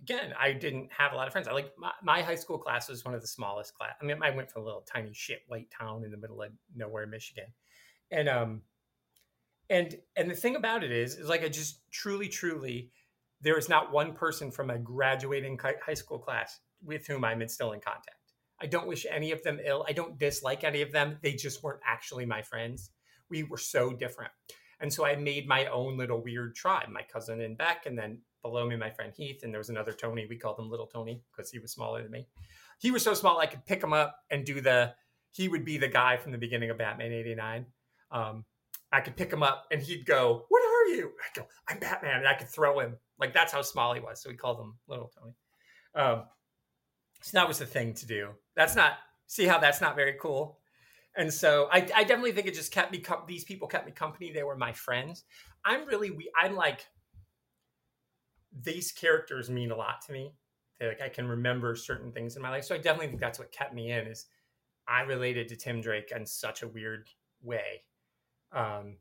[0.02, 1.48] Again, I didn't have a lot of friends.
[1.48, 3.94] I like my, my, high school class was one of the smallest class.
[4.02, 6.50] I mean, I went from a little tiny shit white town in the middle of
[6.74, 7.46] nowhere, Michigan,
[8.10, 8.62] and um,
[9.70, 12.90] and and the thing about it is, is like I just truly, truly,
[13.42, 17.72] there is not one person from a graduating high school class with whom I'm still
[17.72, 18.16] in contact.
[18.60, 19.84] I don't wish any of them ill.
[19.88, 21.18] I don't dislike any of them.
[21.20, 22.90] They just weren't actually my friends
[23.32, 24.30] we were so different.
[24.80, 28.18] And so I made my own little weird tribe, my cousin and Beck, and then
[28.42, 29.40] below me, my friend Heath.
[29.42, 30.26] And there was another Tony.
[30.28, 32.26] We called him Little Tony because he was smaller than me.
[32.78, 34.92] He was so small, I could pick him up and do the,
[35.30, 37.66] he would be the guy from the beginning of Batman 89.
[38.10, 38.44] Um,
[38.92, 41.12] I could pick him up and he'd go, What are you?
[41.20, 42.18] I go, I'm Batman.
[42.18, 42.96] And I could throw him.
[43.22, 44.20] Like that's how small he was.
[44.20, 45.34] So we called him Little Tony.
[45.94, 46.24] Um,
[47.22, 48.30] so that was the thing to do.
[48.56, 48.94] That's not,
[49.26, 50.58] see how that's not very cool?
[51.16, 53.92] and so I, I definitely think it just kept me com- these people kept me
[53.92, 55.24] company they were my friends
[55.64, 56.86] i'm really we i'm like
[58.62, 60.32] these characters mean a lot to me
[60.78, 63.38] they, like i can remember certain things in my life so i definitely think that's
[63.38, 64.26] what kept me in is
[64.88, 67.08] i related to tim drake in such a weird
[67.42, 67.82] way
[68.52, 68.96] um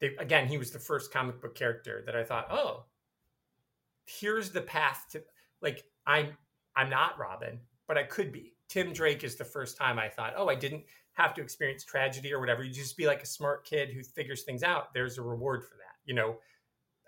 [0.00, 2.84] they, again he was the first comic book character that i thought oh
[4.06, 5.22] here's the path to
[5.60, 6.28] like i'm
[6.76, 10.34] i'm not robin but i could be tim drake is the first time i thought
[10.36, 10.84] oh i didn't
[11.16, 12.62] have to experience tragedy or whatever.
[12.62, 14.92] You just be like a smart kid who figures things out.
[14.92, 16.36] There's a reward for that, you know.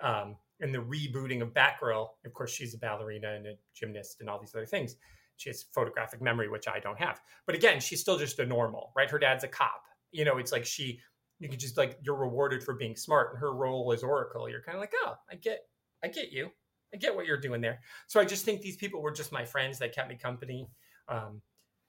[0.03, 4.31] Um, in the rebooting of Batgirl, of course, she's a ballerina and a gymnast and
[4.31, 4.97] all these other things.
[5.37, 7.21] She has photographic memory, which I don't have.
[7.47, 9.11] But again, she's still just a normal, right?
[9.11, 9.83] Her dad's a cop.
[10.11, 11.01] You know, it's like she,
[11.39, 14.63] you can just like you're rewarded for being smart, and her role as Oracle, you're
[14.63, 15.61] kind of like, oh, I get,
[16.03, 16.51] I get you,
[16.93, 17.81] I get what you're doing there.
[18.07, 20.69] So I just think these people were just my friends that kept me company.
[21.09, 21.43] Um,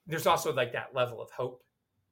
[0.06, 1.62] there's also like that level of hope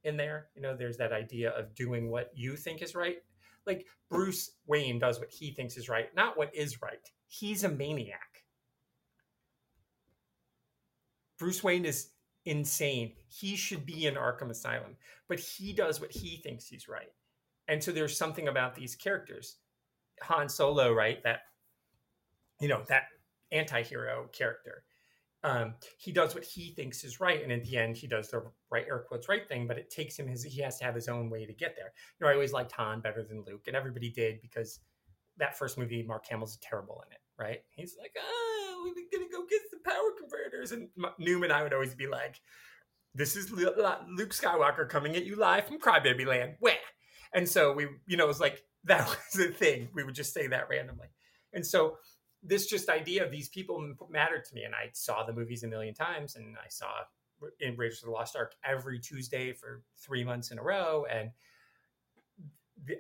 [0.05, 0.49] in there.
[0.55, 3.19] You know, there's that idea of doing what you think is right.
[3.67, 7.07] Like Bruce Wayne does what he thinks is right, not what is right.
[7.27, 8.45] He's a maniac.
[11.39, 12.09] Bruce Wayne is
[12.47, 13.13] insane.
[13.29, 14.97] He should be in Arkham Asylum,
[15.29, 17.13] but he does what he thinks he's right.
[17.69, 19.59] And so there's something about these characters.
[20.23, 21.23] Han Solo, right?
[21.23, 21.41] That,
[22.61, 23.05] you know, that
[23.51, 24.85] anti hero character
[25.45, 28.43] um, he does what he thinks is right, and at the end, he does the
[28.71, 29.69] right air quotes right thing.
[29.69, 31.93] But it takes him his he has to have his own way to get there.
[32.19, 34.81] You know, I always liked Han better than Luke, and everybody did because
[35.37, 37.21] that first movie, Mark Hamill's terrible in it.
[37.39, 37.61] Right?
[37.71, 40.89] He's like, oh, we're gonna go get the power converters, and
[41.19, 42.41] Newman, I would always be like,
[43.15, 43.77] this is Luke
[44.35, 46.55] Skywalker coming at you live from Crybaby Land.
[46.59, 46.75] Where?
[47.33, 49.89] And so we, you know, it was like that was the thing.
[49.95, 51.09] We would just say that randomly,
[51.53, 51.99] and so
[52.43, 55.67] this just idea of these people mattered to me and i saw the movies a
[55.67, 56.91] million times and i saw
[57.61, 61.31] in raiders of the lost ark every tuesday for three months in a row and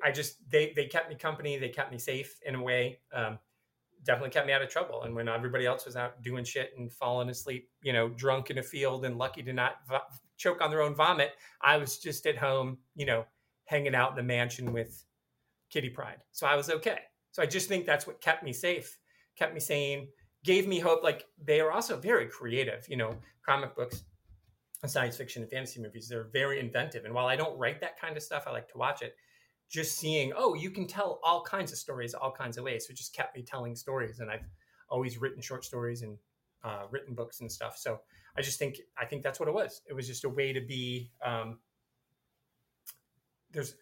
[0.03, 3.39] i just they they kept me company they kept me safe in a way um,
[4.05, 5.03] definitely kept me out of trouble.
[5.03, 8.59] And when everybody else was out doing shit and falling asleep, you know, drunk in
[8.59, 9.77] a field and lucky to not
[10.37, 13.25] choke on their own vomit, I was just at home, you know,
[13.65, 15.05] hanging out in the mansion with
[15.71, 16.23] Kitty Pryde.
[16.33, 17.01] So I was okay.
[17.33, 18.99] So I just think that's what kept me safe,
[19.39, 20.09] kept me sane,
[20.45, 21.03] gave me hope.
[21.03, 23.15] Like they are also very creative, you know,
[23.45, 24.05] comic books,
[24.83, 26.09] and science fiction, and fantasy movies.
[26.09, 27.05] They're very inventive.
[27.05, 29.15] And while I don't write that kind of stuff, I like to watch it.
[29.69, 32.87] Just seeing, oh, you can tell all kinds of stories, all kinds of ways.
[32.87, 34.21] So it just kept me telling stories.
[34.21, 34.47] And I've
[34.89, 36.17] always written short stories and
[36.65, 37.77] uh, written books and stuff.
[37.77, 38.01] So
[38.37, 39.83] I just think I think that's what it was.
[39.89, 41.11] It was just a way to be.
[41.25, 41.59] Um,
[43.51, 43.75] there's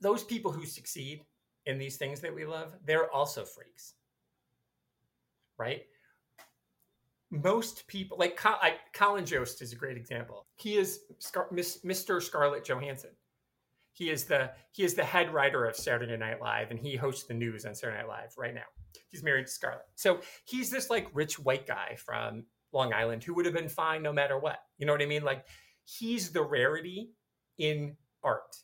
[0.00, 1.24] those people who succeed
[1.64, 2.74] in these things that we love.
[2.84, 3.94] They're also freaks,
[5.58, 5.82] right?
[7.30, 8.40] Most people, like,
[8.92, 10.46] Colin Jost, is a great example.
[10.56, 11.00] He is
[11.52, 12.22] Mr.
[12.22, 13.10] Scarlett Johansson.
[13.92, 17.24] He is the he is the head writer of Saturday Night Live, and he hosts
[17.24, 18.66] the news on Saturday Night Live right now.
[19.08, 23.32] He's married to Scarlett, so he's this like rich white guy from Long Island who
[23.34, 24.58] would have been fine no matter what.
[24.76, 25.22] You know what I mean?
[25.22, 25.46] Like
[25.86, 27.12] he's the rarity
[27.56, 28.56] in art.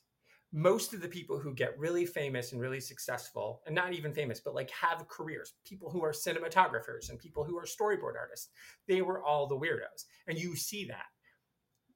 [0.52, 4.40] Most of the people who get really famous and really successful, and not even famous,
[4.40, 8.50] but like have careers, people who are cinematographers and people who are storyboard artists,
[8.86, 10.04] they were all the weirdos.
[10.28, 11.06] And you see that.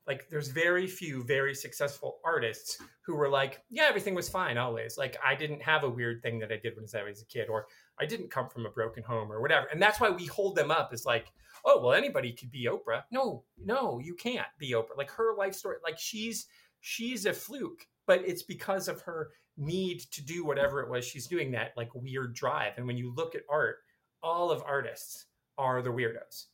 [0.07, 4.97] Like there's very few very successful artists who were like yeah everything was fine always.
[4.97, 7.49] Like i didn't have a weird thing that i did when i was a kid
[7.49, 7.67] or
[8.01, 9.67] i didn't come from a broken home or whatever.
[9.67, 11.33] And that's why we hold them up as like
[11.65, 13.03] oh well anybody could be oprah.
[13.11, 14.97] No no you can't be oprah.
[14.97, 16.47] Like her life story like she's
[16.81, 21.27] she's a fluke but it's because of her need to do whatever it was she's
[21.27, 23.79] doing that like weird drive and when you look at art
[24.23, 25.27] all of artists
[25.57, 26.47] are the weirdos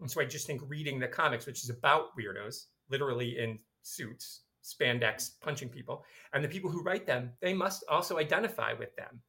[0.00, 4.42] and so i just think reading the comics which is about weirdos literally in suits,
[4.62, 6.04] spandex, punching people.
[6.32, 9.20] And the people who write them, they must also identify with them.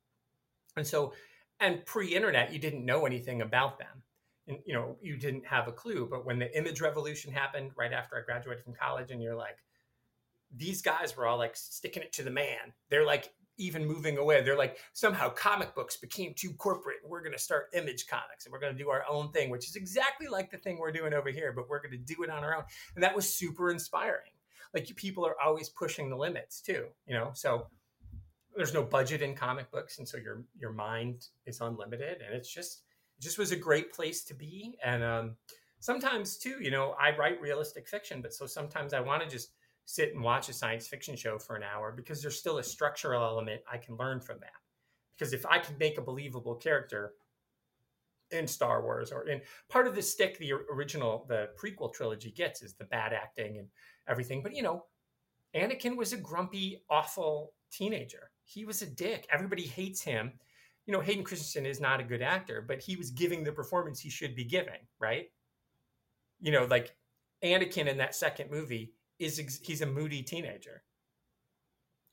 [0.75, 1.13] And so,
[1.59, 4.03] and pre-internet, you didn't know anything about them.
[4.47, 6.07] And, you know, you didn't have a clue.
[6.09, 9.57] But when the image revolution happened right after I graduated from college, and you're like,
[10.55, 12.73] these guys were all like sticking it to the man.
[12.89, 14.41] They're like even moving away.
[14.41, 16.97] They're like, somehow comic books became too corporate.
[17.05, 19.67] We're going to start image comics and we're going to do our own thing, which
[19.67, 22.29] is exactly like the thing we're doing over here, but we're going to do it
[22.29, 22.63] on our own.
[22.95, 24.31] And that was super inspiring.
[24.73, 27.31] Like people are always pushing the limits too, you know?
[27.33, 27.67] So
[28.55, 29.99] there's no budget in comic books.
[29.99, 32.83] And so your, your mind is unlimited and it's just,
[33.17, 34.77] it just was a great place to be.
[34.83, 35.35] And, um,
[35.79, 39.51] sometimes too, you know, I write realistic fiction, but so sometimes I want to just
[39.89, 43.23] sit and watch a science fiction show for an hour because there's still a structural
[43.23, 44.53] element I can learn from that.
[45.17, 47.13] Because if I can make a believable character
[48.29, 52.61] in Star Wars or in part of the stick the original the prequel trilogy gets
[52.61, 53.67] is the bad acting and
[54.07, 54.43] everything.
[54.43, 54.85] But you know,
[55.55, 58.29] Anakin was a grumpy, awful teenager.
[58.43, 59.25] He was a dick.
[59.31, 60.33] Everybody hates him.
[60.85, 63.99] You know, Hayden Christensen is not a good actor, but he was giving the performance
[63.99, 65.31] he should be giving, right?
[66.41, 66.95] You know, like
[67.43, 70.84] Anakin in that second movie is he's a moody teenager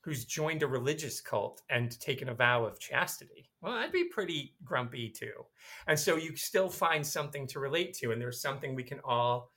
[0.01, 3.49] who's joined a religious cult and taken a vow of chastity.
[3.61, 5.45] Well, I'd be pretty grumpy too.
[5.87, 9.51] And so you still find something to relate to, and there's something we can all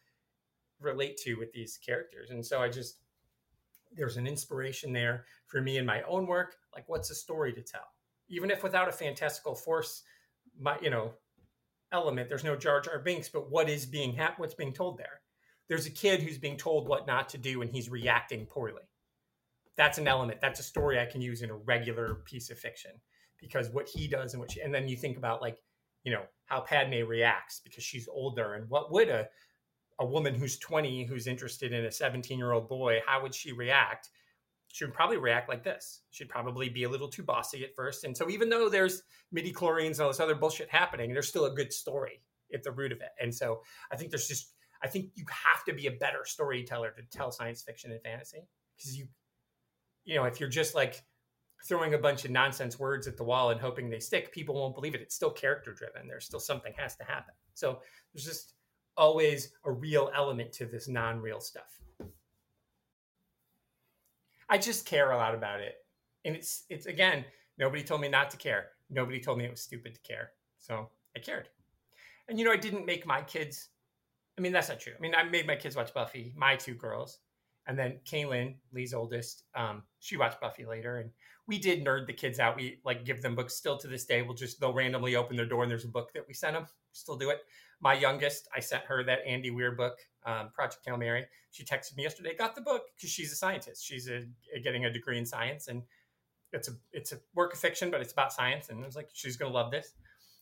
[0.81, 2.31] relate to with these characters.
[2.31, 2.97] And so I just,
[3.93, 6.57] there's an inspiration there for me in my own work.
[6.75, 7.87] Like, what's a story to tell?
[8.29, 10.03] Even if without a fantastical force,
[10.59, 11.13] my, you know,
[11.93, 15.21] element, there's no Jar Jar Binks, but what is being, ha- what's being told there?
[15.71, 18.83] There's a kid who's being told what not to do and he's reacting poorly.
[19.77, 20.41] That's an element.
[20.41, 22.91] That's a story I can use in a regular piece of fiction
[23.41, 25.59] because what he does and what she, and then you think about like,
[26.03, 29.29] you know, how Padme reacts because she's older and what would a,
[30.01, 33.53] a woman who's 20 who's interested in a 17 year old boy, how would she
[33.53, 34.11] react?
[34.73, 36.03] She would probably react like this.
[36.11, 38.03] She'd probably be a little too bossy at first.
[38.03, 41.45] And so even though there's midi chlorians and all this other bullshit happening, there's still
[41.45, 43.11] a good story at the root of it.
[43.21, 43.63] And so
[43.93, 44.53] I think there's just
[44.83, 48.47] I think you have to be a better storyteller to tell science fiction and fantasy
[48.77, 49.07] because you,
[50.05, 51.03] you know, if you're just like
[51.67, 54.75] throwing a bunch of nonsense words at the wall and hoping they stick, people won't
[54.75, 55.01] believe it.
[55.01, 56.09] It's still character driven.
[56.09, 57.35] There's still something has to happen.
[57.55, 57.81] So
[58.13, 58.55] there's just
[58.97, 61.81] always a real element to this non-real stuff.
[64.49, 65.75] I just care a lot about it.
[66.25, 67.25] And it's it's again,
[67.59, 68.71] nobody told me not to care.
[68.91, 70.33] Nobody told me it was stupid to care.
[70.59, 71.49] So I cared.
[72.29, 73.69] And you know, I didn't make my kids
[74.39, 74.93] I mean, that's not true.
[74.97, 77.19] I mean, I made my kids watch Buffy, my two girls,
[77.67, 81.11] and then Kaylin, Lee's oldest, um, she watched Buffy later, and
[81.51, 82.57] we did nerd the kids out.
[82.57, 83.55] We like give them books.
[83.55, 86.13] Still to this day, we'll just they'll randomly open their door and there's a book
[86.15, 86.67] that we sent them.
[86.93, 87.41] Still do it.
[87.81, 91.27] My youngest, I sent her that Andy Weir book, um, Project Hail Mary.
[91.51, 93.85] She texted me yesterday, got the book because she's a scientist.
[93.85, 95.83] She's a, a, getting a degree in science, and
[96.53, 98.69] it's a it's a work of fiction, but it's about science.
[98.69, 99.93] And I was like, she's gonna love this.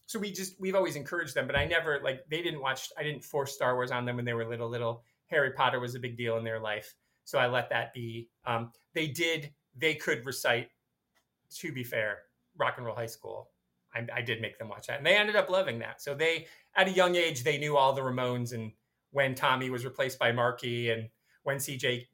[0.08, 2.88] So we just we've always encouraged them, but I never like they didn't watch.
[2.98, 4.68] I didn't force Star Wars on them when they were little.
[4.68, 6.94] Little Harry Potter was a big deal in their life,
[7.24, 8.30] so I let that be.
[8.46, 9.52] Um, they did.
[9.76, 10.68] They could recite.
[11.60, 12.20] To be fair,
[12.56, 13.50] Rock and Roll High School.
[13.94, 16.00] I, I did make them watch that, and they ended up loving that.
[16.00, 18.72] So they, at a young age, they knew all the Ramones and
[19.10, 21.08] when Tommy was replaced by Marky and
[21.42, 22.06] when CJ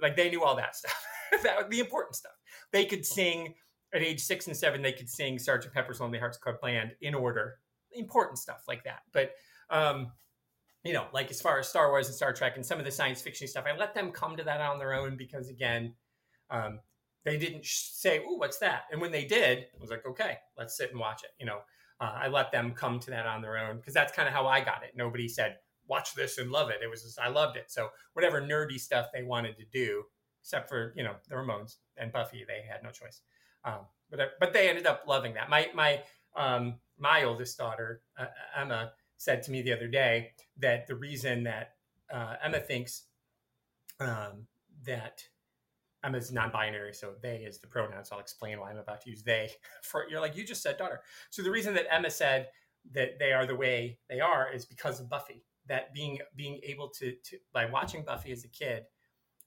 [0.00, 1.04] like they knew all that stuff.
[1.42, 2.32] that the important stuff.
[2.72, 3.54] They could sing
[3.94, 4.82] at age six and seven.
[4.82, 7.58] They could sing Sergeant Pepper's Lonely Hearts Club Band in order.
[7.92, 9.02] Important stuff like that.
[9.12, 9.32] But
[9.70, 10.12] um,
[10.84, 12.90] you know, like as far as Star Wars and Star Trek and some of the
[12.90, 15.94] science fiction stuff, I let them come to that on their own because again,
[16.50, 16.80] um,
[17.24, 20.76] they didn't say, "Oh, what's that?" And when they did, I was like, "Okay, let's
[20.76, 21.58] sit and watch it." You know,
[22.00, 24.46] uh, I let them come to that on their own because that's kind of how
[24.46, 24.92] I got it.
[24.96, 26.80] Nobody said, watch this and love it.
[26.82, 27.70] It was just, I loved it.
[27.70, 30.04] So whatever nerdy stuff they wanted to do,
[30.40, 33.20] except for you know the Ramones and Buffy, they had no choice.
[33.64, 35.48] Um, but uh, but they ended up loving that.
[35.48, 36.02] My my
[36.36, 41.44] um, my oldest daughter uh, Emma said to me the other day that the reason
[41.44, 41.74] that
[42.12, 43.04] uh, Emma thinks
[44.00, 44.46] um,
[44.84, 45.22] that
[46.04, 48.04] Emma's non-binary, so they is the pronoun.
[48.04, 49.50] So I'll explain why I'm about to use they.
[49.82, 51.00] For you're like you just said daughter.
[51.30, 52.48] So the reason that Emma said
[52.92, 56.88] that they are the way they are is because of Buffy that being being able
[56.88, 58.84] to, to by watching Buffy as a kid,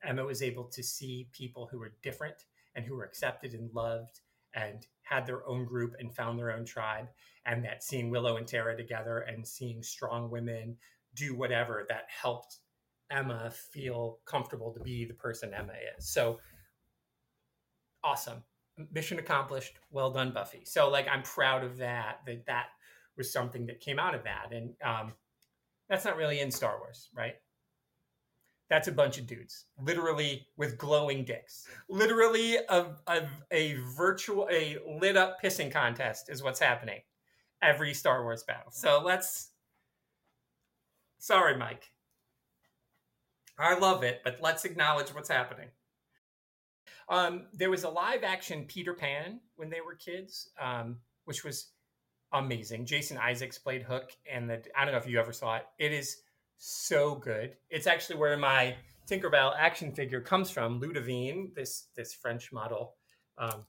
[0.03, 2.35] Emma was able to see people who were different
[2.75, 4.19] and who were accepted and loved
[4.53, 7.07] and had their own group and found their own tribe
[7.45, 10.77] and that seeing Willow and Tara together and seeing strong women
[11.15, 12.57] do whatever that helped
[13.11, 16.09] Emma feel comfortable to be the person Emma is.
[16.09, 16.39] So
[18.03, 18.43] awesome.
[18.91, 19.77] Mission accomplished.
[19.91, 20.63] Well done, Buffy.
[20.65, 22.67] So like I'm proud of that, that that
[23.17, 24.51] was something that came out of that.
[24.51, 25.13] And um,
[25.87, 27.35] that's not really in Star Wars, right?
[28.69, 31.67] That's a bunch of dudes, literally with glowing dicks.
[31.87, 37.01] Literally, a, a, a virtual, a lit up pissing contest is what's happening
[37.61, 38.71] every Star Wars battle.
[38.71, 39.49] So let's.
[41.19, 41.91] Sorry, Mike.
[43.57, 45.69] I love it, but let's acknowledge what's happening.
[47.07, 51.69] Um, there was a live action Peter Pan when they were kids, um, which was
[52.33, 52.85] amazing.
[52.85, 55.65] Jason Isaacs played Hook, and the I don't know if you ever saw it.
[55.77, 56.17] It is
[56.57, 57.55] so good.
[57.69, 58.75] It's actually where my
[59.07, 60.81] Tinkerbell action figure comes from.
[60.81, 62.95] Ludivine, this this French model,
[63.37, 63.65] um,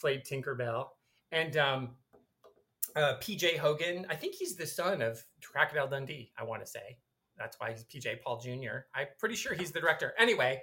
[0.00, 0.88] played Tinkerbell,
[1.32, 1.90] and um,
[2.96, 4.06] uh, PJ Hogan.
[4.10, 6.32] I think he's the son of Crocodile Dundee.
[6.38, 6.98] I want to say
[7.38, 8.84] that's why he's PJ Paul Jr.
[8.94, 10.12] I'm pretty sure he's the director.
[10.18, 10.62] Anyway,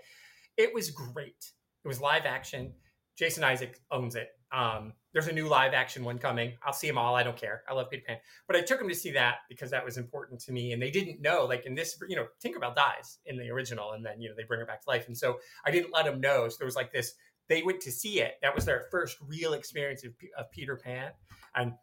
[0.57, 1.51] it was great.
[1.83, 2.73] It was live action.
[3.17, 4.29] Jason Isaac owns it.
[4.51, 6.53] Um, there's a new live action one coming.
[6.61, 7.15] I'll see them all.
[7.15, 7.63] I don't care.
[7.67, 8.17] I love Peter Pan.
[8.45, 10.73] But I took them to see that because that was important to me.
[10.73, 14.05] And they didn't know, like in this, you know, Tinkerbell dies in the original and
[14.05, 15.07] then, you know, they bring her back to life.
[15.07, 16.47] And so I didn't let them know.
[16.49, 17.13] So there was like this,
[17.49, 18.35] they went to see it.
[18.43, 21.09] That was their first real experience of, of Peter Pan.
[21.55, 21.73] And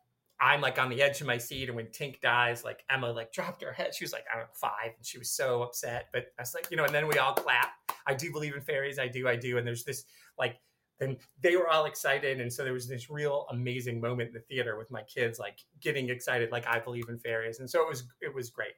[0.40, 1.66] I'm like on the edge of my seat.
[1.66, 3.96] And when Tink dies, like Emma like dropped her head.
[3.96, 4.92] She was like, I don't know, five.
[4.96, 6.06] And she was so upset.
[6.12, 7.72] But I was like, you know, and then we all clap.
[8.06, 9.00] I do believe in fairies.
[9.00, 9.26] I do.
[9.26, 9.58] I do.
[9.58, 10.04] And there's this
[10.38, 10.60] like,
[11.00, 12.40] and they were all excited.
[12.40, 15.58] And so there was this real amazing moment in the theater with my kids like
[15.80, 17.60] getting excited like i believe in fairies.
[17.60, 18.74] And so it was it was great.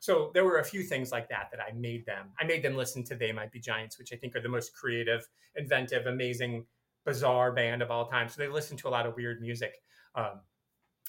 [0.00, 2.76] So there were a few things like that that i made them i made them
[2.76, 6.64] listen to they might be giants which i think are the most creative inventive amazing
[7.04, 8.28] bizarre band of all time.
[8.28, 9.74] So they listened to a lot of weird music.
[10.14, 10.40] Um,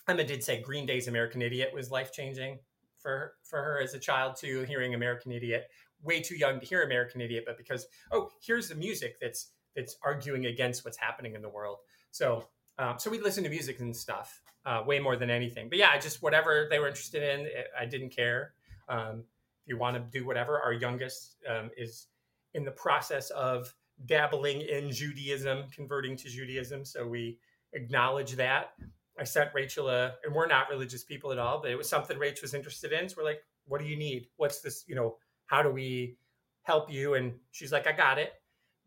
[0.07, 2.57] emma did say green day's american idiot was life changing
[2.97, 5.68] for for her as a child too hearing american idiot.
[6.01, 9.96] Way too young to hear american idiot but because oh here's the music that's it's
[10.04, 11.78] arguing against what's happening in the world.
[12.12, 12.48] So
[12.80, 15.68] um, so we listen to music and stuff uh, way more than anything.
[15.68, 18.54] But yeah, just whatever they were interested in, I didn't care.
[18.88, 19.26] Um,
[19.62, 22.08] if you want to do whatever, our youngest um, is
[22.54, 26.86] in the process of dabbling in Judaism, converting to Judaism.
[26.86, 27.38] So we
[27.74, 28.72] acknowledge that.
[29.20, 32.18] I sent Rachel a, and we're not religious people at all, but it was something
[32.18, 33.10] Rachel was interested in.
[33.10, 34.28] So we're like, what do you need?
[34.38, 34.86] What's this?
[34.88, 35.18] You know,
[35.48, 36.16] how do we
[36.64, 37.16] help you?
[37.16, 38.32] And she's like, I got it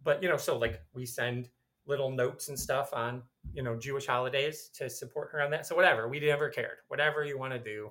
[0.04, 1.48] but you know, so like we send
[1.86, 3.22] little notes and stuff on
[3.52, 5.66] you know Jewish holidays to support her on that.
[5.66, 6.78] So whatever, we never cared.
[6.88, 7.90] Whatever you want to do,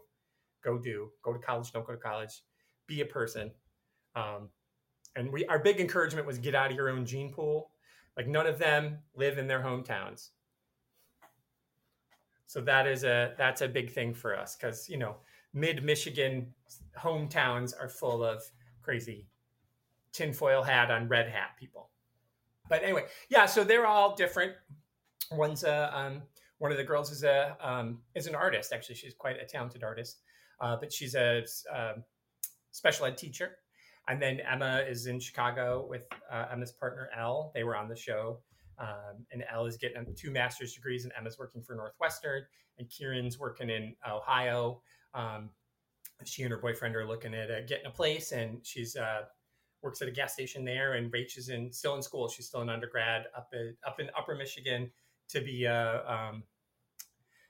[0.63, 1.11] go do.
[1.23, 2.41] Go to college, don't go to college.
[2.87, 3.51] Be a person.
[4.15, 4.49] Um,
[5.15, 7.71] and we our big encouragement was get out of your own gene pool.
[8.17, 10.29] Like none of them live in their hometowns.
[12.47, 15.17] So that is a that's a big thing for us because you know
[15.53, 16.53] mid Michigan
[16.97, 18.43] hometowns are full of
[18.81, 19.27] crazy
[20.11, 21.90] tinfoil hat on red hat people.
[22.69, 23.45] But anyway, yeah.
[23.45, 24.53] So they're all different.
[25.31, 26.21] One's a um,
[26.59, 28.71] one of the girls is a um, is an artist.
[28.73, 30.21] Actually, she's quite a talented artist.
[30.61, 31.43] Uh, but she's a,
[31.73, 32.03] a, um,
[32.71, 33.57] special ed teacher.
[34.07, 37.51] And then Emma is in Chicago with uh, Emma's partner Elle.
[37.53, 38.39] They were on the show.
[38.79, 42.43] Um, and Elle is getting two master's degrees, and Emma's working for Northwestern,
[42.79, 44.81] and Kieran's working in Ohio.
[45.13, 45.49] Um,
[46.23, 49.23] she and her boyfriend are looking at uh, getting a place, and she's uh,
[49.81, 50.93] works at a gas station there.
[50.93, 52.27] And Rach is in still in school.
[52.29, 54.91] She's still an undergrad up in, up in Upper Michigan
[55.29, 56.43] to be a um,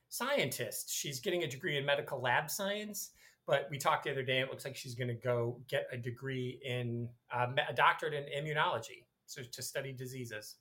[0.10, 0.94] scientist.
[0.94, 3.12] She's getting a degree in medical lab science.
[3.48, 4.40] But we talked the other day.
[4.40, 8.24] It looks like she's going to go get a degree in uh, a doctorate in
[8.46, 10.58] immunology, so to study diseases.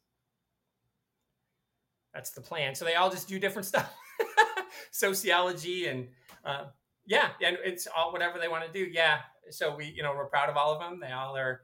[2.15, 2.75] That's the plan.
[2.75, 3.93] So they all just do different stuff,
[4.91, 6.09] sociology and
[6.45, 6.65] uh,
[7.07, 8.91] yeah, and it's all whatever they want to do.
[8.91, 9.19] Yeah.
[9.51, 11.01] So we, you know, we're proud of all of them.
[11.01, 11.63] They all are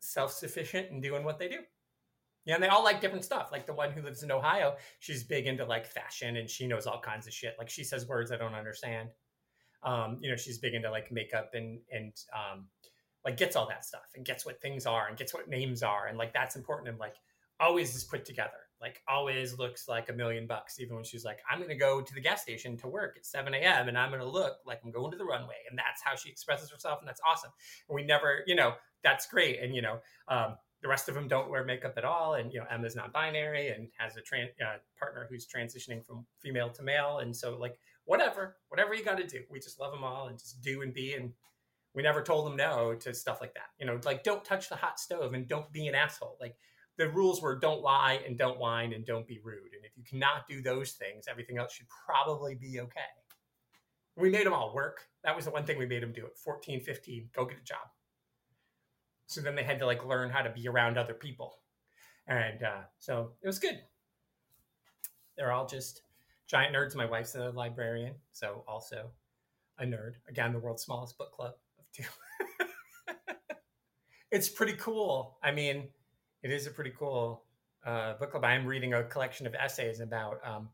[0.00, 1.58] self sufficient and doing what they do.
[2.44, 3.50] Yeah, and they all like different stuff.
[3.52, 6.86] Like the one who lives in Ohio, she's big into like fashion and she knows
[6.86, 7.56] all kinds of shit.
[7.58, 9.10] Like she says words I don't understand.
[9.82, 12.66] Um, you know, she's big into like makeup and and um,
[13.24, 16.06] like gets all that stuff and gets what things are and gets what names are
[16.06, 17.16] and like that's important and like
[17.60, 21.38] always is put together like always looks like a million bucks even when she's like
[21.50, 24.10] i'm going to go to the gas station to work at 7 a.m and i'm
[24.10, 25.56] going to look like i'm going to the runway.
[25.68, 27.50] And that's how she expresses herself and that's awesome.
[27.88, 29.60] And we never you know that's great.
[29.60, 29.98] And you know
[30.28, 33.68] um, the rest of them don't wear makeup at all and you know emma's non-binary
[33.68, 37.18] and has a trans uh, partner who's transitioning from female to male.
[37.18, 40.38] And so like whatever whatever you got to do we just love them all and
[40.38, 41.32] just do and be and
[41.94, 43.70] we never told them no to stuff like that.
[43.78, 46.36] You know like don't touch the hot stove and don't be an asshole.
[46.40, 46.56] Like
[46.98, 49.72] the rules were don't lie and don't whine and don't be rude.
[49.74, 53.00] And if you cannot do those things, everything else should probably be okay.
[54.16, 55.06] We made them all work.
[55.22, 57.64] That was the one thing we made them do at 14, 15, go get a
[57.64, 57.78] job.
[59.26, 61.60] So then they had to like learn how to be around other people.
[62.26, 63.78] And uh, so it was good.
[65.36, 66.02] They're all just
[66.48, 66.96] giant nerds.
[66.96, 69.10] My wife's a librarian, so also
[69.78, 70.14] a nerd.
[70.28, 72.02] Again, the world's smallest book club of two.
[74.32, 75.38] it's pretty cool.
[75.44, 75.88] I mean,
[76.42, 77.44] it is a pretty cool
[77.84, 78.44] uh, book club.
[78.44, 80.68] I'm reading a collection of essays about um,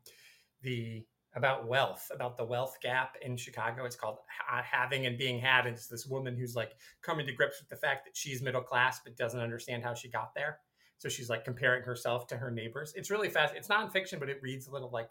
[0.61, 1.05] the
[1.35, 3.83] about wealth, about the wealth gap in Chicago.
[3.83, 5.65] It's called Having and Being Had.
[5.65, 9.01] It's this woman who's like coming to grips with the fact that she's middle class
[9.03, 10.59] but doesn't understand how she got there.
[10.97, 12.93] So she's like comparing herself to her neighbors.
[12.95, 13.53] It's really fast.
[13.53, 15.09] It's nonfiction, but it reads a little like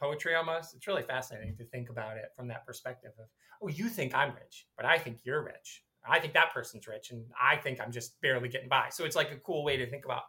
[0.00, 0.74] poetry almost.
[0.74, 3.26] It's really fascinating to think about it from that perspective of,
[3.60, 5.82] oh, you think I'm rich, but I think you're rich.
[6.08, 8.88] I think that person's rich, and I think I'm just barely getting by.
[8.90, 10.22] So it's like a cool way to think about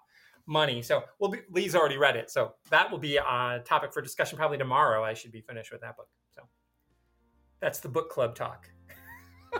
[0.45, 0.81] money.
[0.81, 4.37] So we'll be, Lee's already read it, so that will be a topic for discussion
[4.37, 5.03] probably tomorrow.
[5.03, 6.09] I should be finished with that book.
[6.35, 6.43] So
[7.59, 8.69] that's the book club talk.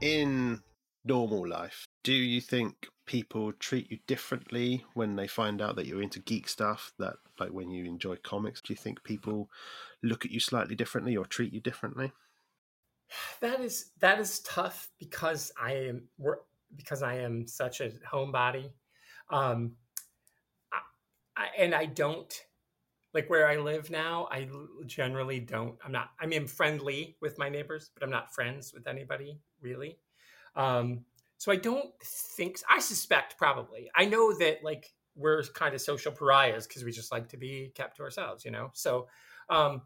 [0.00, 0.60] In
[1.04, 6.02] normal life, do you think people treat you differently when they find out that you're
[6.02, 8.60] into geek stuff that like when you enjoy comics?
[8.60, 9.50] Do you think people
[10.02, 12.12] look at you slightly differently or treat you differently?
[13.40, 16.08] That is that is tough because i am
[16.76, 18.70] because i am such a homebody.
[19.30, 19.72] Um
[20.72, 20.80] I,
[21.36, 22.32] I, and i don't
[23.12, 24.48] like where i live now i
[24.86, 28.86] generally don't i'm not i mean friendly with my neighbors but i'm not friends with
[28.86, 29.98] anybody really.
[30.56, 31.04] Um
[31.44, 33.90] so I don't think I suspect probably.
[33.94, 37.70] I know that like we're kind of social pariahs because we just like to be
[37.74, 38.70] kept to ourselves, you know.
[38.72, 39.08] So
[39.50, 39.82] um,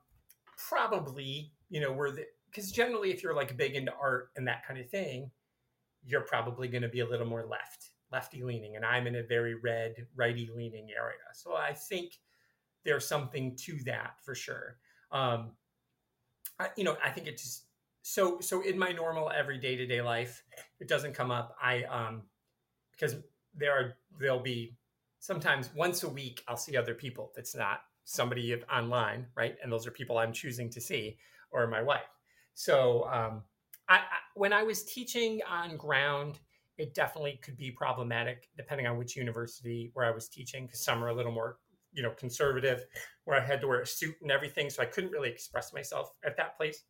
[0.68, 4.68] probably you know we're the because generally if you're like big into art and that
[4.68, 5.32] kind of thing,
[6.04, 9.24] you're probably going to be a little more left lefty leaning, and I'm in a
[9.24, 11.18] very red righty leaning area.
[11.34, 12.12] So I think
[12.84, 14.76] there's something to that for sure.
[15.10, 15.56] Um,
[16.60, 17.64] I, you know, I think it just
[18.08, 20.42] so so in my normal every day to day life,
[20.80, 21.54] it doesn't come up.
[21.62, 22.22] I um
[22.92, 23.16] because
[23.54, 24.78] there are there'll be
[25.18, 29.56] sometimes once a week I'll see other people that's not somebody online, right?
[29.62, 31.18] And those are people I'm choosing to see
[31.50, 32.08] or my wife.
[32.54, 33.42] So um,
[33.90, 36.38] I, I, when I was teaching on ground,
[36.78, 41.04] it definitely could be problematic depending on which university where I was teaching because some
[41.04, 41.58] are a little more
[41.92, 42.86] you know conservative
[43.24, 46.10] where I had to wear a suit and everything, so I couldn't really express myself
[46.24, 46.84] at that place.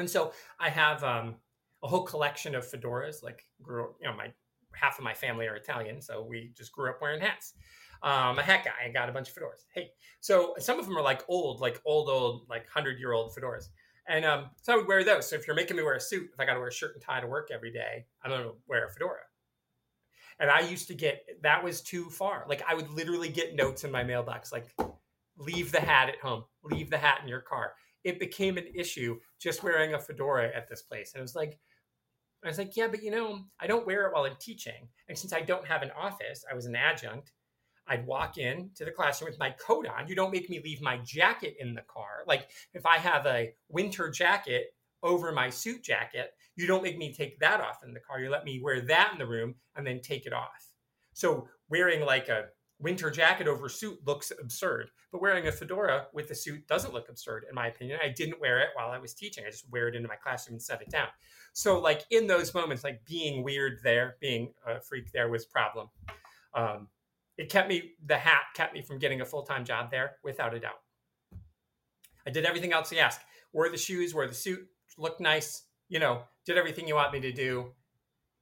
[0.00, 1.36] And so I have um,
[1.82, 3.22] a whole collection of fedoras.
[3.22, 4.32] Like grew, you know, my
[4.72, 7.54] half of my family are Italian, so we just grew up wearing hats.
[8.02, 9.64] Um, a hat guy, I got a bunch of fedoras.
[9.74, 9.90] Hey,
[10.20, 13.68] so some of them are like old, like old, old, like hundred year old fedoras.
[14.08, 15.28] And um, so I would wear those.
[15.28, 16.94] So if you're making me wear a suit, if I got to wear a shirt
[16.94, 19.20] and tie to work every day, I'm going to wear a fedora.
[20.40, 22.46] And I used to get that was too far.
[22.48, 24.74] Like I would literally get notes in my mailbox, like
[25.36, 27.74] leave the hat at home, leave the hat in your car
[28.04, 31.12] it became an issue just wearing a fedora at this place.
[31.12, 31.58] And it was like,
[32.44, 34.88] I was like, yeah, but you know, I don't wear it while I'm teaching.
[35.08, 37.32] And since I don't have an office, I was an adjunct.
[37.86, 40.06] I'd walk in to the classroom with my coat on.
[40.06, 42.22] You don't make me leave my jacket in the car.
[42.26, 44.72] Like if I have a winter jacket
[45.02, 46.32] over my suit jacket.
[46.56, 48.20] You don't make me take that off in the car.
[48.20, 50.70] You let me wear that in the room and then take it off.
[51.14, 52.46] So wearing like a
[52.80, 57.08] winter jacket over suit looks absurd, but wearing a fedora with a suit doesn't look
[57.08, 57.98] absurd, in my opinion.
[58.02, 59.44] I didn't wear it while I was teaching.
[59.46, 61.08] I just wear it into my classroom and set it down.
[61.52, 65.88] So, like in those moments, like being weird there, being a freak there was problem.
[66.54, 66.88] Um,
[67.36, 67.92] it kept me.
[68.06, 70.80] The hat kept me from getting a full time job there, without a doubt.
[72.26, 73.20] I did everything else he asked.
[73.52, 74.66] Wore the shoes, wore the suit,
[74.98, 75.64] looked nice.
[75.88, 77.72] You know, did everything you want me to do.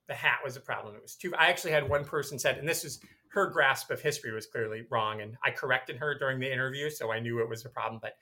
[0.09, 0.97] The hat was a problem.
[0.97, 1.35] It was too.
[1.37, 4.85] I actually had one person said, and this was her grasp of history was clearly
[4.91, 8.01] wrong, and I corrected her during the interview, so I knew it was a problem.
[8.01, 8.15] But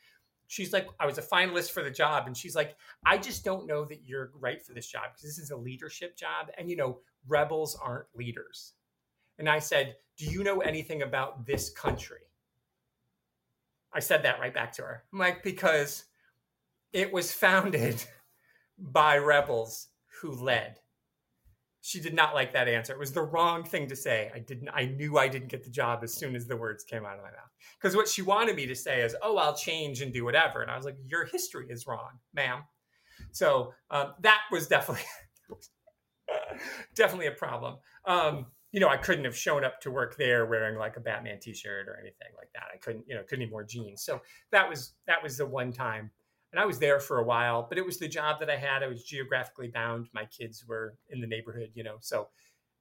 [0.49, 3.67] she's like, I was a finalist for the job, and she's like, I just don't
[3.67, 6.77] know that you're right for this job because this is a leadership job, and you
[6.77, 8.75] know, rebels aren't leaders.
[9.39, 12.21] And I said, Do you know anything about this country?
[13.93, 15.05] I said that right back to her.
[15.13, 16.05] I'm like, because
[16.93, 18.05] it was founded
[18.79, 19.89] by rebels
[20.21, 20.81] who led.
[21.87, 22.93] She did not like that answer.
[22.93, 24.29] It was the wrong thing to say.
[24.35, 27.05] I didn't I knew I didn't get the job as soon as the words came
[27.05, 27.53] out of my mouth.
[27.81, 30.63] Because what she wanted me to say is, oh, I'll change and do whatever.
[30.63, 32.65] And I was like, your history is wrong, ma'am.
[33.31, 35.05] So um, that was definitely
[36.97, 37.77] definitely a problem.
[38.05, 41.39] Um, you know, I couldn't have shown up to work there wearing like a Batman
[41.39, 42.65] t-shirt or anything like that.
[42.75, 44.03] I couldn't, you know, couldn't even wear jeans.
[44.03, 46.11] So that was that was the one time.
[46.53, 48.83] And I was there for a while, but it was the job that I had.
[48.83, 50.09] I was geographically bound.
[50.15, 51.97] My kids were in the neighborhood, you know.
[52.01, 52.29] So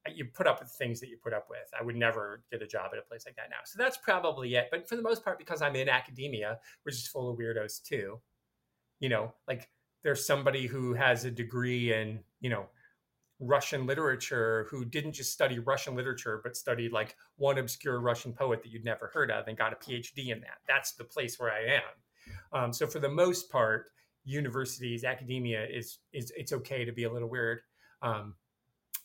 [0.06, 1.68] uh, you put up with things that you put up with.
[1.78, 3.58] I would never get a job at a place like that now.
[3.64, 4.68] So that's probably it.
[4.70, 8.20] But for the most part, because I'm in academia, which is full of weirdos too,
[9.00, 9.68] you know, like
[10.04, 12.66] there's somebody who has a degree in, you know,
[13.38, 18.62] Russian literature who didn't just study Russian literature, but studied like one obscure Russian poet
[18.62, 20.58] that you'd never heard of and got a PhD in that.
[20.66, 21.82] That's the place where I am.
[22.52, 23.90] Um, so for the most part,
[24.24, 27.60] universities, academia is is it's okay to be a little weird.
[28.02, 28.34] Um,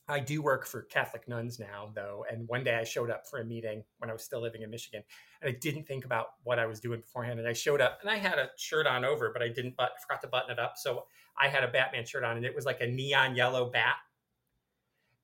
[0.07, 2.26] I do work for Catholic nuns now, though.
[2.30, 4.69] And one day I showed up for a meeting when I was still living in
[4.69, 5.03] Michigan,
[5.41, 7.39] and I didn't think about what I was doing beforehand.
[7.39, 9.91] And I showed up, and I had a shirt on over, but I didn't, but
[10.05, 10.74] forgot to button it up.
[10.76, 11.05] So
[11.39, 13.95] I had a Batman shirt on, and it was like a neon yellow bat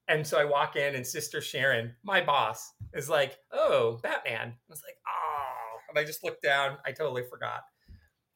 [0.07, 4.69] and so I walk in, and Sister Sharon, my boss, is like, "Oh, Batman." I
[4.69, 6.77] was like, "Oh," and I just looked down.
[6.85, 7.63] I totally forgot.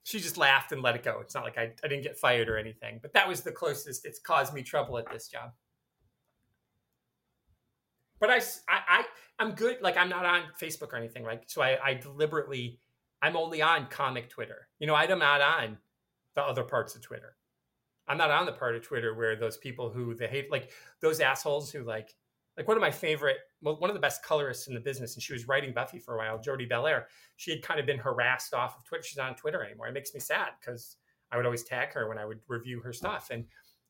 [0.03, 1.19] She just laughed and let it go.
[1.21, 4.05] It's not like I, I didn't get fired or anything, but that was the closest
[4.05, 5.51] it's caused me trouble at this job.
[8.19, 8.37] But I,
[8.69, 9.03] I, I
[9.39, 9.77] I'm good.
[9.81, 11.23] Like I'm not on Facebook or anything.
[11.23, 12.79] Like so, I, I deliberately,
[13.21, 14.67] I'm only on comic Twitter.
[14.79, 15.77] You know, I'm not on
[16.35, 17.35] the other parts of Twitter.
[18.07, 20.71] I'm not on the part of Twitter where those people who they hate, like
[21.01, 22.13] those assholes who like,
[22.57, 25.33] like one of my favorite, one of the best colorists in the business, and she
[25.33, 27.05] was writing Buffy for a while, Jordie Bellaire.
[27.37, 29.03] She had kind of been harassed off of Twitter.
[29.03, 29.87] She's not on Twitter anymore.
[29.87, 30.97] It makes me sad because
[31.31, 33.29] I would always tag her when I would review her stuff.
[33.31, 33.45] And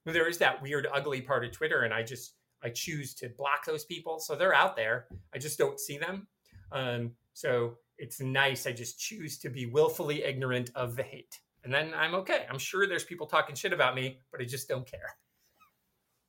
[0.05, 3.65] there is that weird, ugly part of Twitter, and I just I choose to block
[3.65, 4.19] those people.
[4.19, 5.07] So they're out there.
[5.33, 6.27] I just don't see them.
[6.71, 8.67] Um, so it's nice.
[8.67, 12.45] I just choose to be willfully ignorant of the hate and then I'm okay.
[12.49, 15.15] I'm sure there's people talking shit about me, but I just don't care.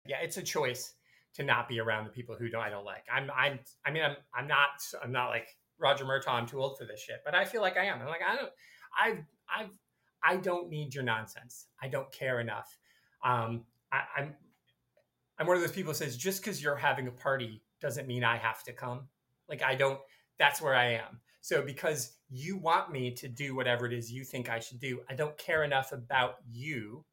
[0.07, 0.95] Yeah, it's a choice
[1.35, 3.05] to not be around the people who don't I don't like.
[3.13, 6.35] I'm I'm I mean I'm I'm not I'm not like Roger Murtaugh.
[6.35, 8.01] I'm too old for this shit, but I feel like I am.
[8.01, 8.51] I'm like I don't
[9.01, 9.25] I've
[9.55, 9.71] I've
[10.25, 11.67] I don't need your nonsense.
[11.83, 12.79] I don't care enough.
[13.25, 14.35] Um, I, I'm
[15.39, 18.23] I'm one of those people who says just because you're having a party doesn't mean
[18.23, 19.09] I have to come.
[19.49, 19.99] Like I don't.
[20.39, 21.21] That's where I am.
[21.41, 25.01] So because you want me to do whatever it is you think I should do,
[25.11, 27.05] I don't care enough about you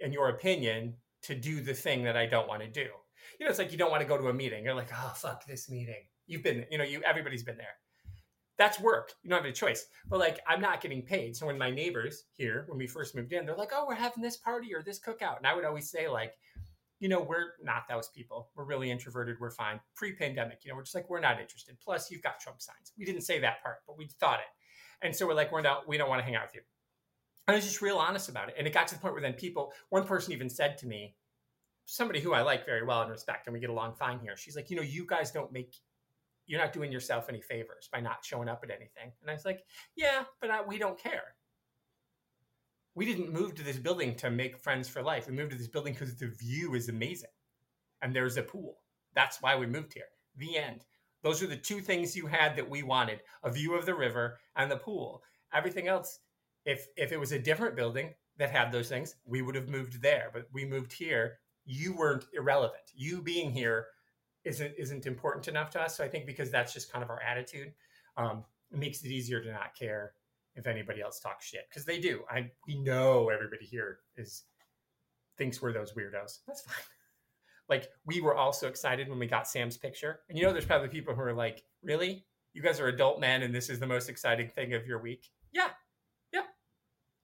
[0.00, 2.88] and your opinion to do the thing that I don't want to do.
[3.38, 4.64] You know, it's like you don't want to go to a meeting.
[4.64, 6.04] You're like, oh fuck this meeting.
[6.26, 7.76] You've been, you know, you everybody's been there.
[8.58, 9.12] That's work.
[9.22, 9.86] You don't have a choice.
[10.08, 11.34] But like, I'm not getting paid.
[11.36, 14.22] So when my neighbors here, when we first moved in, they're like, oh, we're having
[14.22, 16.34] this party or this cookout, and I would always say like,
[17.00, 18.50] you know, we're not those people.
[18.54, 19.36] We're really introverted.
[19.40, 19.80] We're fine.
[19.96, 21.76] Pre pandemic, you know, we're just like, we're not interested.
[21.82, 22.92] Plus, you've got Trump signs.
[22.96, 25.04] We didn't say that part, but we thought it.
[25.04, 26.60] And so we're like, we're not, we don't want to hang out with you.
[27.48, 28.54] I was just real honest about it.
[28.56, 31.14] And it got to the point where then people, one person even said to me,
[31.86, 34.36] somebody who I like very well and respect, and we get along fine here.
[34.36, 35.76] She's like, you know, you guys don't make,
[36.46, 39.12] you're not doing yourself any favors by not showing up at anything.
[39.20, 39.64] And I was like,
[39.96, 41.34] yeah, but I, we don't care
[42.94, 45.26] we didn't move to this building to make friends for life.
[45.26, 47.30] We moved to this building because the view is amazing
[48.02, 48.78] and there's a pool.
[49.14, 50.04] That's why we moved here.
[50.36, 50.84] The end.
[51.22, 54.38] Those are the two things you had that we wanted a view of the river
[54.56, 55.22] and the pool.
[55.54, 56.18] Everything else,
[56.64, 60.02] if if it was a different building that had those things, we would have moved
[60.02, 60.30] there.
[60.32, 61.38] But we moved here.
[61.64, 62.82] You weren't irrelevant.
[62.94, 63.86] You being here
[64.44, 65.96] isn't isn't important enough to us.
[65.96, 67.72] So I think because that's just kind of our attitude,
[68.16, 70.14] um, it makes it easier to not care
[70.54, 72.22] if anybody else talks shit because they do.
[72.30, 74.44] I we know everybody here is
[75.38, 76.38] thinks we're those weirdos.
[76.46, 76.74] That's fine.
[77.68, 80.88] Like we were also excited when we got Sam's picture, and you know, there's probably
[80.88, 82.26] people who are like, "Really?
[82.52, 85.30] You guys are adult men, and this is the most exciting thing of your week?"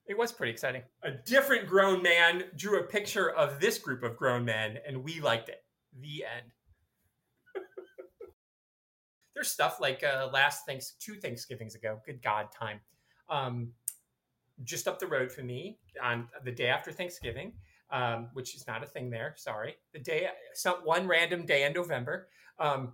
[0.09, 0.81] It was pretty exciting.
[1.03, 5.21] A different grown man drew a picture of this group of grown men, and we
[5.21, 5.63] liked it.
[6.01, 6.51] The end.
[9.33, 12.01] there's stuff like uh, last thanks two Thanksgivings ago.
[12.05, 12.81] Good God, time.
[13.29, 13.71] Um,
[14.65, 17.53] just up the road from me on the day after Thanksgiving
[17.91, 19.33] um, which is not a thing there.
[19.37, 19.75] Sorry.
[19.93, 22.27] The day, some one random day in November,
[22.59, 22.93] um,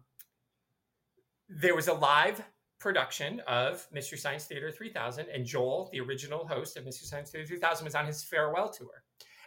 [1.50, 2.42] there was a live
[2.86, 7.48] production of Mystery Science Theater 3000, and Joel, the original host of Mystery Science Theater
[7.48, 9.04] 3000, was on his farewell tour.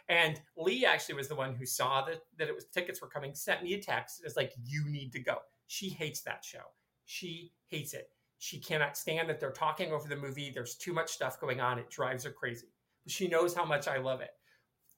[0.09, 3.33] And Lee actually was the one who saw that that it was tickets were coming,
[3.33, 4.23] sent me a text.
[4.25, 5.37] It's like you need to go.
[5.67, 6.63] She hates that show.
[7.05, 8.09] She hates it.
[8.39, 10.51] She cannot stand that they're talking over the movie.
[10.53, 11.79] There's too much stuff going on.
[11.79, 12.73] It drives her crazy.
[13.07, 14.31] She knows how much I love it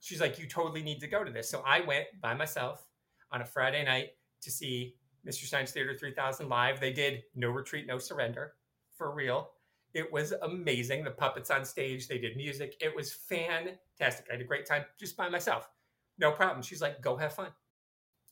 [0.01, 1.49] she's like, you totally need to go to this.
[1.49, 2.85] So I went by myself
[3.31, 4.09] on a Friday night
[4.41, 6.79] to see Mystery Science Theater 3000 live.
[6.79, 8.53] They did No Retreat, No Surrender
[8.97, 9.51] for real.
[9.93, 11.03] It was amazing.
[11.03, 12.75] The puppets on stage, they did music.
[12.79, 14.25] It was fantastic.
[14.29, 15.69] I had a great time just by myself.
[16.17, 16.61] No problem.
[16.61, 17.49] She's like, go have fun.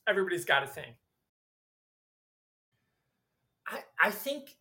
[0.08, 0.94] Everybody's got a thing.
[3.66, 4.56] I, I think,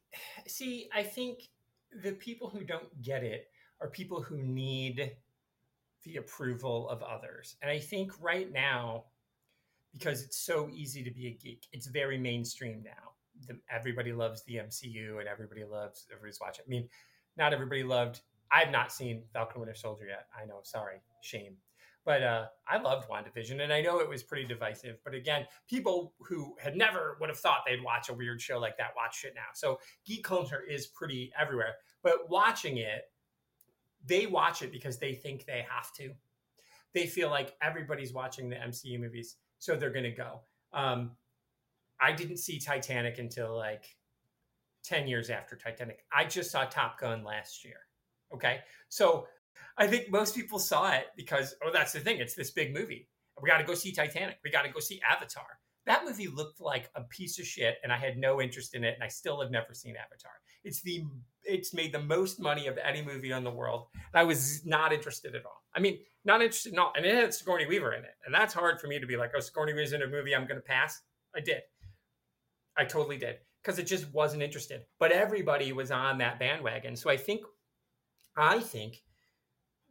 [0.46, 1.50] see, I think
[2.04, 3.48] the people who don't get it
[3.82, 5.14] are people who need
[6.04, 7.56] the approval of others.
[7.62, 9.06] And I think right now,
[9.94, 13.12] because it's so easy to be a geek, it's very mainstream now.
[13.48, 16.66] The, everybody loves the MCU and everybody loves, everybody's watching.
[16.68, 16.90] I mean,
[17.38, 18.22] not everybody loved,
[18.52, 20.28] I've not seen Falcon Winter Soldier yet.
[20.40, 21.56] I know, sorry, shame.
[22.06, 24.98] But uh, I loved WandaVision, and I know it was pretty divisive.
[25.04, 28.78] But again, people who had never would have thought they'd watch a weird show like
[28.78, 29.50] that watch it now.
[29.54, 31.76] So geek culture is pretty everywhere.
[32.02, 33.04] But watching it,
[34.06, 36.12] they watch it because they think they have to.
[36.94, 40.42] They feel like everybody's watching the MCU movies, so they're going to go.
[40.74, 41.12] Um,
[42.02, 43.86] I didn't see Titanic until like
[44.84, 46.00] 10 years after Titanic.
[46.12, 47.78] I just saw Top Gun last year.
[48.34, 48.60] Okay.
[48.88, 49.28] So
[49.78, 52.20] I think most people saw it because, oh, that's the thing.
[52.20, 53.08] It's this big movie.
[53.42, 54.38] We got to go see Titanic.
[54.44, 55.46] We got to go see Avatar.
[55.86, 58.94] That movie looked like a piece of shit, and I had no interest in it,
[58.96, 60.32] and I still have never seen Avatar.
[60.64, 61.04] It's the
[61.44, 63.88] it's made the most money of any movie in the world.
[63.94, 65.64] And I was not interested at all.
[65.74, 66.94] I mean, not interested in all.
[66.96, 68.16] And it had Sigourney Weaver in it.
[68.26, 70.48] And that's hard for me to be like, oh, Sigourney Weaver's in a movie, I'm
[70.48, 71.02] going to pass.
[71.36, 71.62] I did.
[72.78, 73.38] I totally did.
[73.62, 74.82] Because it just wasn't interested.
[75.00, 76.96] But everybody was on that bandwagon.
[76.96, 77.42] So I think,
[78.38, 79.02] I think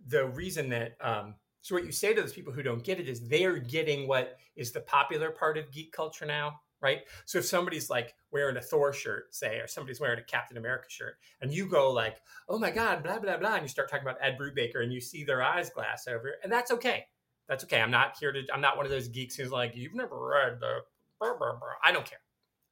[0.07, 3.09] the reason that, um, so what you say to those people who don't get it
[3.09, 7.01] is they're getting what is the popular part of geek culture now right?
[7.25, 10.87] So if somebody's like wearing a Thor shirt, say, or somebody's wearing a Captain America
[10.89, 14.07] shirt, and you go like, "Oh my God," blah blah blah, and you start talking
[14.07, 17.07] about Ed Brubaker, and you see their eyes glass over, and that's okay.
[17.49, 17.81] That's okay.
[17.81, 18.43] I'm not here to.
[18.53, 20.81] I'm not one of those geeks who's like, "You've never read the."
[21.21, 21.69] Blah, blah, blah.
[21.85, 22.21] I don't care.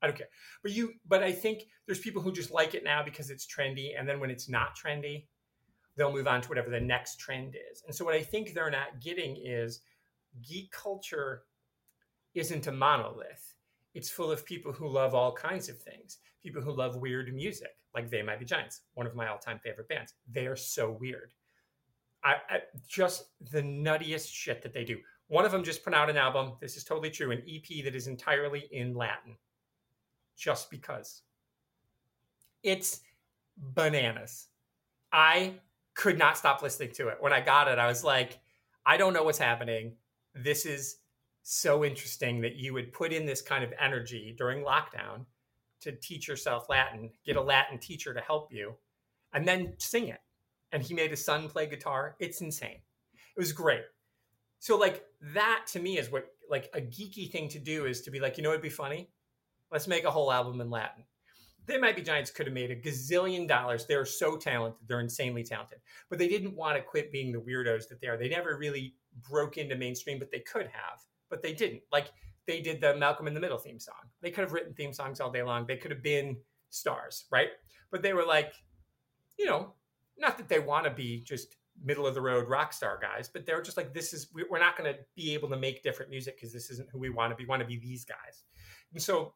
[0.01, 0.29] I don't care.
[0.63, 0.93] But you.
[1.05, 4.21] But I think there's people who just like it now because it's trendy, and then
[4.21, 5.25] when it's not trendy,
[5.97, 7.83] they'll move on to whatever the next trend is.
[7.87, 9.81] And so what I think they're not getting is
[10.47, 11.43] geek culture
[12.35, 13.56] isn't a monolith
[13.97, 16.19] it's full of people who love all kinds of things.
[16.43, 19.89] People who love weird music, like They Might Be Giants, one of my all-time favorite
[19.89, 20.13] bands.
[20.31, 21.33] They are so weird.
[22.23, 24.99] I, I, just the nuttiest shit that they do.
[25.29, 26.53] One of them just put out an album.
[26.61, 27.31] This is totally true.
[27.31, 29.35] An EP that is entirely in Latin,
[30.37, 31.23] just because.
[32.63, 33.01] It's
[33.57, 34.49] bananas.
[35.11, 35.55] I
[35.95, 37.17] could not stop listening to it.
[37.21, 38.41] When I got it, I was like,
[38.85, 39.95] I don't know what's happening.
[40.35, 40.99] This is
[41.49, 45.25] so interesting that you would put in this kind of energy during lockdown
[45.81, 48.75] to teach yourself Latin, get a Latin teacher to help you,
[49.33, 50.19] and then sing it.
[50.73, 52.17] And he made his son play guitar.
[52.19, 52.81] It's insane.
[53.15, 53.85] It was great.
[54.59, 55.05] So, like,
[55.35, 58.37] that to me is what, like, a geeky thing to do is to be like,
[58.37, 59.09] you know, it'd be funny?
[59.71, 61.05] Let's make a whole album in Latin.
[61.67, 63.87] They Might Be Giants could have made a gazillion dollars.
[63.87, 64.81] They're so talented.
[64.89, 65.79] They're insanely talented.
[66.11, 68.17] But they didn't want to quit being the weirdos that they are.
[68.17, 68.97] They never really
[69.29, 70.99] broke into mainstream, but they could have
[71.31, 71.83] but they didn't.
[71.93, 72.09] Like
[72.47, 73.95] they did the Malcolm in the Middle theme song.
[74.23, 75.67] They could have written theme songs all day long.
[75.67, 76.37] They could have been
[76.71, 77.49] stars, right?
[77.91, 78.53] But they were like,
[79.39, 79.75] you know,
[80.19, 83.45] not that they want to be just middle of the road rock star guys, but
[83.45, 86.37] they're just like, this is, we're not going to be able to make different music
[86.37, 87.45] because this isn't who we want to be.
[87.45, 88.45] We want to be these guys.
[88.93, 89.35] And so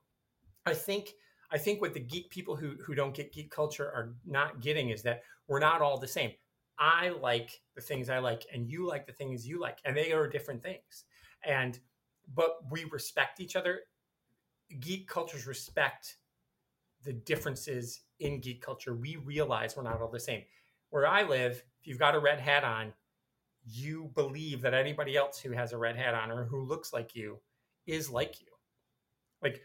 [0.65, 1.11] I think,
[1.51, 4.91] I think what the geek people who, who don't get geek culture are not getting
[4.91, 6.31] is that we're not all the same.
[6.79, 10.13] I like the things I like, and you like the things you like, and they
[10.13, 11.05] are different things
[11.45, 11.81] and
[12.35, 13.81] but we respect each other
[14.81, 16.17] geek cultures respect
[17.05, 20.43] the differences in geek culture we realize we're not all the same
[20.91, 22.93] Where I live, if you've got a red hat on,
[23.67, 27.15] you believe that anybody else who has a red hat on or who looks like
[27.17, 27.39] you
[27.87, 28.49] is like you.
[29.43, 29.61] Like,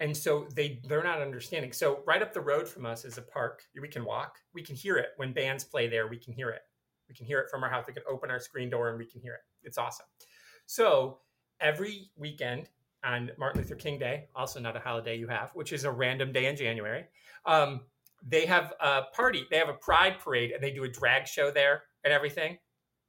[0.00, 1.72] and so they they're not understanding.
[1.72, 3.64] So right up the road from us is a park.
[3.80, 4.38] We can walk.
[4.54, 6.08] We can hear it when bands play there.
[6.08, 6.62] We can hear it.
[7.08, 7.84] We can hear it from our house.
[7.86, 9.40] We can open our screen door and we can hear it.
[9.62, 10.06] It's awesome.
[10.70, 11.18] So
[11.58, 12.68] every weekend
[13.02, 16.32] on Martin Luther King Day, also not a holiday you have, which is a random
[16.32, 17.06] day in January,
[17.44, 17.80] um,
[18.24, 19.46] they have a party.
[19.50, 22.56] They have a pride parade and they do a drag show there and everything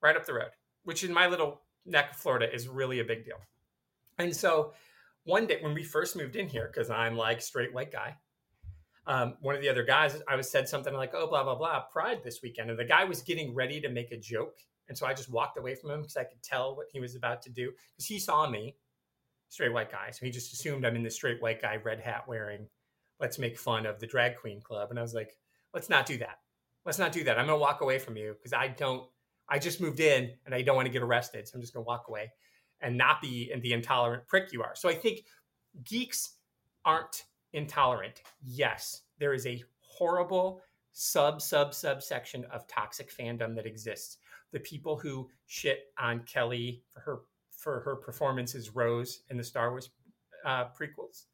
[0.02, 0.50] right up the road,
[0.86, 3.38] which in my little neck of Florida is really a big deal.
[4.18, 4.74] And so
[5.26, 8.16] one day when we first moved in here, because I'm like straight white guy,
[9.06, 11.82] um, one of the other guys, I was said something like, "Oh, blah blah blah,
[11.82, 14.58] Pride this weekend," and the guy was getting ready to make a joke,
[14.92, 17.16] and so I just walked away from him because I could tell what he was
[17.16, 18.76] about to do because he saw me,
[19.48, 22.28] straight white guy, so he just assumed I'm in the straight white guy, red hat
[22.28, 22.68] wearing.
[23.18, 25.38] Let's make fun of the drag queen club, and I was like,
[25.74, 26.40] "Let's not do that.
[26.84, 27.40] Let's not do that.
[27.40, 29.10] I'm gonna walk away from you because I don't.
[29.48, 31.86] I just moved in and I don't want to get arrested, so I'm just gonna
[31.86, 32.34] walk away."
[32.82, 34.76] and not be in the intolerant prick you are.
[34.76, 35.24] So I think
[35.84, 36.38] geeks
[36.84, 38.24] aren't intolerant.
[38.44, 40.62] Yes, there is a horrible
[40.94, 44.18] sub sub subsection of toxic fandom that exists.
[44.52, 47.20] The people who shit on Kelly for her
[47.52, 49.90] for her performance as Rose in the Star Wars
[50.46, 51.26] uh, prequels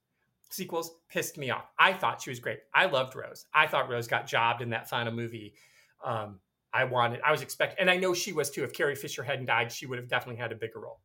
[0.49, 1.71] sequels pissed me off.
[1.77, 2.59] I thought she was great.
[2.73, 3.45] I loved Rose.
[3.53, 5.53] I thought Rose got jobbed in that final movie.
[6.03, 6.39] Um,
[6.73, 8.63] I wanted, I was expecting, and I know she was too.
[8.63, 10.99] If Carrie Fisher hadn't died, she would have definitely had a bigger role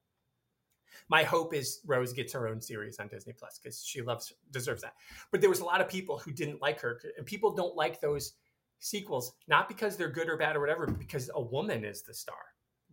[1.08, 4.82] my hope is Rose gets her own series on Disney Plus because she loves deserves
[4.82, 4.94] that.
[5.30, 8.00] But there was a lot of people who didn't like her, and people don't like
[8.00, 8.34] those
[8.82, 12.36] sequels not because they're good or bad or whatever, because a woman is the star.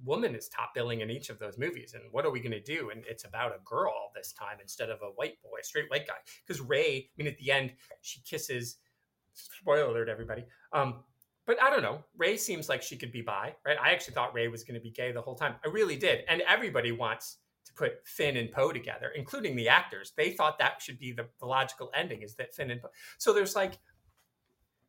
[0.05, 2.61] Woman is top billing in each of those movies, and what are we going to
[2.61, 2.89] do?
[2.91, 6.13] And it's about a girl this time instead of a white boy, straight white guy.
[6.47, 8.77] Because Rey, I mean, at the end, she kisses.
[9.33, 10.43] Spoiler alert, everybody.
[10.73, 11.03] Um,
[11.45, 12.03] but I don't know.
[12.17, 13.77] Rey seems like she could be bi, right?
[13.81, 15.55] I actually thought Rey was going to be gay the whole time.
[15.65, 16.23] I really did.
[16.27, 20.13] And everybody wants to put Finn and Poe together, including the actors.
[20.15, 22.89] They thought that should be the, the logical ending is that Finn and Poe.
[23.17, 23.79] So there's like,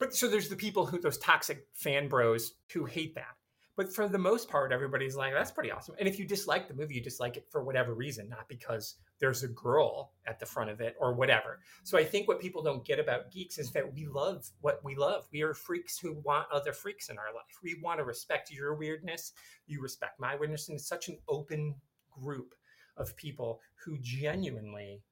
[0.00, 3.36] but so there's the people who, those toxic fan bros who hate that.
[3.76, 5.94] But for the most part, everybody's like, that's pretty awesome.
[5.98, 9.42] And if you dislike the movie, you dislike it for whatever reason, not because there's
[9.42, 11.60] a girl at the front of it or whatever.
[11.84, 14.96] So I think what people don't get about geeks is that we love what we
[14.96, 15.28] love.
[15.32, 17.58] We are freaks who want other freaks in our life.
[17.62, 19.32] We want to respect your weirdness.
[19.66, 20.68] You respect my weirdness.
[20.68, 21.74] And it's such an open
[22.10, 22.54] group
[22.96, 25.02] of people who genuinely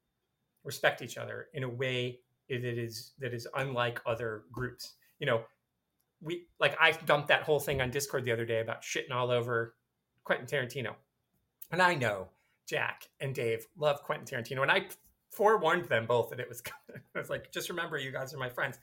[0.65, 2.19] respect each other in a way
[2.49, 4.95] that is that is unlike other groups.
[5.19, 5.43] You know,
[6.21, 9.31] we like I dumped that whole thing on Discord the other day about shitting all
[9.31, 9.75] over
[10.25, 10.95] Quentin Tarantino,
[11.71, 12.29] and I know
[12.69, 14.87] Jack and Dave love Quentin Tarantino, and I
[15.31, 16.63] forewarned them both that it was.
[17.15, 18.79] I was like, just remember, you guys are my friends.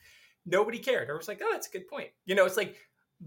[0.46, 1.10] Nobody cared.
[1.10, 2.10] I was like, oh, that's a good point.
[2.26, 2.76] You know, it's like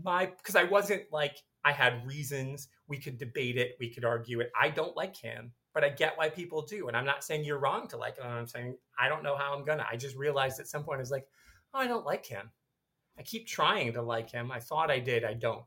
[0.04, 2.68] my because I wasn't like I had reasons.
[2.86, 3.76] We could debate it.
[3.80, 4.50] We could argue it.
[4.60, 6.88] I don't like him but I get why people do.
[6.88, 8.24] And I'm not saying you're wrong to like it.
[8.24, 9.86] I'm saying I don't know how I'm gonna.
[9.88, 11.28] I just realized at some point I was like,
[11.72, 12.50] oh, I don't like him.
[13.16, 14.50] I keep trying to like him.
[14.50, 15.22] I thought I did.
[15.22, 15.62] I don't.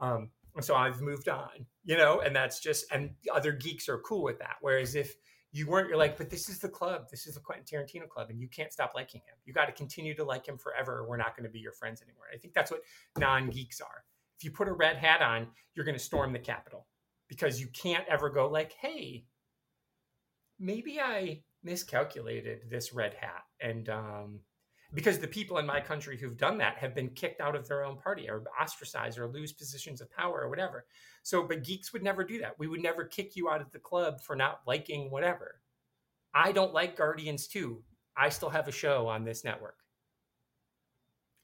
[0.00, 3.98] Um, and so I've moved on, you know, and that's just, and other geeks are
[3.98, 4.56] cool with that.
[4.62, 5.14] Whereas if
[5.52, 7.10] you weren't, you're like, but this is the club.
[7.10, 9.36] This is the Quentin Tarantino club, and you can't stop liking him.
[9.44, 11.00] You got to continue to like him forever.
[11.00, 12.24] or We're not going to be your friends anymore.
[12.32, 12.80] I think that's what
[13.18, 14.04] non geeks are.
[14.38, 16.86] If you put a red hat on, you're going to storm the Capitol
[17.30, 19.24] because you can't ever go like, hey,
[20.60, 23.42] maybe I miscalculated this red hat.
[23.60, 24.40] And um,
[24.94, 27.84] because the people in my country who've done that have been kicked out of their
[27.84, 30.84] own party or ostracized or lose positions of power or whatever.
[31.22, 32.58] So, but geeks would never do that.
[32.58, 35.60] We would never kick you out of the club for not liking whatever.
[36.34, 37.82] I don't like Guardians 2.
[38.16, 39.76] I still have a show on this network.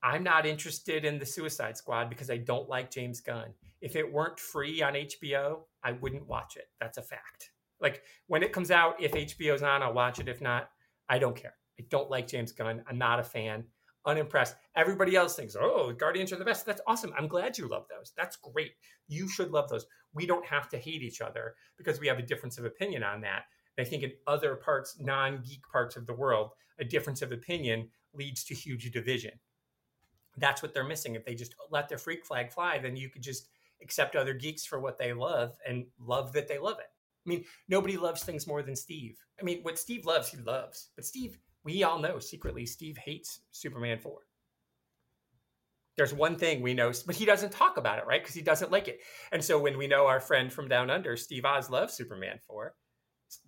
[0.02, 3.48] I'm not interested in the Suicide Squad because I don't like James Gunn.
[3.80, 6.68] If it weren't free on HBO, I wouldn't watch it.
[6.80, 7.50] That's a fact.
[7.80, 10.28] Like when it comes out, if HBO's on, I'll watch it.
[10.28, 10.68] If not,
[11.08, 11.54] I don't care.
[11.78, 12.82] I don't like James Gunn.
[12.88, 13.64] I'm not a fan.
[14.06, 14.54] Unimpressed.
[14.76, 16.64] Everybody else thinks, oh, Guardians are the best.
[16.64, 17.12] That's awesome.
[17.18, 18.12] I'm glad you love those.
[18.16, 18.72] That's great.
[19.08, 19.86] You should love those.
[20.14, 23.20] We don't have to hate each other because we have a difference of opinion on
[23.22, 23.42] that.
[23.76, 27.32] And I think in other parts, non geek parts of the world, a difference of
[27.32, 29.32] opinion leads to huge division.
[30.38, 31.14] That's what they're missing.
[31.14, 33.48] If they just let their freak flag fly, then you could just
[33.82, 36.86] accept other geeks for what they love and love that they love it.
[37.26, 39.16] I mean, nobody loves things more than Steve.
[39.40, 40.90] I mean, what Steve loves, he loves.
[40.94, 44.18] But Steve, we all know secretly, Steve hates Superman 4.
[45.96, 48.22] There's one thing we know, but he doesn't talk about it, right?
[48.22, 49.00] Because he doesn't like it.
[49.32, 52.74] And so when we know our friend from down under, Steve Oz, loves Superman 4,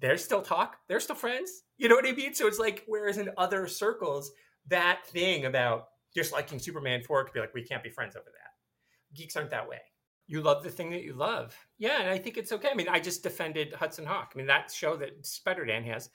[0.00, 0.76] there's still talk.
[0.88, 1.62] They're still friends.
[1.76, 2.34] You know what I mean?
[2.34, 4.32] So it's like, whereas in other circles,
[4.68, 5.84] that thing about
[6.14, 9.14] disliking Superman 4 could be like, we can't be friends over that.
[9.16, 9.80] geeks aren't that way.
[10.28, 11.56] You love the thing that you love.
[11.78, 12.68] Yeah, and I think it's okay.
[12.70, 14.32] I mean, I just defended Hudson Hawk.
[14.34, 16.10] I mean, that show that Sputterdam has,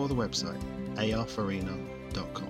[0.07, 0.61] the website
[0.97, 2.47] arfarina.com.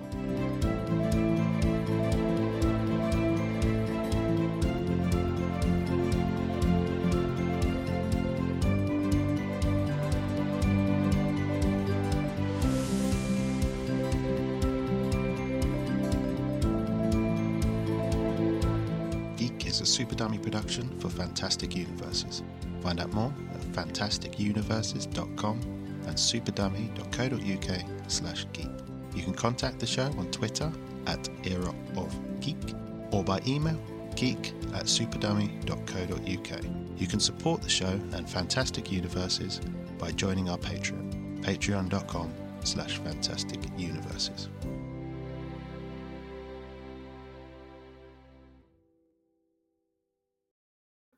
[19.36, 22.42] Geek is a Super Dummy production for Fantastic Universes.
[22.80, 25.77] Find out more at fantasticuniverses.com
[26.08, 28.70] and superdummy.co.uk slash geek.
[29.14, 30.72] You can contact the show on Twitter
[31.06, 32.74] at Era of Geek
[33.10, 33.80] or by email
[34.16, 36.64] geek at superdummy.co.uk.
[36.96, 39.60] You can support the show and Fantastic Universes
[39.98, 42.32] by joining our Patreon, patreon.com
[42.64, 44.48] slash fantastic universes.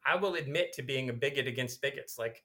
[0.05, 2.19] I will admit to being a bigot against bigots.
[2.19, 2.43] Like,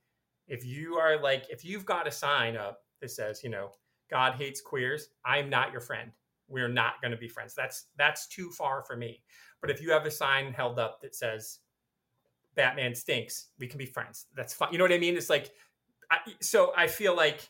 [0.48, 3.72] if you are like, if you've got a sign up that says, you know,
[4.10, 6.12] God hates queers, I'm not your friend.
[6.48, 7.56] We're not going to be friends.
[7.56, 9.24] That's that's too far for me.
[9.62, 11.60] But if you have a sign held up that says
[12.56, 14.28] Batman stinks, we can be friends.
[14.36, 14.72] That's fine.
[14.72, 15.18] You know what I mean?
[15.18, 15.52] It's like,
[16.12, 17.50] I, so I feel like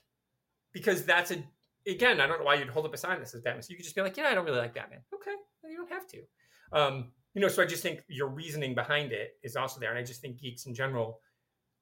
[0.72, 1.43] because that's a
[1.85, 3.63] again, I don't know why you'd hold up a sign that says Batman.
[3.63, 5.01] So you could just be like, yeah, I don't really like Batman.
[5.13, 5.35] Okay,
[5.65, 6.22] you don't have to.
[6.72, 9.89] Um, you know, so I just think your reasoning behind it is also there.
[9.89, 11.19] And I just think geeks in general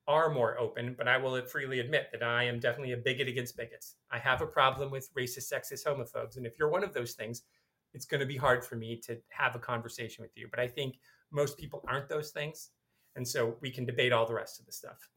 [0.07, 3.55] are more open, but I will freely admit that I am definitely a bigot against
[3.55, 3.95] bigots.
[4.11, 6.37] I have a problem with racist, sexist, homophobes.
[6.37, 7.43] And if you're one of those things,
[7.93, 10.47] it's going to be hard for me to have a conversation with you.
[10.49, 10.95] But I think
[11.31, 12.71] most people aren't those things.
[13.15, 15.09] And so we can debate all the rest of the stuff.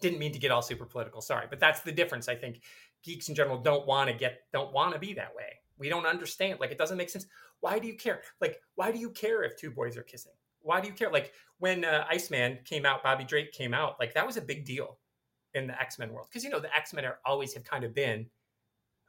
[0.00, 1.46] Didn't mean to get all super political, sorry.
[1.48, 2.28] But that's the difference.
[2.28, 2.62] I think
[3.04, 5.60] geeks in general don't want to get, don't want to be that way.
[5.78, 6.60] We don't understand.
[6.60, 7.26] Like, it doesn't make sense.
[7.60, 8.22] Why do you care?
[8.40, 10.32] Like, why do you care if two boys are kissing?
[10.62, 11.10] Why do you care?
[11.10, 14.64] Like when uh, Iceman came out, Bobby Drake came out, like that was a big
[14.64, 14.98] deal
[15.54, 17.84] in the X Men world because you know the X Men are always have kind
[17.84, 18.26] of been,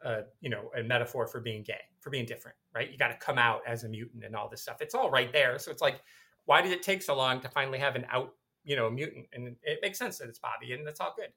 [0.04, 2.92] uh, you know, a metaphor for being gay, for being different, right?
[2.92, 4.78] You got to come out as a mutant and all this stuff.
[4.82, 5.58] It's all right there.
[5.60, 6.02] So it's like,
[6.46, 8.34] why did it take so long to finally have an out,
[8.64, 9.28] you know, mutant?
[9.34, 11.30] And it makes sense that it's Bobby, and that's all good.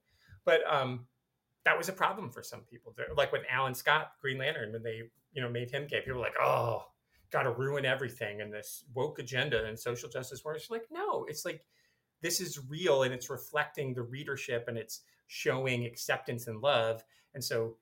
[0.45, 1.07] But um,
[1.65, 2.95] that was a problem for some people.
[3.17, 6.25] Like when Alan Scott, Green Lantern, when they you know made him gay, people were
[6.25, 6.85] like, oh,
[7.35, 10.69] got to ruin everything and this woke agenda and social justice warriors.
[10.71, 11.67] Like, no, it's like
[12.23, 17.03] this is real and it's reflecting the readership and it's showing acceptance and love.
[17.35, 17.77] And so,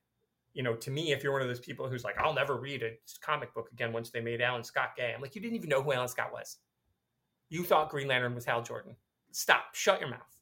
[0.55, 2.83] you know, to me, if you're one of those people who's like, I'll never read
[2.83, 5.69] a comic book again once they made Alan Scott gay, I'm like, you didn't even
[5.69, 6.57] know who Alan Scott was.
[7.51, 8.97] You thought Green Lantern was Hal Jordan.
[9.33, 9.75] Stop.
[9.75, 10.41] Shut your mouth.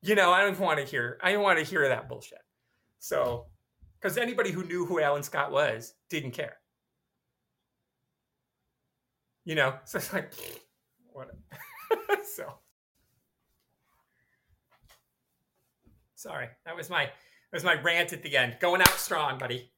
[0.00, 1.18] You know, I don't want to hear.
[1.22, 2.40] I don't want to hear that bullshit.
[2.98, 3.48] So,
[4.00, 6.56] because anybody who knew who Alan Scott was didn't care
[9.44, 10.32] you know so it's like
[11.12, 11.30] what?
[12.24, 12.44] So
[16.14, 17.12] sorry that was my that
[17.52, 18.56] was my rant at the end.
[18.60, 19.70] Going out strong buddy